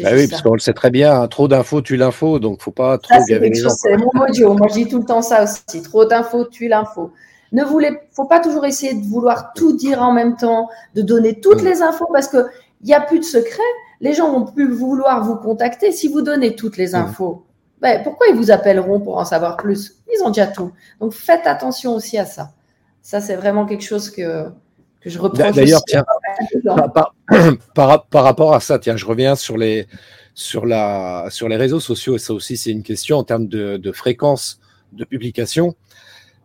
Bah 0.00 0.10
oui, 0.14 0.26
parce 0.26 0.40
qu'on 0.42 0.54
le 0.54 0.58
sait 0.58 0.72
très 0.72 0.90
bien, 0.90 1.20
hein, 1.20 1.28
trop 1.28 1.48
d'infos 1.48 1.82
tue 1.82 1.96
l'info, 1.96 2.38
donc 2.38 2.62
faut 2.62 2.70
pas 2.70 2.96
trop 2.98 3.22
gaver 3.28 3.50
les 3.50 3.60
gens. 3.60 3.68
C'est 3.68 3.96
mon 3.96 4.10
audio, 4.22 4.54
moi 4.54 4.68
je 4.68 4.74
dis 4.74 4.88
tout 4.88 4.98
le 4.98 5.04
temps 5.04 5.22
ça 5.22 5.44
aussi, 5.44 5.82
trop 5.82 6.04
d'infos 6.04 6.44
tue 6.46 6.68
l'info. 6.68 7.12
Ne 7.52 7.64
voulez, 7.64 7.98
faut 8.12 8.24
pas 8.24 8.40
toujours 8.40 8.64
essayer 8.64 8.94
de 8.94 9.04
vouloir 9.04 9.52
tout 9.54 9.76
dire 9.76 10.00
en 10.00 10.12
même 10.12 10.36
temps, 10.36 10.70
de 10.94 11.02
donner 11.02 11.40
toutes 11.40 11.62
hmm. 11.62 11.66
les 11.66 11.82
infos 11.82 12.08
parce 12.10 12.28
que 12.28 12.46
il 12.80 12.86
n'y 12.86 12.94
a 12.94 13.00
plus 13.00 13.18
de 13.18 13.24
secret 13.24 13.62
les 14.02 14.12
gens 14.12 14.30
vont 14.30 14.44
plus 14.44 14.70
vouloir 14.70 15.24
vous 15.24 15.36
contacter 15.36 15.92
si 15.92 16.08
vous 16.08 16.20
donnez 16.20 16.54
toutes 16.56 16.76
les 16.76 16.90
mmh. 16.90 16.96
infos. 16.96 17.46
Ben, 17.80 18.02
pourquoi 18.02 18.26
ils 18.28 18.36
vous 18.36 18.50
appelleront 18.50 19.00
pour 19.00 19.16
en 19.16 19.24
savoir 19.24 19.56
plus? 19.56 19.96
Ils 20.12 20.22
ont 20.24 20.28
déjà 20.28 20.48
tout. 20.48 20.72
Donc 21.00 21.12
faites 21.12 21.46
attention 21.46 21.94
aussi 21.94 22.18
à 22.18 22.26
ça. 22.26 22.50
Ça, 23.00 23.20
c'est 23.20 23.36
vraiment 23.36 23.64
quelque 23.64 23.84
chose 23.84 24.10
que, 24.10 24.48
que 25.02 25.10
je 25.10 25.18
reproche. 25.18 25.54
D'ailleurs, 25.54 25.82
tiens, 25.86 26.04
par, 27.74 28.04
rapport 28.12 28.54
à 28.54 28.60
ça, 28.60 28.78
tiens, 28.78 28.96
je 28.96 29.06
reviens 29.06 29.34
sur 29.34 29.56
les, 29.56 29.86
sur 30.34 30.66
la, 30.66 31.26
sur 31.30 31.48
les 31.48 31.56
réseaux 31.56 31.80
sociaux, 31.80 32.16
et 32.16 32.18
ça 32.18 32.32
aussi, 32.32 32.56
c'est 32.56 32.70
une 32.70 32.82
question 32.82 33.18
en 33.18 33.24
termes 33.24 33.48
de, 33.48 33.92
fréquence 33.92 34.60
de 34.92 35.04
publication. 35.04 35.74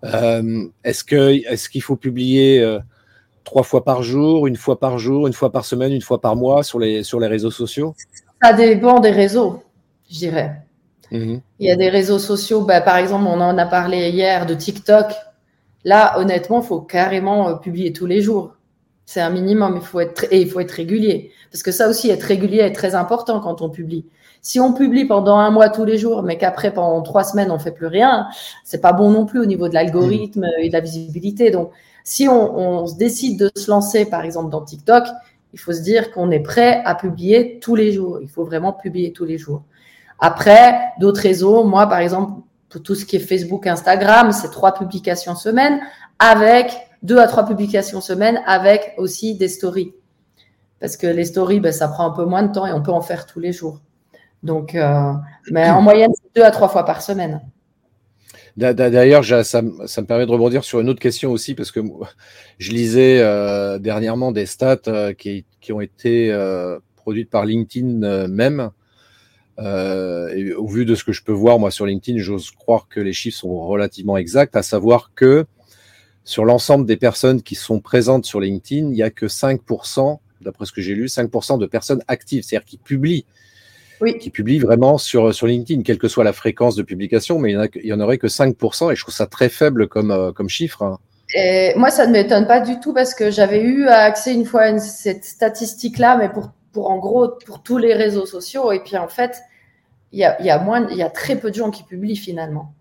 Euh, 0.04 0.66
est-ce 0.84 1.04
qu'il 1.04 1.46
est 1.48 1.70
qu'il 1.70 1.82
faut 1.82 1.96
publier 1.96 2.62
euh, 2.62 2.80
trois 3.44 3.64
fois 3.64 3.84
par 3.84 4.04
jour, 4.04 4.46
une 4.46 4.56
fois 4.56 4.80
par 4.80 5.00
jour, 5.00 5.26
une 5.26 5.34
fois 5.34 5.52
par 5.52 5.66
semaine, 5.66 5.92
une 5.92 6.02
fois 6.02 6.22
par 6.22 6.36
mois 6.36 6.64
sur 6.64 6.80
les, 6.80 7.04
sur 7.04 7.20
les 7.20 7.28
réseaux 7.28 7.52
sociaux? 7.52 7.96
Ça 8.42 8.54
dépend 8.54 9.00
des 9.00 9.10
réseaux, 9.12 9.64
je 10.10 10.18
dirais. 10.18 10.62
Mhm. 11.12 11.42
Il 11.60 11.68
y 11.68 11.72
a 11.72 11.76
des 11.76 11.90
réseaux 11.90 12.20
sociaux, 12.20 12.62
bah, 12.62 12.82
par 12.82 12.98
exemple, 12.98 13.26
on 13.28 13.42
en 13.42 13.58
a 13.58 13.66
parlé 13.66 14.10
hier 14.10 14.46
de 14.46 14.54
TikTok. 14.54 15.08
Là, 15.84 16.20
honnêtement, 16.20 16.62
il 16.62 16.66
faut 16.66 16.82
carrément 16.82 17.50
euh, 17.50 17.56
publier 17.56 17.94
tous 17.94 18.06
les 18.06 18.22
jours. 18.22 18.56
C'est 19.06 19.22
un 19.22 19.30
minimum. 19.30 19.76
Il 19.78 19.82
faut 19.82 20.00
être 20.00 20.26
et 20.32 20.42
il 20.42 20.50
faut 20.50 20.60
être 20.60 20.72
régulier 20.72 21.32
parce 21.52 21.64
que 21.64 21.72
ça 21.72 21.88
aussi 21.88 22.10
être 22.10 22.24
régulier 22.24 22.60
est 22.60 22.74
très 22.74 22.96
important 22.96 23.40
quand 23.40 23.62
on 23.62 23.70
publie. 23.70 24.06
Si 24.42 24.60
on 24.60 24.74
publie 24.74 25.06
pendant 25.06 25.38
un 25.38 25.50
mois 25.50 25.70
tous 25.70 25.86
les 25.86 25.98
jours, 25.98 26.24
mais 26.24 26.38
qu'après 26.38 26.74
pendant 26.74 27.02
trois 27.02 27.24
semaines 27.24 27.52
on 27.52 27.60
fait 27.60 27.72
plus 27.72 27.88
rien, 27.88 28.28
c'est 28.64 28.82
pas 28.82 28.94
bon 28.94 29.10
non 29.12 29.26
plus 29.26 29.40
au 29.40 29.46
niveau 29.46 29.68
de 29.70 29.74
l'algorithme 29.74 30.46
et 30.60 30.68
de 30.68 30.74
la 30.74 30.82
visibilité. 30.82 31.52
Donc, 31.52 31.72
si 32.04 32.28
on, 32.28 32.58
on 32.58 32.86
se 32.86 32.96
décide 32.96 33.40
de 33.40 33.52
se 33.56 33.70
lancer, 33.72 34.06
par 34.06 34.24
exemple 34.24 34.50
dans 34.50 34.62
TikTok, 34.62 35.06
il 35.54 35.60
faut 35.60 35.74
se 35.74 35.82
dire 35.82 36.12
qu'on 36.12 36.30
est 36.32 36.40
prêt 36.40 36.82
à 36.86 36.94
publier 36.96 37.60
tous 37.60 37.76
les 37.76 37.92
jours. 37.92 38.20
Il 38.22 38.30
faut 38.30 38.44
vraiment 38.44 38.74
publier 38.74 39.12
tous 39.12 39.26
les 39.26 39.38
jours. 39.38 39.64
Après, 40.20 40.80
d'autres 41.00 41.22
réseaux, 41.22 41.64
moi, 41.64 41.88
par 41.88 42.00
exemple, 42.00 42.42
pour 42.70 42.84
tout 42.84 42.96
ce 42.96 43.06
qui 43.06 43.16
est 43.16 43.20
Facebook, 43.20 43.66
Instagram, 43.68 44.32
c'est 44.32 44.52
trois 44.52 44.74
publications 44.74 45.36
semaine 45.36 45.80
avec 46.20 46.72
deux 47.04 47.20
à 47.20 47.28
trois 47.28 47.46
publications 47.46 48.02
semaine 48.02 48.42
avec 48.46 48.94
aussi 48.98 49.36
des 49.36 49.48
stories. 49.48 49.94
Parce 50.80 50.98
que 50.98 51.08
les 51.08 51.26
stories, 51.26 51.60
ben, 51.60 51.72
ça 51.72 51.88
prend 51.88 52.06
un 52.12 52.16
peu 52.16 52.26
moins 52.26 52.44
de 52.44 52.52
temps 52.52 52.66
et 52.66 52.72
on 52.72 52.82
peut 52.82 52.92
en 52.92 53.02
faire 53.02 53.26
tous 53.26 53.40
les 53.40 53.52
jours. 53.52 53.82
Donc, 54.44 54.76
euh, 54.76 55.14
mais 55.52 55.70
en 55.70 55.82
moyenne, 55.82 56.12
c'est 56.14 56.40
deux 56.40 56.46
à 56.46 56.52
trois 56.52 56.70
fois 56.70 56.86
par 56.86 57.02
semaine. 57.02 57.42
D'ailleurs, 58.56 59.24
ça, 59.46 59.62
me 59.62 60.06
permet 60.06 60.26
de 60.26 60.32
rebondir 60.32 60.64
sur 60.64 60.80
une 60.80 60.90
autre 60.90 61.00
question 61.00 61.32
aussi, 61.32 61.54
parce 61.54 61.72
que 61.72 61.80
je 62.58 62.72
lisais 62.72 63.20
euh, 63.20 63.78
dernièrement 63.78 64.32
des 64.32 64.48
stats 64.48 64.78
euh, 64.88 65.14
qui, 65.14 65.46
ont 65.70 65.82
été 65.82 66.34
produites 66.96 67.30
par 67.30 67.46
LinkedIn 67.46 68.28
même. 68.28 68.72
Et 69.60 70.54
au 70.54 70.68
vu 70.68 70.86
de 70.86 70.96
ce 70.96 71.04
que 71.04 71.12
je 71.12 71.24
peux 71.24 71.32
voir, 71.32 71.60
moi, 71.60 71.72
sur 71.72 71.86
LinkedIn, 71.86 72.20
j'ose 72.20 72.52
croire 72.52 72.88
que 72.90 73.00
les 73.00 73.14
chiffres 73.14 73.40
sont 73.40 73.68
relativement 73.68 74.18
exacts, 74.18 74.56
à 74.56 74.64
savoir 74.64 75.12
que 75.16 75.46
sur 76.24 76.44
l'ensemble 76.44 76.86
des 76.86 76.98
personnes 76.98 77.42
qui 77.42 77.56
sont 77.56 77.80
présentes 77.80 78.26
sur 78.26 78.42
LinkedIn, 78.42 78.88
il 78.88 78.92
n'y 78.92 79.02
a 79.02 79.10
que 79.10 79.28
5%, 79.28 80.20
d'après 80.42 80.66
ce 80.66 80.72
que 80.72 80.82
j'ai 80.82 80.94
lu, 80.94 81.06
5% 81.06 81.58
de 81.58 81.66
personnes 81.66 82.04
actives, 82.08 82.44
c'est-à-dire 82.44 82.66
qui 82.66 82.78
publient 82.78 83.26
oui. 84.02 84.18
qui 84.20 84.30
publient 84.30 84.60
vraiment 84.60 84.98
sur, 84.98 85.34
sur 85.34 85.48
LinkedIn, 85.48 85.84
quelle 85.84 85.98
que 85.98 86.08
soit 86.08 86.24
la 86.24 86.34
fréquence 86.34 86.76
de 86.76 86.84
publication, 86.84 87.40
mais 87.40 87.54
il 87.54 87.86
n'y 87.86 87.94
en, 87.94 88.00
aurait 88.00 88.18
que 88.18 88.28
5%, 88.28 88.92
et 88.92 88.96
je 88.96 89.02
trouve 89.02 89.14
ça 89.14 89.26
très 89.26 89.50
faible 89.50 89.88
comme, 89.88 90.12
euh, 90.12 90.32
comme 90.32 90.50
chiffre. 90.50 90.84
Hein. 90.84 91.00
Et 91.34 91.74
moi, 91.76 91.90
ça 91.90 92.08
ne 92.08 92.12
m'étonne 92.12 92.48
pas 92.48 92.60
du 92.60 92.80
tout 92.80 92.94
parce 92.94 93.14
que 93.14 93.32
j'avais 93.32 93.62
eu 93.62 93.88
accès 93.88 94.34
une 94.34 94.46
fois 94.46 94.62
à 94.62 94.80
cette 94.80 95.26
statistique-là, 95.26 96.18
mais 96.18 96.30
pour, 96.30 96.52
pour 96.78 96.92
en 96.92 97.00
gros, 97.00 97.30
pour 97.48 97.64
tous 97.64 97.80
les 97.80 97.96
réseaux 97.96 98.28
sociaux. 98.28 98.72
Et 98.72 98.82
puis 98.82 98.98
en 98.98 99.08
fait, 99.08 99.42
il 100.12 100.20
y 100.20 100.24
a, 100.24 100.40
y, 100.44 100.52
a 100.52 100.60
moins, 100.60 100.88
y 100.92 101.02
a 101.02 101.10
très 101.10 101.36
peu 101.36 101.50
de 101.50 101.56
gens 101.56 101.72
qui 101.72 101.82
publient 101.82 102.16
finalement. 102.16 102.72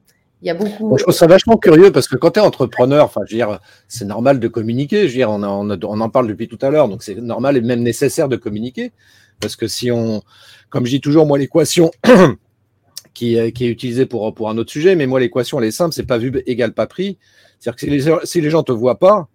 Il 0.42 0.48
y 0.48 0.50
a 0.50 0.54
beaucoup. 0.54 0.98
je 0.98 1.02
trouve 1.02 1.14
ça 1.14 1.26
vachement 1.26 1.56
curieux 1.56 1.90
parce 1.90 2.06
que 2.06 2.14
quand 2.14 2.32
tu 2.32 2.40
es 2.40 2.42
entrepreneur, 2.42 3.06
enfin, 3.06 3.22
je 3.24 3.32
veux 3.32 3.38
dire, 3.38 3.58
c'est 3.88 4.04
normal 4.04 4.38
de 4.38 4.48
communiquer. 4.48 5.08
Je 5.08 5.12
veux 5.12 5.14
dire, 5.14 5.30
on, 5.30 5.42
on, 5.42 5.70
on 5.70 6.00
en 6.02 6.10
parle 6.10 6.26
depuis 6.26 6.46
tout 6.46 6.58
à 6.60 6.68
l'heure, 6.68 6.90
donc 6.90 7.02
c'est 7.02 7.14
normal 7.14 7.56
et 7.56 7.62
même 7.62 7.80
nécessaire 7.80 8.28
de 8.28 8.36
communiquer. 8.36 8.92
Parce 9.40 9.56
que 9.56 9.66
si 9.66 9.90
on, 9.90 10.20
comme 10.68 10.84
je 10.84 10.90
dis 10.90 11.00
toujours, 11.00 11.24
moi, 11.24 11.38
l'équation 11.38 11.90
qui, 13.14 13.36
est, 13.36 13.48
utilisée 13.48 14.04
pour, 14.04 14.34
pour 14.34 14.50
un 14.50 14.58
autre 14.58 14.70
sujet, 14.70 14.94
mais 14.94 15.06
moi, 15.06 15.20
l'équation, 15.20 15.58
elle 15.58 15.68
est 15.68 15.70
simple, 15.70 15.94
c'est 15.94 16.04
pas 16.06 16.18
vu 16.18 16.42
égale 16.44 16.74
pas 16.74 16.86
prix. 16.86 17.16
C'est-à-dire 17.58 17.76
que 17.76 17.80
si 17.80 18.10
les, 18.10 18.26
si 18.26 18.40
les 18.42 18.50
gens 18.50 18.62
te 18.62 18.72
voient 18.72 18.98
pas, 18.98 19.26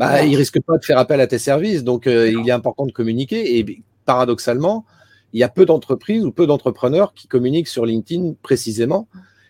bah, 0.00 0.24
ils 0.24 0.34
risquent 0.34 0.62
pas 0.62 0.78
de 0.78 0.84
faire 0.86 0.96
appel 0.96 1.20
à 1.20 1.26
tes 1.26 1.38
services. 1.38 1.84
Donc, 1.84 2.06
euh, 2.06 2.32
il 2.32 2.48
est 2.48 2.52
important 2.52 2.86
de 2.86 2.90
communiquer. 2.90 3.58
Et 3.58 3.82
paradoxalement, 4.10 4.84
il 5.32 5.38
y 5.38 5.44
a 5.44 5.48
peu 5.48 5.64
d'entreprises 5.64 6.24
ou 6.24 6.32
peu 6.32 6.46
d'entrepreneurs 6.48 7.14
qui 7.14 7.28
communiquent 7.28 7.68
sur 7.68 7.86
LinkedIn 7.86 8.32
précisément. 8.42 9.06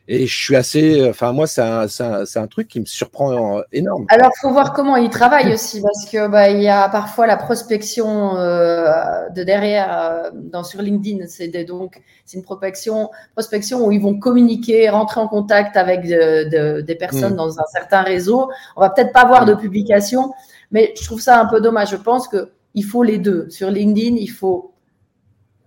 Et 0.06 0.26
je 0.26 0.36
suis 0.36 0.56
assez. 0.56 1.08
Enfin, 1.08 1.32
moi, 1.32 1.46
c'est 1.46 1.62
un, 1.62 1.86
un, 2.34 2.46
truc 2.48 2.66
qui 2.68 2.80
me 2.80 2.84
surprend 2.84 3.58
euh, 3.58 3.62
énorme. 3.72 4.06
Alors, 4.08 4.30
il 4.36 4.40
faut 4.40 4.50
voir 4.50 4.72
comment 4.72 4.96
ils 4.96 5.08
travaillent 5.08 5.54
aussi, 5.54 5.80
parce 5.80 6.04
que 6.10 6.26
bah, 6.26 6.50
il 6.50 6.60
y 6.60 6.68
a 6.68 6.88
parfois 6.88 7.26
la 7.28 7.36
prospection 7.36 8.36
euh, 8.36 8.90
de 9.36 9.44
derrière 9.44 9.88
euh, 9.96 10.30
dans, 10.34 10.64
sur 10.64 10.82
LinkedIn. 10.82 11.26
C'est 11.28 11.48
donc 11.64 12.02
c'est 12.26 12.36
une 12.36 12.42
prospection, 12.42 13.10
prospection 13.34 13.86
où 13.86 13.92
ils 13.92 14.00
vont 14.00 14.18
communiquer, 14.18 14.90
rentrer 14.90 15.20
en 15.20 15.28
contact 15.28 15.76
avec 15.76 16.02
de, 16.02 16.80
des 16.80 16.94
personnes 16.96 17.34
mm. 17.34 17.42
dans 17.44 17.60
un 17.60 17.66
certain 17.72 18.02
réseau. 18.02 18.50
On 18.76 18.80
va 18.80 18.90
peut-être 18.90 19.12
pas 19.12 19.26
voir 19.26 19.44
de 19.44 19.54
publication, 19.54 20.32
mais 20.72 20.92
je 21.00 21.04
trouve 21.04 21.20
ça 21.20 21.40
un 21.40 21.46
peu 21.46 21.60
dommage. 21.60 21.90
Je 21.90 21.96
pense 21.96 22.26
que 22.26 22.50
il 22.74 22.84
faut 22.84 23.02
les 23.02 23.18
deux. 23.18 23.48
Sur 23.50 23.70
LinkedIn, 23.70 24.16
il 24.16 24.30
faut 24.30 24.72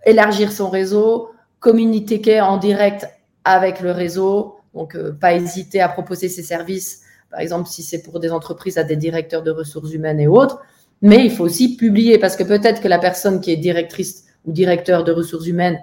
élargir 0.06 0.52
son 0.52 0.70
réseau, 0.70 1.30
communiquer 1.60 2.40
en 2.40 2.56
direct 2.56 3.08
avec 3.44 3.80
le 3.80 3.90
réseau. 3.90 4.56
Donc, 4.74 4.96
euh, 4.96 5.12
pas 5.12 5.34
hésiter 5.34 5.80
à 5.80 5.88
proposer 5.88 6.28
ses 6.28 6.42
services, 6.42 7.02
par 7.30 7.40
exemple, 7.40 7.68
si 7.68 7.82
c'est 7.82 8.02
pour 8.02 8.20
des 8.20 8.30
entreprises, 8.30 8.78
à 8.78 8.84
des 8.84 8.96
directeurs 8.96 9.42
de 9.42 9.50
ressources 9.50 9.92
humaines 9.92 10.20
et 10.20 10.28
autres. 10.28 10.60
Mais 11.02 11.24
il 11.24 11.30
faut 11.30 11.44
aussi 11.44 11.76
publier 11.76 12.18
parce 12.18 12.36
que 12.36 12.44
peut-être 12.44 12.80
que 12.80 12.88
la 12.88 12.98
personne 12.98 13.40
qui 13.40 13.50
est 13.50 13.56
directrice 13.56 14.24
ou 14.44 14.52
directeur 14.52 15.04
de 15.04 15.12
ressources 15.12 15.46
humaines, 15.46 15.78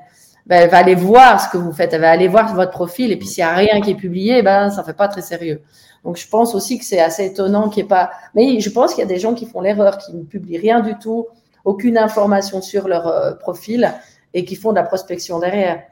ben, 0.47 0.67
va 0.69 0.77
aller 0.77 0.95
voir 0.95 1.39
ce 1.39 1.49
que 1.49 1.57
vous 1.57 1.71
faites, 1.71 1.93
elle 1.93 2.01
va 2.01 2.09
aller 2.09 2.27
voir 2.27 2.55
votre 2.55 2.71
profil. 2.71 3.11
Et 3.11 3.17
puis, 3.17 3.27
s'il 3.27 3.43
n'y 3.43 3.49
a 3.49 3.53
rien 3.53 3.81
qui 3.81 3.91
est 3.91 3.95
publié, 3.95 4.41
ben, 4.41 4.69
ça 4.69 4.83
fait 4.83 4.93
pas 4.93 5.07
très 5.07 5.21
sérieux. 5.21 5.61
Donc, 6.03 6.17
je 6.17 6.27
pense 6.27 6.55
aussi 6.55 6.79
que 6.79 6.85
c'est 6.85 6.99
assez 6.99 7.25
étonnant 7.25 7.69
qu'il 7.69 7.83
n'y 7.83 7.87
ait 7.87 7.89
pas. 7.89 8.11
Mais 8.35 8.59
je 8.59 8.69
pense 8.69 8.93
qu'il 8.93 9.01
y 9.01 9.05
a 9.05 9.07
des 9.07 9.19
gens 9.19 9.33
qui 9.33 9.45
font 9.45 9.61
l'erreur, 9.61 9.97
qui 9.97 10.13
ne 10.13 10.23
publient 10.23 10.57
rien 10.57 10.79
du 10.79 10.95
tout, 10.97 11.27
aucune 11.63 11.97
information 11.97 12.61
sur 12.61 12.87
leur 12.87 13.07
euh, 13.07 13.33
profil 13.33 13.93
et 14.33 14.45
qui 14.45 14.55
font 14.55 14.71
de 14.71 14.77
la 14.77 14.83
prospection 14.83 15.39
derrière. 15.39 15.83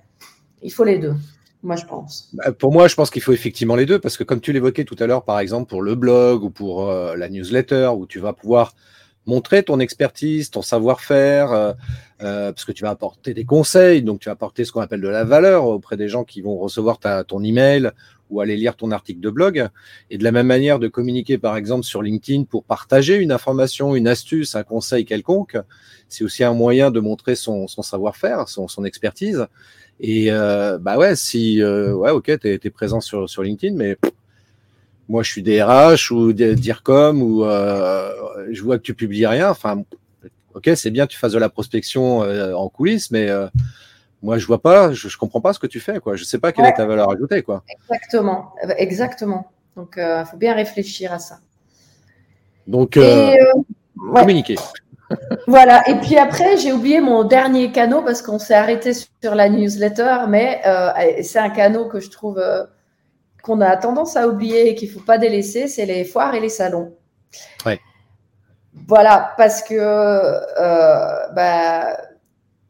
Il 0.61 0.71
faut 0.71 0.83
les 0.83 0.97
deux 0.97 1.13
moi 1.61 1.75
je 1.75 1.85
pense. 1.85 2.29
Bah, 2.33 2.51
pour 2.51 2.71
moi, 2.71 2.87
je 2.87 2.95
pense 2.95 3.09
qu'il 3.09 3.21
faut 3.21 3.33
effectivement 3.33 3.75
les 3.75 3.85
deux, 3.85 3.99
parce 3.99 4.17
que 4.17 4.23
comme 4.23 4.39
tu 4.41 4.53
l'évoquais 4.53 4.85
tout 4.85 4.95
à 4.99 5.07
l'heure, 5.07 5.23
par 5.23 5.39
exemple, 5.39 5.69
pour 5.69 5.81
le 5.81 5.95
blog 5.95 6.43
ou 6.43 6.49
pour 6.49 6.89
euh, 6.89 7.15
la 7.15 7.29
newsletter, 7.29 7.91
où 7.97 8.05
tu 8.05 8.19
vas 8.19 8.33
pouvoir 8.33 8.73
montrer 9.25 9.63
ton 9.63 9.79
expertise, 9.79 10.49
ton 10.49 10.61
savoir-faire, 10.61 11.51
euh, 11.51 11.73
parce 12.51 12.65
que 12.65 12.71
tu 12.71 12.83
vas 12.83 12.89
apporter 12.89 13.33
des 13.33 13.45
conseils, 13.45 14.01
donc 14.01 14.21
tu 14.21 14.29
vas 14.29 14.33
apporter 14.33 14.65
ce 14.65 14.71
qu'on 14.71 14.81
appelle 14.81 15.01
de 15.01 15.07
la 15.07 15.23
valeur 15.23 15.65
auprès 15.65 15.97
des 15.97 16.07
gens 16.07 16.23
qui 16.23 16.41
vont 16.41 16.57
recevoir 16.57 16.97
ton 16.99 17.43
email 17.43 17.91
ou 18.29 18.41
aller 18.41 18.55
lire 18.55 18.75
ton 18.75 18.91
article 18.91 19.19
de 19.19 19.29
blog. 19.29 19.69
Et 20.09 20.17
de 20.17 20.23
la 20.23 20.31
même 20.31 20.47
manière 20.47 20.79
de 20.79 20.87
communiquer, 20.87 21.37
par 21.37 21.57
exemple, 21.57 21.83
sur 21.83 22.01
LinkedIn 22.01 22.43
pour 22.43 22.63
partager 22.63 23.17
une 23.17 23.31
information, 23.31 23.95
une 23.95 24.07
astuce, 24.07 24.55
un 24.55 24.63
conseil 24.63 25.05
quelconque, 25.05 25.57
c'est 26.07 26.23
aussi 26.23 26.43
un 26.43 26.53
moyen 26.53 26.91
de 26.91 26.99
montrer 26.99 27.35
son, 27.35 27.67
savoir-faire, 27.67 28.47
son, 28.47 28.83
expertise. 28.83 29.45
Et 29.99 30.31
euh, 30.31 30.77
bah 30.77 30.97
ouais, 30.97 31.15
si 31.15 31.61
euh, 31.61 31.93
ouais, 31.93 32.11
ok, 32.11 32.39
t'es 32.39 32.59
es 32.63 32.69
présent 32.69 33.01
sur, 33.01 33.43
LinkedIn, 33.43 33.75
mais 33.75 33.97
moi 35.09 35.23
je 35.23 35.31
suis 35.31 35.43
DRH 35.43 36.11
ou 36.11 36.31
DIRCOM 36.31 37.21
ou 37.21 37.43
euh, 37.43 38.11
je 38.51 38.61
vois 38.63 38.77
que 38.77 38.83
tu 38.83 38.93
publies 38.93 39.27
rien. 39.27 39.49
Enfin, 39.49 39.83
ok, 40.53 40.71
c'est 40.75 40.91
bien, 40.91 41.05
tu 41.05 41.17
fasses 41.17 41.33
de 41.33 41.39
la 41.39 41.49
prospection 41.49 42.19
en 42.19 42.69
coulisses, 42.69 43.11
mais 43.11 43.29
moi 44.21 44.37
je 44.37 44.45
vois 44.45 44.61
pas, 44.61 44.91
je, 44.93 45.07
je, 45.07 45.17
comprends 45.17 45.41
pas 45.41 45.53
ce 45.53 45.59
que 45.59 45.67
tu 45.67 45.79
fais, 45.79 45.99
quoi. 45.99 46.15
Je 46.15 46.23
sais 46.23 46.39
pas 46.39 46.51
quelle 46.51 46.65
est 46.65 46.73
ta 46.73 46.85
valeur 46.85 47.11
ajoutée, 47.11 47.41
quoi. 47.43 47.63
Exactement, 47.67 48.53
exactement. 48.77 49.51
Donc, 49.75 49.93
il 49.97 50.25
faut 50.29 50.37
bien 50.37 50.53
réfléchir 50.53 51.13
à 51.13 51.19
ça. 51.19 51.39
Donc, 52.67 52.99
communiquer 54.13 54.55
voilà. 55.47 55.87
Et 55.89 55.95
puis 55.95 56.17
après, 56.17 56.57
j'ai 56.57 56.71
oublié 56.71 57.01
mon 57.01 57.23
dernier 57.23 57.71
canot 57.71 58.01
parce 58.03 58.21
qu'on 58.21 58.39
s'est 58.39 58.53
arrêté 58.53 58.93
sur 58.93 59.35
la 59.35 59.49
newsletter, 59.49 60.25
mais 60.27 60.61
euh, 60.65 60.91
c'est 61.21 61.39
un 61.39 61.49
canot 61.49 61.87
que 61.87 61.99
je 61.99 62.09
trouve 62.09 62.39
euh, 62.39 62.63
qu'on 63.43 63.61
a 63.61 63.75
tendance 63.77 64.15
à 64.15 64.27
oublier 64.27 64.69
et 64.69 64.75
qu'il 64.75 64.89
ne 64.89 64.93
faut 64.93 65.05
pas 65.05 65.17
délaisser, 65.17 65.67
c'est 65.67 65.85
les 65.85 66.05
foires 66.05 66.35
et 66.35 66.39
les 66.39 66.49
salons. 66.49 66.95
Ouais. 67.65 67.79
Voilà, 68.87 69.33
parce 69.37 69.61
que 69.63 69.75
euh, 69.75 71.27
bah, 71.33 71.97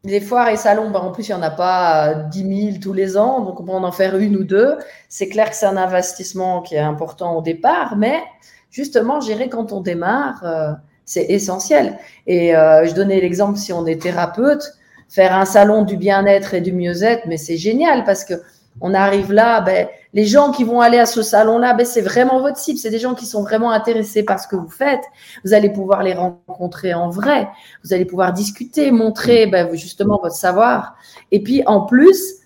les 0.04 0.20
foires 0.20 0.48
et 0.48 0.56
salons, 0.56 0.90
bah, 0.90 1.00
en 1.00 1.12
plus, 1.12 1.28
il 1.28 1.34
n'y 1.34 1.38
en 1.38 1.42
a 1.42 1.50
pas 1.50 2.14
10 2.14 2.72
000 2.72 2.78
tous 2.80 2.92
les 2.92 3.16
ans, 3.16 3.40
donc 3.40 3.60
on 3.60 3.64
peut 3.64 3.72
en 3.72 3.92
faire 3.92 4.16
une 4.16 4.36
ou 4.36 4.44
deux. 4.44 4.76
C'est 5.08 5.28
clair 5.28 5.50
que 5.50 5.56
c'est 5.56 5.66
un 5.66 5.76
investissement 5.76 6.62
qui 6.62 6.74
est 6.74 6.78
important 6.78 7.36
au 7.36 7.42
départ, 7.42 7.96
mais 7.96 8.22
justement, 8.70 9.20
gérer 9.20 9.48
quand 9.48 9.72
on 9.72 9.80
démarre 9.80 10.78
c'est 11.10 11.24
essentiel. 11.28 11.98
Et 12.28 12.54
euh, 12.54 12.86
je 12.86 12.94
donnais 12.94 13.20
l'exemple, 13.20 13.58
si 13.58 13.72
on 13.72 13.84
est 13.84 14.00
thérapeute, 14.00 14.62
faire 15.08 15.34
un 15.34 15.44
salon 15.44 15.82
du 15.82 15.96
bien-être 15.96 16.54
et 16.54 16.60
du 16.60 16.72
mieux-être, 16.72 17.26
mais 17.26 17.36
c'est 17.36 17.56
génial 17.56 18.04
parce 18.04 18.24
que 18.24 18.34
on 18.80 18.94
arrive 18.94 19.32
là, 19.32 19.60
ben, 19.60 19.88
les 20.12 20.24
gens 20.24 20.50
qui 20.50 20.64
vont 20.64 20.80
aller 20.80 20.98
à 20.98 21.06
ce 21.06 21.22
salon-là, 21.22 21.74
ben, 21.74 21.86
c'est 21.86 22.00
vraiment 22.00 22.40
votre 22.40 22.56
cible. 22.56 22.78
C'est 22.78 22.90
des 22.90 22.98
gens 22.98 23.14
qui 23.14 23.26
sont 23.26 23.42
vraiment 23.42 23.70
intéressés 23.70 24.22
par 24.22 24.40
ce 24.40 24.48
que 24.48 24.56
vous 24.56 24.70
faites. 24.70 25.02
Vous 25.44 25.54
allez 25.54 25.70
pouvoir 25.70 26.02
les 26.02 26.14
rencontrer 26.14 26.94
en 26.94 27.10
vrai. 27.10 27.48
Vous 27.84 27.92
allez 27.92 28.04
pouvoir 28.04 28.32
discuter, 28.32 28.90
montrer 28.90 29.46
ben, 29.46 29.74
justement 29.74 30.18
votre 30.22 30.34
savoir. 30.34 30.96
Et 31.30 31.42
puis, 31.42 31.62
en 31.66 31.82
plus, 31.82 32.36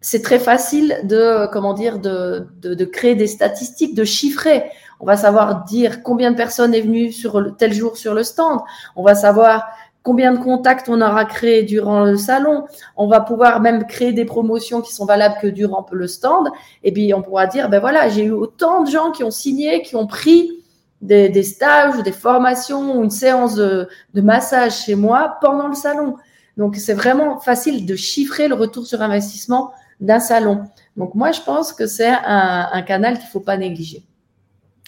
c'est 0.00 0.22
très 0.22 0.38
facile 0.38 1.00
de, 1.04 1.46
comment 1.52 1.72
dire, 1.72 1.98
de, 1.98 2.48
de, 2.60 2.74
de 2.74 2.84
créer 2.84 3.14
des 3.14 3.26
statistiques, 3.26 3.94
de 3.94 4.04
chiffrer. 4.04 4.64
On 5.00 5.06
va 5.06 5.16
savoir 5.16 5.64
dire 5.64 6.02
combien 6.02 6.30
de 6.30 6.36
personnes 6.36 6.74
est 6.74 6.80
venues 6.80 7.12
sur 7.12 7.56
tel 7.56 7.72
jour 7.72 7.96
sur 7.96 8.14
le 8.14 8.22
stand. 8.22 8.60
On 8.96 9.02
va 9.02 9.14
savoir 9.14 9.66
combien 10.04 10.32
de 10.32 10.38
contacts 10.38 10.88
on 10.88 11.00
aura 11.00 11.24
créé 11.24 11.64
durant 11.64 12.04
le 12.04 12.16
salon. 12.16 12.66
On 12.96 13.08
va 13.08 13.20
pouvoir 13.20 13.60
même 13.60 13.86
créer 13.86 14.12
des 14.12 14.26
promotions 14.26 14.82
qui 14.82 14.92
sont 14.92 15.06
valables 15.06 15.36
que 15.40 15.46
durant 15.48 15.84
le 15.90 16.06
stand. 16.06 16.48
Et 16.84 16.92
puis, 16.92 17.12
on 17.14 17.22
pourra 17.22 17.46
dire, 17.46 17.68
ben 17.68 17.80
voilà, 17.80 18.08
j'ai 18.10 18.24
eu 18.24 18.30
autant 18.30 18.84
de 18.84 18.90
gens 18.90 19.10
qui 19.10 19.24
ont 19.24 19.30
signé, 19.32 19.82
qui 19.82 19.96
ont 19.96 20.06
pris 20.06 20.62
des, 21.00 21.42
stages 21.42 22.02
des 22.02 22.12
formations 22.12 22.98
ou 22.98 23.02
une 23.04 23.10
séance 23.10 23.56
de, 23.56 23.88
massage 24.14 24.84
chez 24.84 24.94
moi 24.94 25.38
pendant 25.40 25.68
le 25.68 25.74
salon. 25.74 26.16
Donc, 26.58 26.76
c'est 26.76 26.94
vraiment 26.94 27.40
facile 27.40 27.86
de 27.86 27.96
chiffrer 27.96 28.46
le 28.46 28.54
retour 28.54 28.86
sur 28.86 29.00
investissement 29.00 29.72
d'un 30.00 30.20
salon. 30.20 30.64
Donc, 30.98 31.14
moi, 31.14 31.32
je 31.32 31.40
pense 31.40 31.72
que 31.72 31.86
c'est 31.86 32.12
un, 32.12 32.82
canal 32.82 33.14
qu'il 33.14 33.24
ne 33.26 33.30
faut 33.30 33.40
pas 33.40 33.56
négliger. 33.56 34.02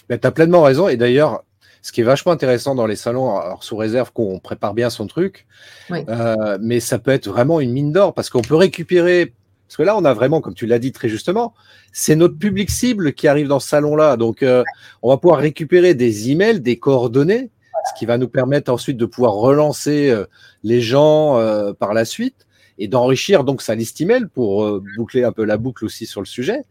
Ben, 0.07 0.19
tu 0.19 0.27
as 0.27 0.31
pleinement 0.31 0.61
raison. 0.61 0.87
Et 0.87 0.95
d'ailleurs, 0.95 1.43
ce 1.81 1.91
qui 1.91 2.01
est 2.01 2.03
vachement 2.03 2.31
intéressant 2.31 2.75
dans 2.75 2.85
les 2.85 2.95
salons, 2.95 3.37
alors 3.37 3.63
sous 3.63 3.77
réserve 3.77 4.11
qu'on 4.11 4.39
prépare 4.39 4.73
bien 4.73 4.89
son 4.89 5.07
truc, 5.07 5.45
euh, 5.91 6.57
mais 6.61 6.79
ça 6.79 6.99
peut 6.99 7.11
être 7.11 7.27
vraiment 7.27 7.59
une 7.59 7.71
mine 7.71 7.91
d'or 7.91 8.13
parce 8.13 8.29
qu'on 8.29 8.41
peut 8.41 8.55
récupérer 8.55 9.33
parce 9.67 9.75
que 9.75 9.83
là, 9.83 9.97
on 9.97 10.05
a 10.05 10.13
vraiment, 10.13 10.39
comme 10.39 10.53
tu 10.53 10.65
l'as 10.65 10.79
dit 10.79 10.93
très 10.93 11.09
justement, 11.09 11.53
c'est 11.91 12.15
notre 12.15 12.37
public 12.37 12.69
cible 12.69 13.13
qui 13.13 13.27
arrive 13.27 13.49
dans 13.49 13.59
ce 13.59 13.67
salon-là. 13.67 14.15
Donc, 14.15 14.41
euh, 14.41 14.63
on 15.01 15.09
va 15.09 15.17
pouvoir 15.17 15.41
récupérer 15.41 15.93
des 15.93 16.31
emails, 16.31 16.61
des 16.61 16.79
coordonnées, 16.79 17.49
ce 17.89 17.99
qui 17.99 18.05
va 18.05 18.17
nous 18.17 18.29
permettre 18.29 18.71
ensuite 18.71 18.95
de 18.95 19.05
pouvoir 19.05 19.33
relancer 19.33 20.09
euh, 20.09 20.25
les 20.63 20.79
gens 20.79 21.35
par 21.79 21.93
la 21.93 22.05
suite 22.05 22.47
et 22.77 22.87
d'enrichir 22.87 23.43
donc 23.43 23.61
sa 23.61 23.75
liste 23.75 23.99
email 23.99 24.27
pour 24.33 24.79
boucler 24.95 25.25
un 25.25 25.33
peu 25.33 25.43
la 25.43 25.57
boucle 25.57 25.83
aussi 25.83 26.05
sur 26.05 26.21
le 26.21 26.27
sujet. 26.27 26.61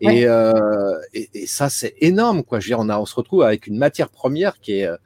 Et, 0.00 0.26
et, 1.14 1.46
ça, 1.46 1.68
c'est 1.68 1.94
énorme, 2.00 2.42
quoi. 2.44 2.60
Je 2.60 2.70
veux 2.70 2.80
on, 2.80 3.06
se 3.06 3.14
retrouve 3.14 3.42
avec 3.42 3.66
une 3.66 3.78
matière 3.78 4.10
première 4.10 4.60
qui 4.60 4.80
est 4.80 4.86
a, 4.86 4.98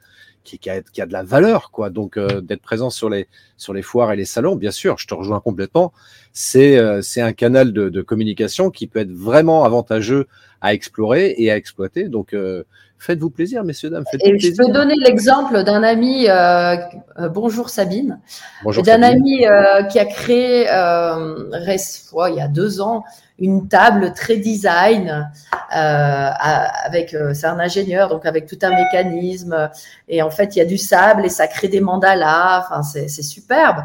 qui, 0.43 0.69
a, 1.01 1.05
de 1.05 1.13
la 1.13 1.23
valeur, 1.23 1.71
quoi. 1.71 1.89
Donc, 1.89 2.19
d'être 2.19 2.61
présent 2.61 2.89
sur 2.89 3.09
les, 3.09 3.27
sur 3.57 3.73
les 3.73 3.81
foires 3.81 4.11
et 4.11 4.15
les 4.15 4.25
salons, 4.25 4.55
bien 4.55 4.71
sûr, 4.71 4.97
je 4.97 5.07
te 5.07 5.13
rejoins 5.13 5.39
complètement 5.39 5.93
c'est 6.33 6.77
euh, 6.79 7.01
un 7.17 7.33
canal 7.33 7.71
de, 7.71 8.01
communication 8.01 8.71
qui 8.71 8.87
peut 8.87 8.99
être 8.99 9.11
vraiment 9.11 9.63
avantageux 9.63 10.27
à 10.61 10.73
explorer 10.73 11.35
et 11.37 11.51
à 11.51 11.55
exploiter. 11.55 12.09
Donc, 12.09 12.33
euh, 12.33 12.63
faites-vous 13.03 13.29
plaisir, 13.29 13.63
messieurs, 13.63 13.89
dames. 13.89 14.05
Faites 14.09 14.21
et 14.23 14.39
je 14.39 14.55
peux 14.55 14.71
donner 14.71 14.95
l'exemple 14.95 15.63
d'un 15.63 15.83
ami, 15.83 16.27
euh, 16.29 16.75
euh 17.19 17.29
bonjour 17.29 17.69
Sabine, 17.69 18.19
d'un 18.65 19.03
ami 19.03 19.45
euh, 19.45 19.83
qui 19.83 19.99
a 19.99 20.05
créé 20.05 20.67
euh, 20.71 21.49
il 22.29 22.35
y 22.35 22.41
a 22.41 22.47
deux 22.47 22.81
ans 22.81 23.03
une 23.39 23.67
table 23.67 24.13
très 24.13 24.37
design 24.37 25.29
avec, 25.69 27.15
c'est 27.33 27.47
un 27.47 27.59
ingénieur, 27.59 28.07
donc 28.07 28.25
avec 28.25 28.45
tout 28.45 28.59
un 28.61 28.69
mécanisme. 28.69 29.69
Et 30.07 30.21
en 30.21 30.29
fait, 30.29 30.55
il 30.55 30.59
y 30.59 30.61
a 30.61 30.65
du 30.65 30.77
sable 30.77 31.25
et 31.25 31.29
ça 31.29 31.47
crée 31.47 31.67
des 31.67 31.81
mandalas. 31.81 32.59
Enfin, 32.63 32.83
c'est 32.83 33.07
superbe. 33.09 33.83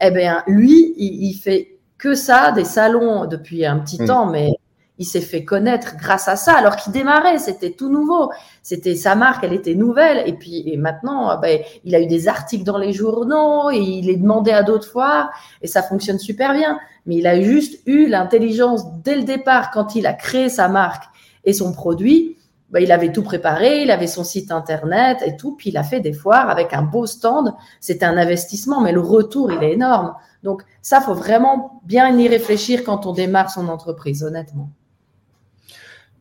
Eh 0.00 0.10
bien, 0.10 0.42
lui, 0.46 0.94
il, 0.96 1.24
il 1.24 1.34
fait 1.34 1.76
que 1.98 2.14
ça, 2.14 2.52
des 2.52 2.64
salons 2.64 3.26
depuis 3.26 3.66
un 3.66 3.78
petit 3.78 4.00
mm. 4.00 4.06
temps, 4.06 4.26
mais 4.26 4.52
il 4.98 5.04
s'est 5.04 5.20
fait 5.20 5.44
connaître 5.44 5.96
grâce 5.96 6.28
à 6.28 6.36
ça, 6.36 6.54
alors 6.54 6.76
qu'il 6.76 6.92
démarrait, 6.92 7.38
c'était 7.38 7.72
tout 7.72 7.90
nouveau. 7.90 8.30
C'était 8.62 8.94
sa 8.94 9.16
marque, 9.16 9.42
elle 9.42 9.52
était 9.52 9.74
nouvelle. 9.74 10.22
Et 10.26 10.34
puis 10.34 10.76
maintenant, 10.76 11.28
ah 11.28 11.36
ben, 11.36 11.60
il 11.84 11.94
a 11.94 12.00
eu 12.00 12.06
des 12.06 12.28
articles 12.28 12.64
dans 12.64 12.78
les 12.78 12.92
journaux 12.92 13.70
et 13.70 13.78
il 13.78 14.08
est 14.08 14.16
demandé 14.16 14.52
à 14.52 14.62
d'autres 14.62 14.88
fois 14.88 15.30
et 15.62 15.66
ça 15.66 15.82
fonctionne 15.82 16.18
super 16.18 16.52
bien. 16.52 16.78
Mais 17.06 17.16
il 17.16 17.26
a 17.26 17.40
juste 17.40 17.80
eu 17.86 18.06
l'intelligence 18.06 18.84
dès 19.02 19.16
le 19.16 19.24
départ, 19.24 19.70
quand 19.72 19.96
il 19.96 20.06
a 20.06 20.12
créé 20.12 20.48
sa 20.48 20.68
marque 20.68 21.04
et 21.44 21.52
son 21.52 21.72
produit, 21.72 22.36
ben, 22.70 22.80
il 22.80 22.92
avait 22.92 23.12
tout 23.12 23.22
préparé, 23.22 23.82
il 23.82 23.90
avait 23.90 24.06
son 24.06 24.24
site 24.24 24.52
internet 24.52 25.22
et 25.26 25.36
tout, 25.36 25.56
puis 25.56 25.70
il 25.70 25.76
a 25.76 25.82
fait 25.82 26.00
des 26.00 26.12
foires 26.12 26.50
avec 26.50 26.72
un 26.72 26.82
beau 26.82 27.06
stand. 27.06 27.52
C'était 27.80 28.06
un 28.06 28.16
investissement, 28.16 28.80
mais 28.80 28.92
le 28.92 29.00
retour, 29.00 29.52
il 29.52 29.62
est 29.62 29.72
énorme. 29.72 30.14
Donc 30.44 30.62
ça, 30.82 31.00
faut 31.00 31.14
vraiment 31.14 31.80
bien 31.84 32.16
y 32.16 32.28
réfléchir 32.28 32.84
quand 32.84 33.06
on 33.06 33.12
démarre 33.12 33.50
son 33.50 33.68
entreprise, 33.68 34.22
honnêtement. 34.22 34.70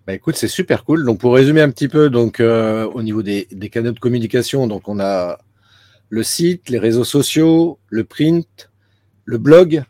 Bah 0.06 0.14
écoute, 0.14 0.36
c'est 0.36 0.47
super 0.47 0.84
cool. 0.84 1.06
Donc 1.06 1.20
pour 1.20 1.34
résumer 1.34 1.62
un 1.62 1.70
petit 1.70 1.88
peu, 1.88 2.10
donc 2.10 2.39
euh, 2.39 2.86
au 2.93 3.01
niveau 3.01 3.24
des, 3.24 3.45
canaux 3.72 3.91
de 3.91 3.99
communication, 3.99 4.68
donc 4.68 4.89
on 4.89 4.99
a 4.99 5.39
le 6.10 6.24
site, 6.24 6.70
les 6.70 6.80
réseaux 6.80 7.06
sociaux, 7.06 7.80
le 7.88 8.04
print, 8.04 8.70
le 9.26 9.38
blog, 9.38 9.84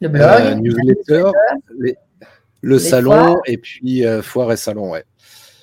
le 0.00 0.08
blog, 0.08 0.24
euh, 0.24 0.54
newsletter, 0.56 1.30
le 2.60 2.78
salon 2.78 3.36
et 3.46 3.56
puis 3.56 4.04
euh, 4.04 4.20
foire 4.22 4.52
et 4.52 4.56
salon, 4.56 4.90
ouais. 4.90 5.04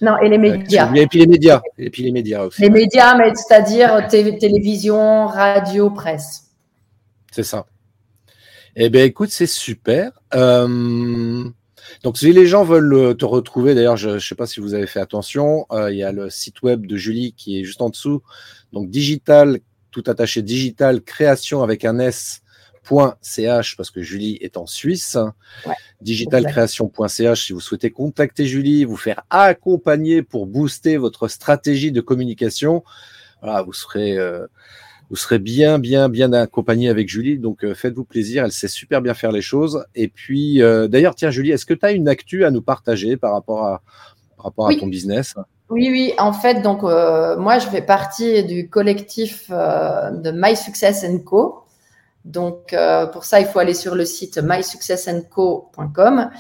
Non, 0.02 0.18
et 0.20 0.30
les 0.30 0.38
médias. 0.38 0.92
Et 0.94 1.08
puis 1.08 1.20
les 1.20 1.28
médias. 1.28 1.62
Et 1.78 1.90
puis 1.90 2.04
les 2.04 2.12
médias 2.12 2.44
aussi. 2.44 2.62
Les 2.62 2.70
médias, 2.70 3.16
mais 3.16 3.34
c'est-à-dire 3.36 4.08
télévision, 4.08 5.28
radio, 5.28 5.90
presse. 5.90 6.52
C'est 7.32 7.44
ça. 7.44 7.66
Eh 8.76 8.90
bien, 8.90 9.04
écoute, 9.04 9.30
c'est 9.30 9.48
super. 9.48 10.12
Euh, 10.34 11.44
donc, 12.04 12.18
si 12.18 12.34
les 12.34 12.46
gens 12.46 12.66
veulent 12.66 12.94
euh, 12.94 13.14
te 13.14 13.24
retrouver, 13.24 13.76
d'ailleurs, 13.76 13.96
je 13.96 14.10
ne 14.10 14.20
sais 14.20 14.36
pas 14.36 14.46
si 14.46 14.60
vous 14.60 14.74
avez 14.74 14.88
fait 14.88 15.00
attention, 15.00 15.66
euh, 15.72 15.90
il 15.90 15.98
y 15.98 16.04
a 16.04 16.12
le 16.12 16.30
site 16.30 16.62
web 16.62 16.86
de 16.86 16.98
Julie 16.98 17.34
qui 17.34 17.60
est 17.60 17.64
juste 17.64 17.82
en 17.82 17.90
dessous. 17.90 18.22
Donc, 18.74 18.90
digital, 18.90 19.60
tout 19.90 20.04
attaché, 20.08 20.42
digital, 20.42 21.02
création 21.02 21.64
avec 21.64 21.86
un 21.86 22.00
S. 22.00 22.42
.ch 23.22 23.78
parce 23.78 23.92
que 23.92 24.02
Julie 24.02 24.38
est 24.42 24.58
en 24.58 24.66
Suisse. 24.66 25.18
Ouais, 25.66 25.74
digitalcreation.ch 26.02 27.46
si 27.46 27.54
vous 27.54 27.62
souhaitez 27.62 27.92
contacter 27.92 28.46
Julie, 28.46 28.84
vous 28.84 28.98
faire 28.98 29.24
accompagner 29.30 30.22
pour 30.22 30.48
booster 30.48 30.98
votre 30.98 31.30
stratégie 31.30 31.94
de 31.94 32.02
communication. 32.02 32.84
Voilà, 33.42 33.62
vous 33.62 33.72
serez 33.72 34.18
vous 35.14 35.18
serez 35.18 35.38
bien, 35.38 35.78
bien, 35.78 36.10
bien 36.10 36.34
accompagné 36.34 36.90
avec 36.90 37.08
Julie. 37.08 37.38
Donc, 37.38 37.64
euh, 37.64 37.76
faites-vous 37.76 38.04
plaisir. 38.04 38.46
Elle 38.46 38.52
sait 38.52 38.68
super 38.68 39.00
bien 39.00 39.14
faire 39.14 39.32
les 39.32 39.44
choses. 39.44 39.86
Et 39.94 40.08
puis, 40.08 40.60
euh, 40.64 40.88
d'ailleurs, 40.88 41.14
tiens, 41.14 41.30
Julie, 41.30 41.52
est-ce 41.52 41.68
que 41.68 41.76
tu 41.76 41.86
as 41.86 41.92
une 41.92 42.08
actu 42.08 42.46
à 42.46 42.50
nous 42.50 42.64
partager 42.64 43.16
par 43.16 43.32
rapport 43.34 43.64
à, 43.64 43.84
rapport 44.40 44.68
à 44.68 44.74
ton 44.74 44.88
business? 44.88 45.36
Oui, 45.70 45.90
oui. 45.92 46.14
En 46.18 46.34
fait, 46.34 46.64
donc, 46.64 46.84
euh, 46.84 47.38
moi, 47.38 47.60
je 47.60 47.68
fais 47.68 47.84
partie 47.84 48.44
du 48.44 48.70
collectif 48.70 49.52
de 49.52 50.32
My 50.32 50.56
Success 50.56 51.06
Co. 51.24 51.60
Donc, 52.26 52.76
pour 53.12 53.24
ça, 53.24 53.40
il 53.40 53.46
faut 53.46 53.60
aller 53.60 53.76
sur 53.76 53.94
le 53.94 54.06
site 54.06 54.40
mysuccessandco.com. 54.42 56.32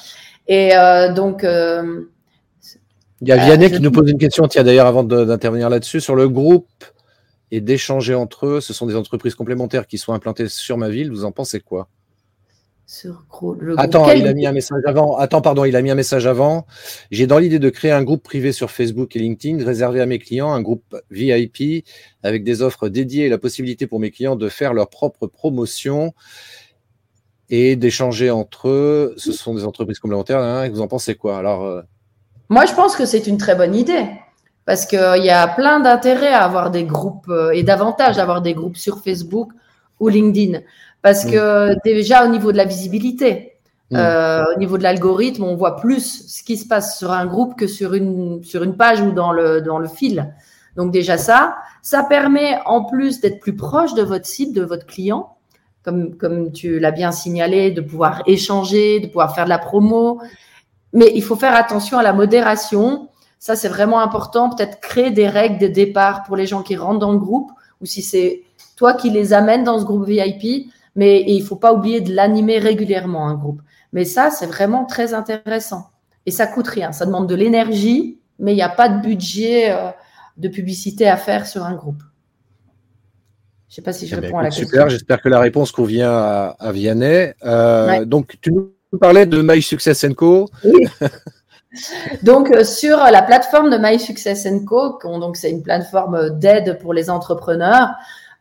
Et 0.47 0.71
donc, 1.15 1.43
il 1.43 2.07
y 3.21 3.31
a 3.31 3.37
Vianney 3.37 3.69
qui 3.69 3.81
nous 3.81 3.91
pose 3.91 4.09
une 4.09 4.17
question, 4.17 4.47
tiens, 4.47 4.63
d'ailleurs, 4.63 4.87
avant 4.87 5.03
d'intervenir 5.03 5.69
là-dessus, 5.69 6.01
sur 6.01 6.15
le 6.15 6.27
groupe 6.27 6.65
et 7.53 7.61
d'échanger 7.61 8.15
entre 8.15 8.47
eux. 8.47 8.61
Ce 8.61 8.73
sont 8.73 8.87
des 8.87 8.95
entreprises 8.95 9.35
complémentaires 9.35 9.85
qui 9.85 9.99
sont 9.99 10.11
implantées 10.11 10.47
sur 10.47 10.75
ma 10.79 10.89
ville. 10.89 11.11
Vous 11.11 11.23
en 11.23 11.31
pensez 11.31 11.59
quoi? 11.59 11.87
Sur 12.87 13.23
le 13.59 13.79
Attends, 13.79 14.09
il 14.11 14.27
a 14.27 14.33
mis 14.33 14.47
un 14.47 14.51
message 14.51 14.81
avant. 14.87 15.17
Attends, 15.17 15.41
pardon, 15.41 15.63
il 15.63 15.75
a 15.75 15.83
mis 15.83 15.91
un 15.91 15.95
message 15.95 16.25
avant. 16.25 16.65
J'ai 17.11 17.27
dans 17.27 17.37
l'idée 17.37 17.59
de 17.59 17.69
créer 17.69 17.91
un 17.91 18.01
groupe 18.01 18.23
privé 18.23 18.53
sur 18.53 18.71
Facebook 18.71 19.15
et 19.15 19.19
LinkedIn 19.19 19.63
réservé 19.63 20.01
à 20.01 20.07
mes 20.07 20.17
clients, 20.17 20.51
un 20.51 20.63
groupe 20.63 20.95
VIP 21.11 21.85
avec 22.23 22.43
des 22.43 22.63
offres 22.63 22.89
dédiées 22.89 23.25
et 23.25 23.29
la 23.29 23.37
possibilité 23.37 23.85
pour 23.85 23.99
mes 23.99 24.09
clients 24.09 24.35
de 24.35 24.49
faire 24.49 24.73
leur 24.73 24.89
propre 24.89 25.27
promotion 25.27 26.15
et 27.49 27.75
d'échanger 27.75 28.31
entre 28.31 28.67
eux. 28.67 29.13
Ce 29.17 29.31
sont 29.31 29.53
des 29.53 29.63
entreprises 29.63 29.99
complémentaires. 29.99 30.39
Hein. 30.39 30.69
Vous 30.69 30.81
en 30.81 30.87
pensez 30.87 31.13
quoi? 31.13 31.37
Alors, 31.37 31.63
euh, 31.65 31.81
Moi, 32.49 32.65
je 32.65 32.73
pense 32.73 32.95
que 32.95 33.05
c'est 33.05 33.27
une 33.27 33.37
très 33.37 33.53
bonne 33.55 33.75
idée. 33.75 34.07
Parce 34.65 34.85
qu'il 34.85 35.23
y 35.23 35.29
a 35.29 35.47
plein 35.47 35.79
d'intérêts 35.79 36.33
à 36.33 36.43
avoir 36.43 36.71
des 36.71 36.85
groupes 36.85 37.27
euh, 37.29 37.51
et 37.51 37.63
d'avantages 37.63 38.17
à 38.17 38.21
avoir 38.21 38.41
des 38.41 38.53
groupes 38.53 38.77
sur 38.77 38.99
Facebook 38.99 39.51
ou 39.99 40.07
LinkedIn. 40.07 40.59
Parce 41.01 41.25
que 41.25 41.73
mm. 41.73 41.79
déjà 41.83 42.25
au 42.25 42.29
niveau 42.29 42.51
de 42.51 42.57
la 42.57 42.65
visibilité, 42.65 43.57
mm. 43.91 43.95
euh, 43.97 44.43
au 44.55 44.59
niveau 44.59 44.77
de 44.77 44.83
l'algorithme, 44.83 45.43
on 45.43 45.55
voit 45.55 45.75
plus 45.75 46.27
ce 46.27 46.43
qui 46.43 46.57
se 46.57 46.65
passe 46.65 46.97
sur 46.97 47.11
un 47.11 47.25
groupe 47.25 47.57
que 47.57 47.67
sur 47.67 47.93
une, 47.93 48.43
sur 48.43 48.63
une 48.63 48.77
page 48.77 49.01
ou 49.01 49.11
dans 49.11 49.31
le, 49.31 49.61
dans 49.61 49.79
le 49.79 49.87
fil. 49.87 50.33
Donc 50.75 50.91
déjà 50.91 51.17
ça, 51.17 51.55
ça 51.81 52.03
permet 52.03 52.57
en 52.65 52.85
plus 52.85 53.19
d'être 53.19 53.39
plus 53.39 53.55
proche 53.55 53.93
de 53.93 54.01
votre 54.01 54.25
cible, 54.25 54.53
de 54.53 54.63
votre 54.63 54.85
client, 54.85 55.35
comme, 55.83 56.15
comme 56.15 56.51
tu 56.51 56.79
l'as 56.79 56.91
bien 56.91 57.11
signalé, 57.11 57.71
de 57.71 57.81
pouvoir 57.81 58.23
échanger, 58.25 58.99
de 59.01 59.07
pouvoir 59.07 59.35
faire 59.35 59.43
de 59.43 59.49
la 59.49 59.59
promo. 59.59 60.21
Mais 60.93 61.11
il 61.13 61.23
faut 61.23 61.35
faire 61.35 61.55
attention 61.55 61.97
à 61.97 62.03
la 62.03 62.13
modération 62.13 63.09
ça, 63.43 63.57
c'est 63.57 63.67
vraiment 63.67 63.99
important. 63.99 64.49
Peut-être 64.49 64.79
créer 64.79 65.11
des 65.11 65.27
règles 65.27 65.57
de 65.57 65.67
départ 65.67 66.23
pour 66.23 66.37
les 66.37 66.45
gens 66.45 66.61
qui 66.61 66.77
rentrent 66.77 66.99
dans 66.99 67.11
le 67.11 67.17
groupe 67.17 67.51
ou 67.81 67.85
si 67.85 68.01
c'est 68.01 68.43
toi 68.77 68.93
qui 68.93 69.09
les 69.09 69.33
amènes 69.33 69.65
dans 69.65 69.77
ce 69.77 69.83
groupe 69.83 70.07
VIP. 70.07 70.71
Mais 70.95 71.25
il 71.27 71.43
faut 71.43 71.57
pas 71.57 71.73
oublier 71.73 71.99
de 71.99 72.15
l'animer 72.15 72.57
régulièrement, 72.57 73.27
un 73.27 73.33
groupe. 73.33 73.61
Mais 73.91 74.05
ça, 74.05 74.31
c'est 74.31 74.45
vraiment 74.45 74.85
très 74.85 75.13
intéressant. 75.13 75.89
Et 76.25 76.31
ça 76.31 76.47
coûte 76.47 76.69
rien. 76.69 76.93
Ça 76.93 77.05
demande 77.05 77.27
de 77.27 77.35
l'énergie, 77.35 78.17
mais 78.39 78.53
il 78.53 78.55
n'y 78.55 78.61
a 78.61 78.69
pas 78.69 78.87
de 78.87 79.01
budget 79.01 79.71
euh, 79.71 79.89
de 80.37 80.47
publicité 80.47 81.09
à 81.09 81.17
faire 81.17 81.45
sur 81.45 81.65
un 81.65 81.75
groupe. 81.75 82.01
Je 83.67 83.73
ne 83.73 83.75
sais 83.75 83.81
pas 83.81 83.91
si 83.91 84.07
je 84.07 84.15
eh 84.15 84.21
ben, 84.21 84.27
réponds 84.27 84.37
à 84.37 84.43
la 84.43 84.49
question. 84.51 84.67
Super, 84.69 84.87
j'espère 84.87 85.21
que 85.21 85.27
la 85.27 85.41
réponse 85.41 85.73
convient 85.73 86.13
à, 86.13 86.71
Vianney. 86.71 87.33
Euh, 87.43 88.05
donc, 88.05 88.37
tu 88.39 88.53
nous 88.53 88.71
parlais 89.01 89.25
de 89.25 89.41
My 89.41 89.61
Success 89.61 90.05
Co. 90.15 90.47
Oui. 90.63 90.87
Donc, 92.21 92.51
euh, 92.51 92.63
sur 92.63 92.97
la 92.97 93.21
plateforme 93.21 93.69
de 93.69 93.77
My 93.77 93.99
Success 93.99 94.47
Co, 94.65 94.99
donc 95.03 95.37
c'est 95.37 95.51
une 95.51 95.63
plateforme 95.63 96.29
d'aide 96.39 96.79
pour 96.79 96.93
les 96.93 97.09
entrepreneurs, 97.09 97.89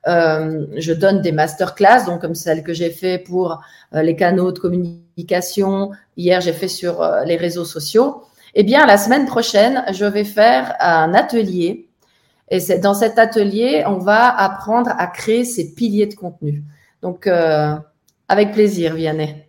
euh, 0.09 0.67
je 0.77 0.93
donne 0.93 1.21
des 1.21 1.33
masterclass, 1.33 2.05
donc 2.07 2.21
comme 2.21 2.35
celle 2.35 2.63
que 2.63 2.73
j'ai 2.73 2.91
fait 2.91 3.19
pour 3.19 3.61
euh, 3.95 4.03
les 4.03 4.17
canaux 4.17 4.53
de 4.53 4.59
communication. 4.59 5.91
Hier, 6.17 6.41
j'ai 6.41 6.53
fait 6.53 6.69
sur 6.69 7.09
les 7.25 7.37
réseaux 7.37 7.65
sociaux. 7.65 8.25
Eh 8.55 8.65
bien, 8.65 8.85
la 8.85 8.99
semaine 8.99 9.27
prochaine, 9.27 9.85
je 9.93 10.05
vais 10.05 10.25
faire 10.25 10.75
un 10.81 11.15
atelier 11.15 11.89
Et 12.51 12.61
c'est 12.61 12.79
dans 12.79 12.95
cet 12.95 13.19
atelier, 13.19 13.83
on 13.87 13.97
va 13.97 14.29
apprendre 14.29 14.91
à 14.99 15.07
créer 15.07 15.45
ces 15.45 15.75
piliers 15.75 16.07
de 16.07 16.15
contenu. 16.15 16.63
Donc, 17.01 17.27
euh, 17.27 17.75
avec 18.29 18.53
plaisir, 18.53 18.95
Vianney. 18.95 19.47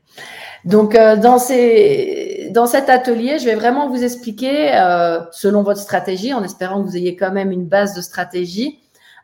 Donc, 0.65 0.95
euh, 0.95 1.17
dans, 1.17 1.37
ces, 1.37 2.32
dans 2.53 2.65
cet 2.65 2.89
atelier, 2.89 3.39
je 3.39 3.45
vais 3.45 3.55
vraiment 3.55 3.89
vous 3.89 4.03
expliquer, 4.03 4.73
euh, 4.75 5.19
selon 5.31 5.63
votre 5.63 5.79
stratégie, 5.79 6.33
en 6.33 6.43
espérant 6.43 6.81
que 6.81 6.87
vous 6.87 6.97
ayez 6.97 7.15
quand 7.15 7.31
même 7.31 7.51
une 7.51 7.65
base 7.65 7.95
de 7.95 8.01
stratégie, 8.01 8.79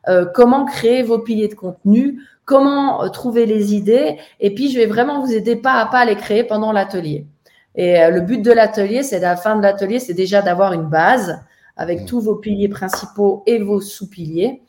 euh, 0.08 0.26
comment 0.34 0.66
créer 0.66 1.04
vos 1.04 1.20
piliers 1.20 1.48
de 1.48 1.56
contenu, 1.56 2.22
comment 2.46 3.04
euh, 3.04 3.10
trouver 3.10 3.46
les 3.46 3.76
idées, 3.76 4.18
et 4.40 4.54
puis 4.54 4.72
je 4.72 4.78
vais 4.78 4.88
vraiment 4.88 5.24
vous 5.24 5.32
aider 5.32 5.56
pas 5.56 5.76
à 5.76 5.86
pas 5.86 6.00
à 6.00 6.06
les 6.06 6.16
créer 6.16 6.44
pendant 6.44 6.72
l'atelier. 6.72 7.26
Et 7.76 8.02
euh, 8.02 8.10
le 8.10 8.22
but 8.22 8.42
de 8.42 8.52
l'atelier, 8.52 9.04
c'est 9.04 9.18
à 9.18 9.30
la 9.32 9.36
fin 9.36 9.56
de 9.56 9.62
l'atelier, 9.62 10.00
c'est 10.00 10.14
déjà 10.14 10.42
d'avoir 10.42 10.74
une 10.74 10.90
base 10.90 11.40
avec 11.78 12.02
mmh. 12.02 12.06
tous 12.06 12.22
vos 12.22 12.36
piliers 12.36 12.68
principaux 12.68 13.44
et 13.46 13.60
vos 13.60 13.80
sous-piliers 13.80 14.62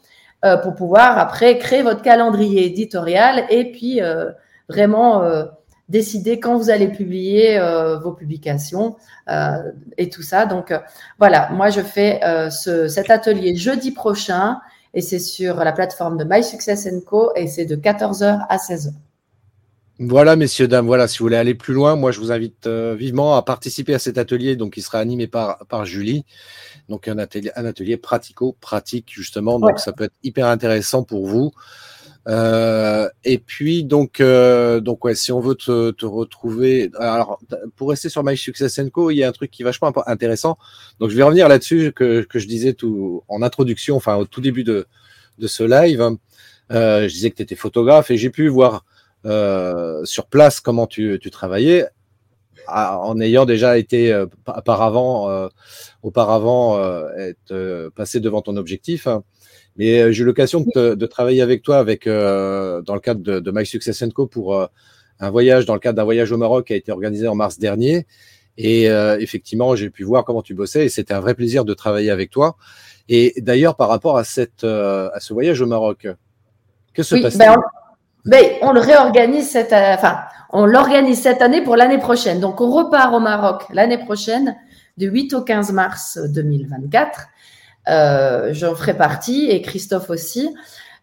euh, 0.44 0.56
pour 0.56 0.74
pouvoir 0.74 1.18
après 1.18 1.58
créer 1.58 1.82
votre 1.82 2.00
calendrier 2.00 2.64
éditorial 2.64 3.44
et 3.50 3.72
puis 3.72 4.00
euh, 4.00 4.30
vraiment 4.70 5.22
euh, 5.22 5.44
décider 5.90 6.40
quand 6.40 6.56
vous 6.56 6.70
allez 6.70 6.88
publier 6.88 7.58
euh, 7.58 7.98
vos 7.98 8.12
publications 8.12 8.96
et 9.98 10.08
tout 10.08 10.22
ça. 10.22 10.46
Donc 10.46 10.72
voilà, 11.18 11.50
moi 11.50 11.70
je 11.70 11.82
fais 11.82 12.20
ce, 12.50 12.88
cet 12.88 13.10
atelier 13.10 13.54
jeudi 13.54 13.92
prochain 13.92 14.58
et 14.94 15.02
c'est 15.02 15.20
sur 15.20 15.56
la 15.56 15.72
plateforme 15.72 16.16
de 16.16 16.24
My 16.24 16.42
Success 16.42 16.88
Co 17.06 17.32
et 17.36 17.46
c'est 17.46 17.66
de 17.66 17.76
14h 17.76 18.46
à 18.48 18.56
16h. 18.56 18.92
Voilà, 20.02 20.34
messieurs, 20.34 20.66
dames, 20.66 20.86
voilà, 20.86 21.06
si 21.06 21.18
vous 21.18 21.26
voulez 21.26 21.36
aller 21.36 21.54
plus 21.54 21.74
loin, 21.74 21.94
moi 21.94 22.10
je 22.10 22.20
vous 22.20 22.32
invite 22.32 22.66
euh, 22.66 22.94
vivement 22.94 23.36
à 23.36 23.42
participer 23.42 23.92
à 23.92 23.98
cet 23.98 24.16
atelier, 24.16 24.56
donc 24.56 24.72
qui 24.72 24.80
sera 24.80 24.98
animé 24.98 25.26
par, 25.26 25.58
par 25.68 25.84
Julie. 25.84 26.24
Donc 26.88 27.06
un 27.06 27.18
atelier, 27.18 27.50
un 27.54 27.66
atelier 27.66 27.98
pratico-pratique, 27.98 29.08
justement, 29.10 29.60
donc 29.60 29.78
ça 29.78 29.92
peut 29.92 30.04
être 30.04 30.14
hyper 30.22 30.46
intéressant 30.46 31.02
pour 31.02 31.26
vous. 31.26 31.52
Euh, 32.30 33.08
et 33.24 33.38
puis 33.38 33.82
donc 33.82 34.20
euh, 34.20 34.78
donc 34.78 35.00
si 35.14 35.32
on 35.32 35.40
veut 35.40 35.56
te, 35.56 36.06
retrouver, 36.06 36.90
alors 36.96 37.40
pour 37.74 37.90
rester 37.90 38.08
sur 38.08 38.22
My 38.22 38.36
Success 38.36 38.80
Co, 38.92 39.10
il 39.10 39.16
y 39.16 39.24
a 39.24 39.28
un 39.28 39.32
truc 39.32 39.50
qui 39.50 39.62
est 39.62 39.64
vachement 39.64 39.92
intéressant. 40.06 40.56
Donc 41.00 41.10
je 41.10 41.16
vais 41.16 41.24
revenir 41.24 41.48
là-dessus 41.48 41.92
que, 41.92 42.22
que 42.22 42.38
je 42.38 42.46
disais 42.46 42.74
tout 42.74 43.24
en 43.26 43.42
introduction, 43.42 43.96
enfin 43.96 44.14
au 44.14 44.26
tout 44.26 44.40
début 44.40 44.62
de 44.62 44.86
de 45.38 45.46
ce 45.48 45.64
live. 45.64 46.16
Euh, 46.70 47.08
je 47.08 47.12
disais 47.12 47.30
que 47.30 47.36
tu 47.36 47.42
étais 47.42 47.56
photographe 47.56 48.12
et 48.12 48.16
j'ai 48.16 48.30
pu 48.30 48.46
voir 48.48 48.84
sur 50.04 50.26
place 50.26 50.60
comment 50.60 50.86
tu, 50.86 51.18
tu 51.20 51.30
travaillais 51.30 51.86
en 52.68 53.18
ayant 53.20 53.44
déjà 53.44 53.76
été 53.76 54.14
auparavant, 54.46 55.48
auparavant 56.02 56.78
être 57.18 57.90
passé 57.96 58.20
devant 58.20 58.40
ton 58.40 58.56
objectif. 58.56 59.08
Mais 59.76 60.12
j'ai 60.12 60.22
eu 60.22 60.26
l'occasion 60.26 60.64
de, 60.74 60.94
de, 60.94 61.06
travailler 61.06 61.42
avec 61.42 61.62
toi 61.62 61.78
avec, 61.78 62.06
dans 62.06 62.94
le 62.94 63.00
cadre 63.00 63.22
de, 63.22 63.40
de 63.40 63.50
My 63.50 63.64
Success 63.64 64.04
Co 64.14 64.26
pour 64.26 64.68
un 65.20 65.30
voyage, 65.30 65.64
dans 65.64 65.74
le 65.74 65.80
cadre 65.80 65.96
d'un 65.96 66.04
voyage 66.04 66.32
au 66.32 66.36
Maroc 66.36 66.66
qui 66.66 66.72
a 66.74 66.76
été 66.76 66.92
organisé 66.92 67.28
en 67.28 67.34
mars 67.34 67.58
dernier. 67.58 68.06
Et 68.58 68.86
effectivement, 69.20 69.74
j'ai 69.76 69.88
pu 69.88 70.02
voir 70.04 70.24
comment 70.24 70.42
tu 70.42 70.54
bossais 70.54 70.84
et 70.84 70.88
c'était 70.88 71.14
un 71.14 71.20
vrai 71.20 71.34
plaisir 71.34 71.64
de 71.64 71.72
travailler 71.72 72.10
avec 72.10 72.30
toi. 72.30 72.56
Et 73.08 73.34
d'ailleurs, 73.38 73.76
par 73.76 73.88
rapport 73.88 74.18
à, 74.18 74.24
cette, 74.24 74.64
à 74.64 75.18
ce 75.18 75.32
voyage 75.32 75.62
au 75.62 75.66
Maroc, 75.66 76.06
que 76.92 77.02
se 77.02 77.14
passe-t-il? 77.16 77.38
ben 77.38 77.56
mais 78.24 78.58
on 78.62 78.72
le 78.72 78.80
réorganise 78.80 79.48
cette, 79.48 79.72
euh, 79.72 79.94
enfin, 79.94 80.20
on 80.50 80.66
l'organise 80.66 81.20
cette 81.20 81.42
année 81.42 81.62
pour 81.62 81.76
l'année 81.76 81.98
prochaine. 81.98 82.40
Donc, 82.40 82.60
on 82.60 82.70
repart 82.70 83.14
au 83.14 83.20
Maroc 83.20 83.64
l'année 83.72 83.98
prochaine, 83.98 84.56
du 84.96 85.06
8 85.06 85.34
au 85.34 85.42
15 85.42 85.72
mars 85.72 86.18
2024. 86.34 87.28
Euh, 87.88 88.50
J'en 88.52 88.74
ferai 88.74 88.94
partie 88.96 89.46
et 89.50 89.62
Christophe 89.62 90.10
aussi. 90.10 90.54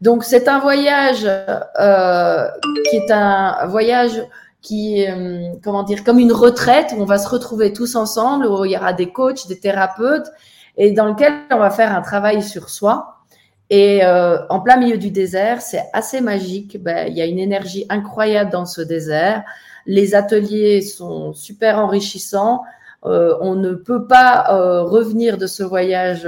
Donc, 0.02 0.24
c'est 0.24 0.48
un 0.48 0.60
voyage 0.60 1.26
euh, 1.26 2.48
qui 2.90 2.98
est 2.98 3.12
un 3.12 3.66
voyage 3.68 4.22
qui, 4.62 5.06
euh, 5.08 5.54
comment 5.64 5.84
dire, 5.84 6.04
comme 6.04 6.20
une 6.20 6.34
retraite 6.34 6.94
où 6.96 7.02
on 7.02 7.06
va 7.06 7.18
se 7.18 7.30
retrouver 7.30 7.74
tous 7.74 7.96
ensemble, 7.96 8.46
où 8.46 8.66
il 8.66 8.72
y 8.72 8.78
aura 8.78 8.94
des 8.94 9.12
coachs, 9.12 9.48
des 9.48 9.60
thérapeutes, 9.60 10.28
et 10.78 10.92
dans 10.92 11.06
lequel 11.06 11.34
on 11.52 11.58
va 11.58 11.70
faire 11.72 11.96
un 11.96 12.02
travail 12.02 12.44
sur 12.44 12.70
soi 12.70 13.18
et 13.70 14.04
euh, 14.04 14.38
en 14.50 14.62
plein 14.62 14.78
milieu 14.78 14.98
du 14.98 15.12
désert, 15.12 15.62
c'est 15.62 15.84
assez 15.94 16.22
magique. 16.22 16.82
Ben, 16.82 17.08
il 17.08 17.18
y 17.18 17.22
a 17.22 17.26
une 17.26 17.40
énergie 17.40 17.86
incroyable 17.90 18.50
dans 18.50 18.66
ce 18.66 18.82
désert. 18.82 19.44
Les 19.86 20.16
ateliers 20.16 20.82
sont 20.82 21.34
super 21.34 21.80
enrichissants. 21.80 22.64
Euh, 23.06 23.36
on 23.42 23.56
ne 23.56 23.74
peut 23.74 24.08
pas 24.08 24.48
euh, 24.52 24.84
revenir 24.84 25.38
de 25.38 25.48
ce 25.48 25.64
voyage 25.64 26.28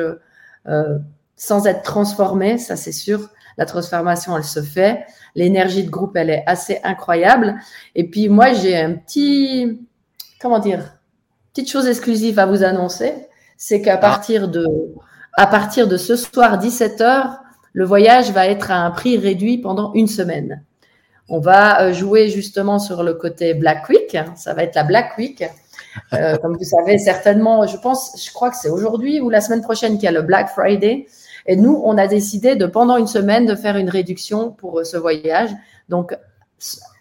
sans 1.36 1.68
être 1.68 1.84
transformé, 1.84 2.58
ça 2.58 2.76
c'est 2.76 2.92
sûr. 2.92 3.30
La 3.58 3.66
transformation, 3.66 4.38
elle 4.38 4.44
se 4.46 4.62
fait. 4.62 5.06
L'énergie 5.36 5.84
de 5.84 5.90
groupe, 5.90 6.16
elle 6.16 6.30
est 6.30 6.44
assez 6.48 6.80
incroyable. 6.84 7.56
Et 7.94 8.10
puis 8.10 8.30
moi, 8.30 8.54
j'ai 8.54 8.78
un 8.78 8.94
petit, 8.94 9.82
comment 10.40 10.60
dire, 10.60 10.98
petite 11.54 11.70
chose 11.70 11.88
exclusive 11.88 12.40
à 12.40 12.46
vous 12.46 12.64
annoncer, 12.64 13.14
c'est 13.58 13.82
qu'à 13.82 13.96
ah. 13.96 13.98
partir 13.98 14.48
de 14.48 14.66
à 15.34 15.48
partir 15.48 15.88
de 15.88 15.98
ce 15.98 16.16
soir 16.16 16.62
17h, 16.62 17.38
le 17.74 17.86
voyage 17.86 18.32
va 18.32 18.48
être 18.48 18.72
à 18.72 18.78
un 18.78 18.92
prix 18.92 19.18
réduit 19.18 19.58
pendant 19.58 19.94
une 19.94 20.08
semaine. 20.08 20.64
On 21.28 21.40
va 21.40 21.82
euh, 21.82 21.94
jouer 21.94 22.30
justement 22.30 22.80
sur 22.80 23.04
le 23.04 23.14
côté 23.14 23.54
Black 23.54 23.88
Week. 23.90 24.18
Ça 24.36 24.54
va 24.54 24.64
être 24.64 24.76
la 24.76 24.84
Black 24.84 25.18
Week. 25.18 25.44
Euh, 26.14 26.38
comme 26.38 26.58
vous 26.58 26.64
savez, 26.64 26.98
certainement, 26.98 27.66
je 27.68 27.78
pense, 27.78 28.24
je 28.24 28.32
crois 28.32 28.50
que 28.50 28.58
c'est 28.58 28.70
aujourd'hui 28.70 29.20
ou 29.20 29.30
la 29.30 29.42
semaine 29.42 29.62
prochaine 29.62 29.94
qu'il 29.94 30.04
y 30.04 30.08
a 30.08 30.12
le 30.12 30.22
Black 30.22 30.50
Friday. 30.50 31.08
Et 31.46 31.56
nous, 31.56 31.82
on 31.84 31.98
a 31.98 32.08
décidé 32.08 32.56
de, 32.56 32.66
pendant 32.66 32.98
une 32.98 33.08
semaine, 33.08 33.46
de 33.46 33.56
faire 33.56 33.78
une 33.78 33.90
réduction 33.90 34.52
pour 34.52 34.80
euh, 34.80 34.84
ce 34.84 34.98
voyage. 34.98 35.50
Donc, 35.88 36.16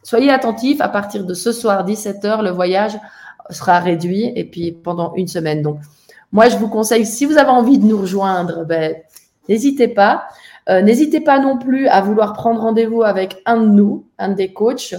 soyez 0.03 0.31
attentifs. 0.31 0.81
À 0.81 0.89
partir 0.89 1.25
de 1.25 1.35
ce 1.35 1.53
soir, 1.53 1.87
17h, 1.87 2.43
le 2.43 2.51
voyage 2.51 2.99
sera 3.51 3.79
réduit 3.81 4.33
et 4.37 4.45
puis 4.45 4.73
pendant 4.73 5.15
une 5.15 5.29
semaine. 5.29 5.63
Donc, 5.63 5.81
moi, 6.33 6.49
je 6.49 6.57
vous 6.57 6.69
conseille, 6.69 7.07
si 7.07 7.25
vous 7.25 7.39
avez 7.39 7.51
envie 7.51 7.79
de 7.79 7.87
nous 7.87 8.01
rejoindre, 8.01 8.65
ben, 8.65 8.95
n'hésitez 9.49 9.89
pas. 9.89 10.25
Euh, 10.69 10.83
n'hésitez 10.83 11.21
pas 11.21 11.39
non 11.39 11.57
plus 11.57 11.89
à 11.89 12.03
vouloir 12.03 12.35
prendre 12.35 12.61
rendez-vous 12.61 13.03
avec 13.03 13.41
un 13.47 13.57
de 13.59 13.69
nous, 13.69 14.07
un 14.19 14.29
des 14.29 14.53
coachs, 14.53 14.95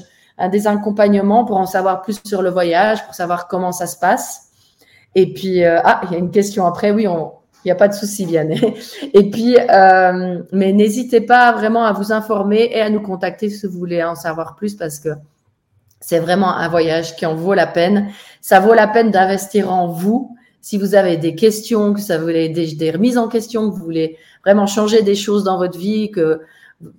des 0.47 0.67
accompagnements 0.67 1.43
pour 1.43 1.57
en 1.57 1.65
savoir 1.65 2.01
plus 2.01 2.21
sur 2.23 2.41
le 2.41 2.49
voyage, 2.49 3.03
pour 3.05 3.13
savoir 3.13 3.47
comment 3.47 3.71
ça 3.71 3.87
se 3.87 3.97
passe. 3.97 4.49
Et 5.15 5.33
puis, 5.33 5.63
euh, 5.63 5.79
ah, 5.83 6.01
il 6.05 6.11
y 6.11 6.15
a 6.15 6.17
une 6.17 6.31
question 6.31 6.65
après, 6.65 6.91
oui, 6.91 7.03
il 7.03 7.67
n'y 7.67 7.71
a 7.71 7.75
pas 7.75 7.87
de 7.87 7.93
souci, 7.93 8.25
Vianney. 8.25 8.75
Et 9.13 9.29
puis, 9.29 9.57
euh, 9.57 10.41
mais 10.51 10.71
n'hésitez 10.71 11.21
pas 11.21 11.51
vraiment 11.51 11.83
à 11.83 11.91
vous 11.91 12.13
informer 12.13 12.69
et 12.73 12.81
à 12.81 12.89
nous 12.89 13.01
contacter 13.01 13.49
si 13.49 13.65
vous 13.65 13.77
voulez 13.77 14.01
en 14.03 14.15
savoir 14.15 14.55
plus 14.55 14.75
parce 14.75 14.99
que 14.99 15.09
c'est 15.99 16.19
vraiment 16.19 16.55
un 16.55 16.69
voyage 16.69 17.15
qui 17.17 17.25
en 17.25 17.35
vaut 17.35 17.53
la 17.53 17.67
peine. 17.67 18.09
Ça 18.39 18.59
vaut 18.59 18.73
la 18.73 18.87
peine 18.87 19.11
d'investir 19.11 19.71
en 19.73 19.87
vous 19.87 20.37
si 20.61 20.77
vous 20.77 20.95
avez 20.95 21.17
des 21.17 21.35
questions, 21.35 21.93
que 21.93 22.01
ça 22.01 22.17
voulait 22.17 22.49
des, 22.49 22.75
des 22.75 22.91
remises 22.91 23.17
en 23.17 23.27
question, 23.27 23.69
que 23.69 23.75
vous 23.75 23.83
voulez 23.83 24.17
vraiment 24.43 24.67
changer 24.67 25.01
des 25.01 25.15
choses 25.15 25.43
dans 25.43 25.57
votre 25.57 25.77
vie, 25.77 26.11
que 26.11 26.41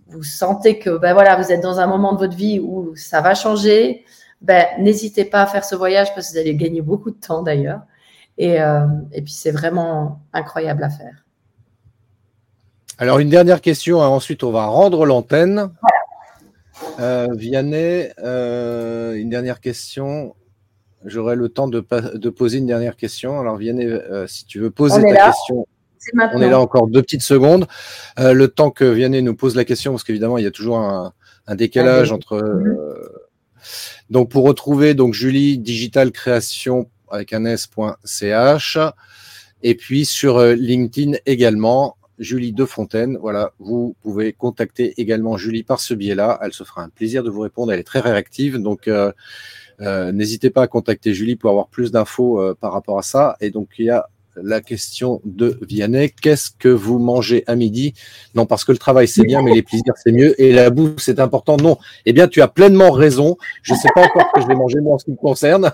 vous 0.09 0.23
sentez 0.23 0.79
que 0.79 0.99
ben 0.99 1.15
voilà, 1.15 1.37
vous 1.37 1.51
êtes 1.51 1.63
dans 1.63 1.81
un 1.81 1.87
moment 1.87 2.13
de 2.13 2.19
votre 2.19 2.37
vie 2.37 2.61
où 2.61 2.95
ça 2.97 3.21
va 3.21 3.35
changer, 3.35 4.05
ben 4.43 4.67
n'hésitez 4.79 5.25
pas 5.25 5.43
à 5.43 5.47
faire 5.47 5.65
ce 5.65 5.75
voyage 5.75 6.15
parce 6.15 6.29
que 6.29 6.33
vous 6.33 6.39
allez 6.39 6.55
gagner 6.55 6.83
beaucoup 6.83 7.11
de 7.11 7.19
temps 7.19 7.43
d'ailleurs. 7.43 7.81
Et, 8.39 8.61
euh, 8.61 8.87
et 9.13 9.23
puis 9.23 9.33
c'est 9.33 9.51
vraiment 9.51 10.21
incroyable 10.33 10.83
à 10.85 10.91
faire. 10.91 11.25
Alors 12.99 13.19
une 13.19 13.31
dernière 13.31 13.61
question, 13.61 14.03
hein. 14.03 14.09
ensuite 14.09 14.45
on 14.45 14.51
va 14.51 14.67
rendre 14.67 15.07
l'antenne. 15.07 15.71
Euh, 16.99 17.29
Vianney, 17.35 18.11
euh, 18.23 19.15
une 19.15 19.31
dernière 19.31 19.61
question. 19.61 20.35
J'aurai 21.05 21.35
le 21.35 21.49
temps 21.49 21.69
de, 21.69 21.85
de, 22.15 22.31
poser 22.31 22.59
une 22.59 22.67
dernière 22.67 22.95
question. 22.95 23.41
Alors, 23.41 23.57
Vianney, 23.57 23.89
si 24.27 24.45
tu 24.45 24.59
veux 24.59 24.71
poser 24.71 25.03
ta 25.03 25.29
question, 25.29 25.67
on 26.35 26.41
est 26.41 26.51
là 26.51 26.61
encore 26.61 26.89
deux 26.89 27.03
petites 27.03 27.23
secondes. 27.23 27.67
Euh, 28.19 28.33
le 28.33 28.49
temps 28.49 28.71
que 28.71 28.85
Vianney 28.85 29.23
nous 29.23 29.35
pose 29.35 29.57
la 29.57 29.65
question, 29.65 29.93
parce 29.93 30.05
qu'évidemment, 30.05 30.39
il 30.39 30.45
y 30.45 30.47
a 30.47 30.51
toujours 30.51 30.79
un, 30.79 31.13
un 31.47 31.55
décalage 31.55 32.13
entre. 32.13 32.35
Euh, 32.35 33.27
donc, 34.09 34.31
pour 34.31 34.45
retrouver 34.45 34.95
donc 34.95 35.15
Julie 35.15 35.59
Digital 35.59 36.11
Création 36.13 36.91
avec 37.11 37.33
un 37.33 37.45
s.ch 37.45 38.79
et 39.63 39.75
puis 39.75 40.05
sur 40.05 40.39
euh, 40.39 40.55
LinkedIn 40.55 41.19
également. 41.27 41.97
Julie 42.21 42.53
Defontaine, 42.53 43.17
voilà, 43.17 43.55
vous 43.59 43.97
pouvez 44.03 44.35
contacter 44.35 44.93
également 45.01 45.39
Julie 45.39 45.63
par 45.63 45.81
ce 45.81 45.95
biais-là. 45.95 46.39
Elle 46.43 46.53
se 46.53 46.65
fera 46.65 46.83
un 46.83 46.91
plaisir 46.91 47.23
de 47.23 47.31
vous 47.31 47.41
répondre. 47.41 47.73
Elle 47.73 47.81
est 47.81 47.85
très 47.85 48.01
réactive, 48.01 48.59
donc 48.59 48.89
euh, 48.89 49.11
euh, 49.81 50.13
n'hésitez 50.13 50.51
pas 50.51 50.63
à 50.63 50.67
contacter 50.67 51.15
Julie 51.15 51.37
pour 51.37 51.49
avoir 51.49 51.69
plus 51.69 51.91
d'infos 51.91 52.39
euh, 52.39 52.55
par 52.55 52.75
rapport 52.75 52.99
à 52.99 53.03
ça. 53.03 53.37
Et 53.41 53.51
donc, 53.51 53.71
il 53.79 53.87
y 53.87 53.91
a 53.91 54.09
la 54.43 54.61
question 54.61 55.21
de 55.25 55.59
Vianney. 55.63 56.11
Qu'est-ce 56.11 56.51
que 56.51 56.69
vous 56.69 56.99
mangez 56.99 57.45
à 57.47 57.57
midi? 57.57 57.95
Non, 58.35 58.47
parce 58.47 58.65
que 58.65 58.73
le 58.73 58.79
travail, 58.79 59.09
c'est 59.09 59.25
bien, 59.25 59.43
mais 59.43 59.55
les 59.55 59.63
plaisirs, 59.63 59.95
c'est 59.97 60.13
mieux. 60.13 60.41
Et 60.41 60.53
la 60.53 60.71
bouffe, 60.71 60.99
c'est 60.99 61.21
important. 61.21 61.57
Non. 61.57 61.79
Eh 62.07 62.13
bien, 62.13 62.29
tu 62.29 62.43
as 62.43 62.49
pleinement 62.49 62.91
raison. 62.91 63.37
Je 63.63 63.75
ne 63.75 63.79
sais 63.79 63.89
pas 63.95 64.05
encore 64.05 64.23
ce 64.29 64.35
que 64.35 64.43
je 64.43 64.47
vais 64.47 64.55
manger, 64.55 64.81
moi, 64.81 64.95
en 64.95 64.99
ce 64.99 65.05
qui 65.05 65.13
me 65.13 65.17
concerne. 65.17 65.73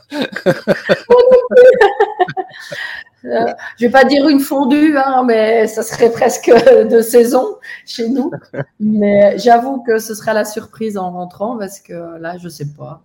Euh, 3.24 3.52
je 3.78 3.86
vais 3.86 3.90
pas 3.90 4.04
dire 4.04 4.28
une 4.28 4.38
fondue, 4.38 4.96
hein, 4.96 5.24
mais 5.26 5.66
ça 5.66 5.82
serait 5.82 6.12
presque 6.12 6.48
de 6.48 7.00
saison 7.00 7.56
chez 7.84 8.08
nous. 8.08 8.30
Mais 8.78 9.36
j'avoue 9.38 9.82
que 9.82 9.98
ce 9.98 10.14
sera 10.14 10.32
la 10.32 10.44
surprise 10.44 10.96
en 10.96 11.10
rentrant 11.10 11.58
parce 11.58 11.80
que 11.80 12.18
là, 12.20 12.36
je 12.38 12.48
sais 12.48 12.68
pas. 12.78 13.02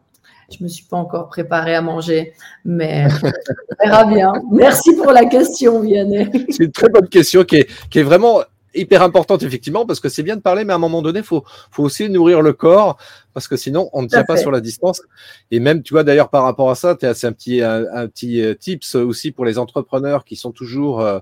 Je 0.58 0.64
me 0.64 0.70
suis 0.70 0.86
pas 0.86 0.98
encore 0.98 1.30
préparée 1.30 1.76
à 1.76 1.82
manger, 1.82 2.34
mais 2.66 3.08
on 3.24 3.84
verra 3.86 4.06
bien. 4.06 4.34
Merci 4.52 4.96
pour 4.96 5.12
la 5.12 5.26
question, 5.26 5.82
Vianney. 5.82 6.30
C'est 6.50 6.66
une 6.66 6.72
très 6.72 6.90
bonne 6.90 7.08
question 7.08 7.44
qui 7.44 7.58
est, 7.58 7.70
qui 7.90 8.00
est 8.00 8.04
vraiment 8.04 8.42
hyper 8.74 9.02
importante 9.02 9.44
effectivement 9.44 9.86
parce 9.86 10.00
que 10.00 10.08
c'est 10.08 10.24
bien 10.24 10.38
de 10.38 10.42
parler 10.42 10.64
mais 10.64 10.72
à 10.72 10.78
un 10.78 10.80
moment 10.80 11.02
donné 11.02 11.24
faut 11.24 11.44
faut 11.72 11.84
aussi 11.84 12.10
nourrir 12.10 12.42
le 12.42 12.54
corps 12.54 12.98
parce 13.34 13.50
que 13.50 13.58
sinon 13.58 13.90
on 13.92 14.02
ne 14.02 14.08
tient 14.08 14.24
pas 14.24 14.38
sur 14.38 14.50
la 14.50 14.62
distance 14.62 15.02
et 15.52 15.60
même 15.60 15.84
tu 15.84 15.94
vois 15.94 16.06
d'ailleurs 16.06 16.30
par 16.30 16.44
rapport 16.44 16.70
à 16.70 16.76
ça 16.76 16.96
c'est 16.98 17.28
un 17.28 17.34
petit 17.34 17.62
un, 17.62 18.08
petit 18.08 18.42
euh, 18.42 18.54
tips 18.56 18.96
aussi 18.96 19.34
pour 19.34 19.44
les 19.44 19.58
entrepreneurs 19.58 20.24
qui 20.24 20.38
sont 20.38 20.54
toujours 20.54 21.02
euh, 21.02 21.20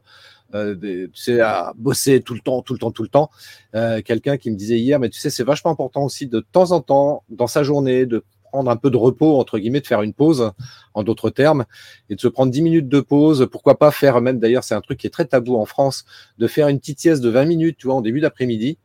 euh, 0.55 0.75
tu 1.13 1.21
sais, 1.21 1.41
à 1.41 1.73
bosser 1.77 2.21
tout 2.21 2.33
le 2.33 2.39
temps, 2.39 2.61
tout 2.61 2.73
le 2.73 2.79
temps, 2.79 2.91
tout 2.91 3.03
le 3.03 3.09
temps. 3.09 3.29
Euh, 3.75 4.01
Quelqu'un 4.01 4.37
qui 4.37 4.49
me 4.49 4.55
disait 4.55 4.79
hier, 4.79 4.99
mais 4.99 5.09
tu 5.09 5.19
sais, 5.19 5.29
c'est 5.29 5.43
vachement 5.43 5.71
important 5.71 6.03
aussi 6.03 6.27
de 6.27 6.39
temps 6.39 6.71
en 6.71 6.81
temps, 6.81 7.23
dans 7.29 7.47
sa 7.47 7.63
journée, 7.63 8.05
de 8.05 8.23
prendre 8.49 8.69
un 8.69 8.75
peu 8.75 8.89
de 8.89 8.97
repos, 8.97 9.39
entre 9.39 9.59
guillemets, 9.59 9.81
de 9.81 9.87
faire 9.87 10.01
une 10.01 10.13
pause, 10.13 10.51
en 10.93 11.03
d'autres 11.03 11.29
termes, 11.29 11.65
et 12.09 12.15
de 12.15 12.19
se 12.19 12.27
prendre 12.27 12.51
10 12.51 12.61
minutes 12.61 12.89
de 12.89 12.99
pause. 12.99 13.47
Pourquoi 13.51 13.77
pas 13.77 13.91
faire 13.91 14.19
même, 14.21 14.39
d'ailleurs, 14.39 14.63
c'est 14.63 14.75
un 14.75 14.81
truc 14.81 14.99
qui 14.99 15.07
est 15.07 15.11
très 15.11 15.25
tabou 15.25 15.55
en 15.55 15.65
France, 15.65 16.05
de 16.37 16.47
faire 16.47 16.67
une 16.67 16.79
petite 16.79 16.99
sieste 16.99 17.21
de 17.21 17.29
20 17.29 17.45
minutes, 17.45 17.77
tu 17.77 17.87
vois, 17.87 17.95
en 17.95 18.01
début 18.01 18.21
d'après-midi. 18.21 18.77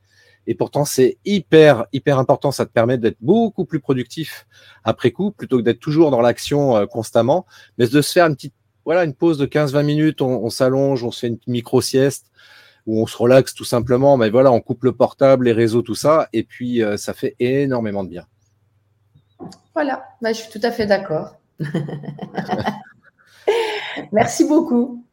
Et 0.47 0.55
pourtant, 0.55 0.85
c'est 0.85 1.17
hyper, 1.25 1.87
hyper 1.93 2.19
important. 2.19 2.51
Ça 2.53 2.67
te 2.67 2.73
permet 2.73 2.99
d'être 2.99 3.17
beaucoup 3.21 3.65
plus 3.65 3.81
productif 3.81 4.47
après 4.85 5.11
coup, 5.11 5.31
plutôt 5.31 5.59
que 5.59 5.63
d'être 5.63 5.81
toujours 5.81 6.11
dans 6.11 6.21
l'action 6.21 6.77
euh, 6.77 6.87
constamment, 6.87 7.47
mais 7.79 7.87
de 7.87 8.03
se 8.03 8.13
faire 8.13 8.27
une 8.27 8.37
petite, 8.37 8.55
voilà, 8.85 9.05
une 9.05 9.15
pause 9.15 9.39
de 9.39 9.47
15-20 9.47 9.85
minutes. 9.85 10.21
On, 10.21 10.45
on 10.45 10.51
s'allonge, 10.51 11.03
on 11.03 11.11
se 11.11 11.21
fait 11.21 11.29
une 11.29 11.39
micro-sieste 11.47 12.27
où 12.87 13.01
on 13.01 13.07
se 13.07 13.17
relaxe 13.17 13.55
tout 13.55 13.65
simplement. 13.65 14.17
Mais 14.17 14.31
voilà, 14.31 14.53
on 14.53 14.61
coupe 14.61 14.85
le 14.85 14.93
portable, 14.93 15.47
les 15.47 15.53
réseaux, 15.53 15.83
tout 15.83 15.95
ça. 15.95 16.29
Et 16.33 16.45
puis, 16.45 16.83
euh, 16.83 16.97
ça 16.97 17.15
fait 17.15 17.37
énormément 17.39 18.05
de 18.05 18.11
bien. 18.11 18.27
Voilà, 19.75 20.05
bah, 20.23 20.33
je 20.33 20.41
suis 20.41 20.51
tout 20.51 20.65
à 20.65 20.71
fait 20.71 20.87
d'accord. 20.87 21.37
merci 24.13 24.45
beaucoup. 24.47 25.05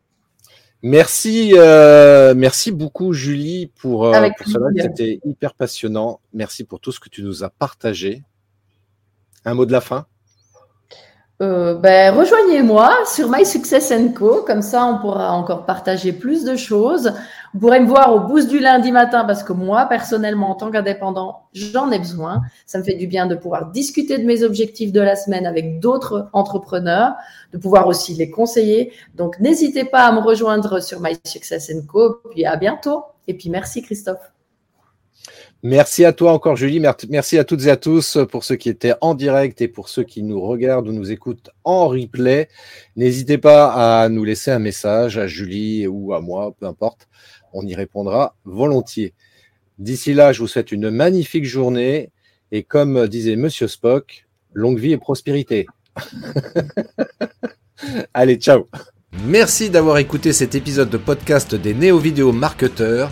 Merci, 0.83 1.51
euh, 1.55 2.33
merci 2.35 2.71
beaucoup 2.71 3.13
Julie 3.13 3.67
pour, 3.67 4.05
euh, 4.05 4.29
pour 4.37 4.47
cela. 4.47 4.67
C'était 4.81 5.19
hyper 5.25 5.53
passionnant. 5.53 6.19
Merci 6.33 6.63
pour 6.63 6.79
tout 6.79 6.91
ce 6.91 6.99
que 6.99 7.09
tu 7.09 7.23
nous 7.23 7.43
as 7.43 7.49
partagé. 7.49 8.23
Un 9.45 9.53
mot 9.53 9.65
de 9.65 9.71
la 9.71 9.81
fin? 9.81 10.07
Euh, 11.41 11.73
ben, 11.73 12.13
rejoignez-moi 12.13 12.93
sur 13.07 13.29
My 13.31 13.45
Success 13.45 13.91
Co. 14.15 14.43
Comme 14.45 14.61
ça, 14.61 14.85
on 14.85 14.99
pourra 14.99 15.33
encore 15.33 15.65
partager 15.65 16.13
plus 16.13 16.43
de 16.43 16.55
choses. 16.55 17.13
Vous 17.53 17.59
pourrez 17.59 17.79
me 17.79 17.87
voir 17.87 18.13
au 18.13 18.19
boost 18.19 18.47
du 18.47 18.59
lundi 18.59 18.91
matin 18.91 19.25
parce 19.25 19.41
que 19.43 19.51
moi, 19.51 19.85
personnellement, 19.85 20.51
en 20.51 20.55
tant 20.55 20.69
qu'indépendant, 20.69 21.47
j'en 21.53 21.89
ai 21.91 21.97
besoin. 21.97 22.41
Ça 22.67 22.77
me 22.77 22.83
fait 22.83 22.93
du 22.93 23.07
bien 23.07 23.25
de 23.25 23.33
pouvoir 23.33 23.71
discuter 23.71 24.19
de 24.19 24.25
mes 24.25 24.43
objectifs 24.43 24.91
de 24.91 25.01
la 25.01 25.15
semaine 25.15 25.47
avec 25.47 25.79
d'autres 25.79 26.29
entrepreneurs, 26.31 27.13
de 27.53 27.57
pouvoir 27.57 27.87
aussi 27.87 28.13
les 28.13 28.29
conseiller. 28.29 28.93
Donc, 29.15 29.39
n'hésitez 29.39 29.83
pas 29.83 30.05
à 30.05 30.11
me 30.11 30.19
rejoindre 30.19 30.79
sur 30.79 31.01
My 31.01 31.17
Success 31.25 31.71
Co. 31.91 32.21
Puis 32.29 32.45
à 32.45 32.55
bientôt. 32.55 33.03
Et 33.27 33.33
puis, 33.33 33.49
merci 33.49 33.81
Christophe. 33.81 34.31
Merci 35.63 36.05
à 36.05 36.13
toi 36.13 36.33
encore, 36.33 36.55
Julie. 36.55 36.81
Merci 37.09 37.37
à 37.37 37.43
toutes 37.43 37.65
et 37.65 37.69
à 37.69 37.77
tous 37.77 38.17
pour 38.31 38.43
ceux 38.43 38.55
qui 38.55 38.67
étaient 38.67 38.95
en 39.01 39.13
direct 39.13 39.61
et 39.61 39.67
pour 39.67 39.89
ceux 39.89 40.03
qui 40.03 40.23
nous 40.23 40.41
regardent 40.41 40.87
ou 40.87 40.91
nous 40.91 41.11
écoutent 41.11 41.51
en 41.63 41.87
replay. 41.87 42.49
N'hésitez 42.95 43.37
pas 43.37 44.03
à 44.03 44.09
nous 44.09 44.23
laisser 44.23 44.49
un 44.49 44.59
message 44.59 45.19
à 45.19 45.27
Julie 45.27 45.85
ou 45.85 46.13
à 46.13 46.21
moi, 46.21 46.55
peu 46.59 46.65
importe. 46.65 47.07
On 47.53 47.65
y 47.65 47.75
répondra 47.75 48.35
volontiers. 48.43 49.13
D'ici 49.77 50.15
là, 50.15 50.33
je 50.33 50.41
vous 50.41 50.47
souhaite 50.47 50.71
une 50.71 50.89
magnifique 50.89 51.45
journée 51.45 52.09
et 52.51 52.63
comme 52.63 53.07
disait 53.07 53.35
Monsieur 53.35 53.67
Spock, 53.67 54.25
longue 54.53 54.79
vie 54.79 54.93
et 54.93 54.97
prospérité. 54.97 55.67
Allez, 58.13 58.35
ciao. 58.35 58.67
Merci 59.25 59.69
d'avoir 59.69 59.97
écouté 59.97 60.33
cet 60.33 60.55
épisode 60.55 60.89
de 60.89 60.97
podcast 60.97 61.53
des 61.53 61.73
néo-vidéo 61.73 62.31
marketeurs. 62.31 63.11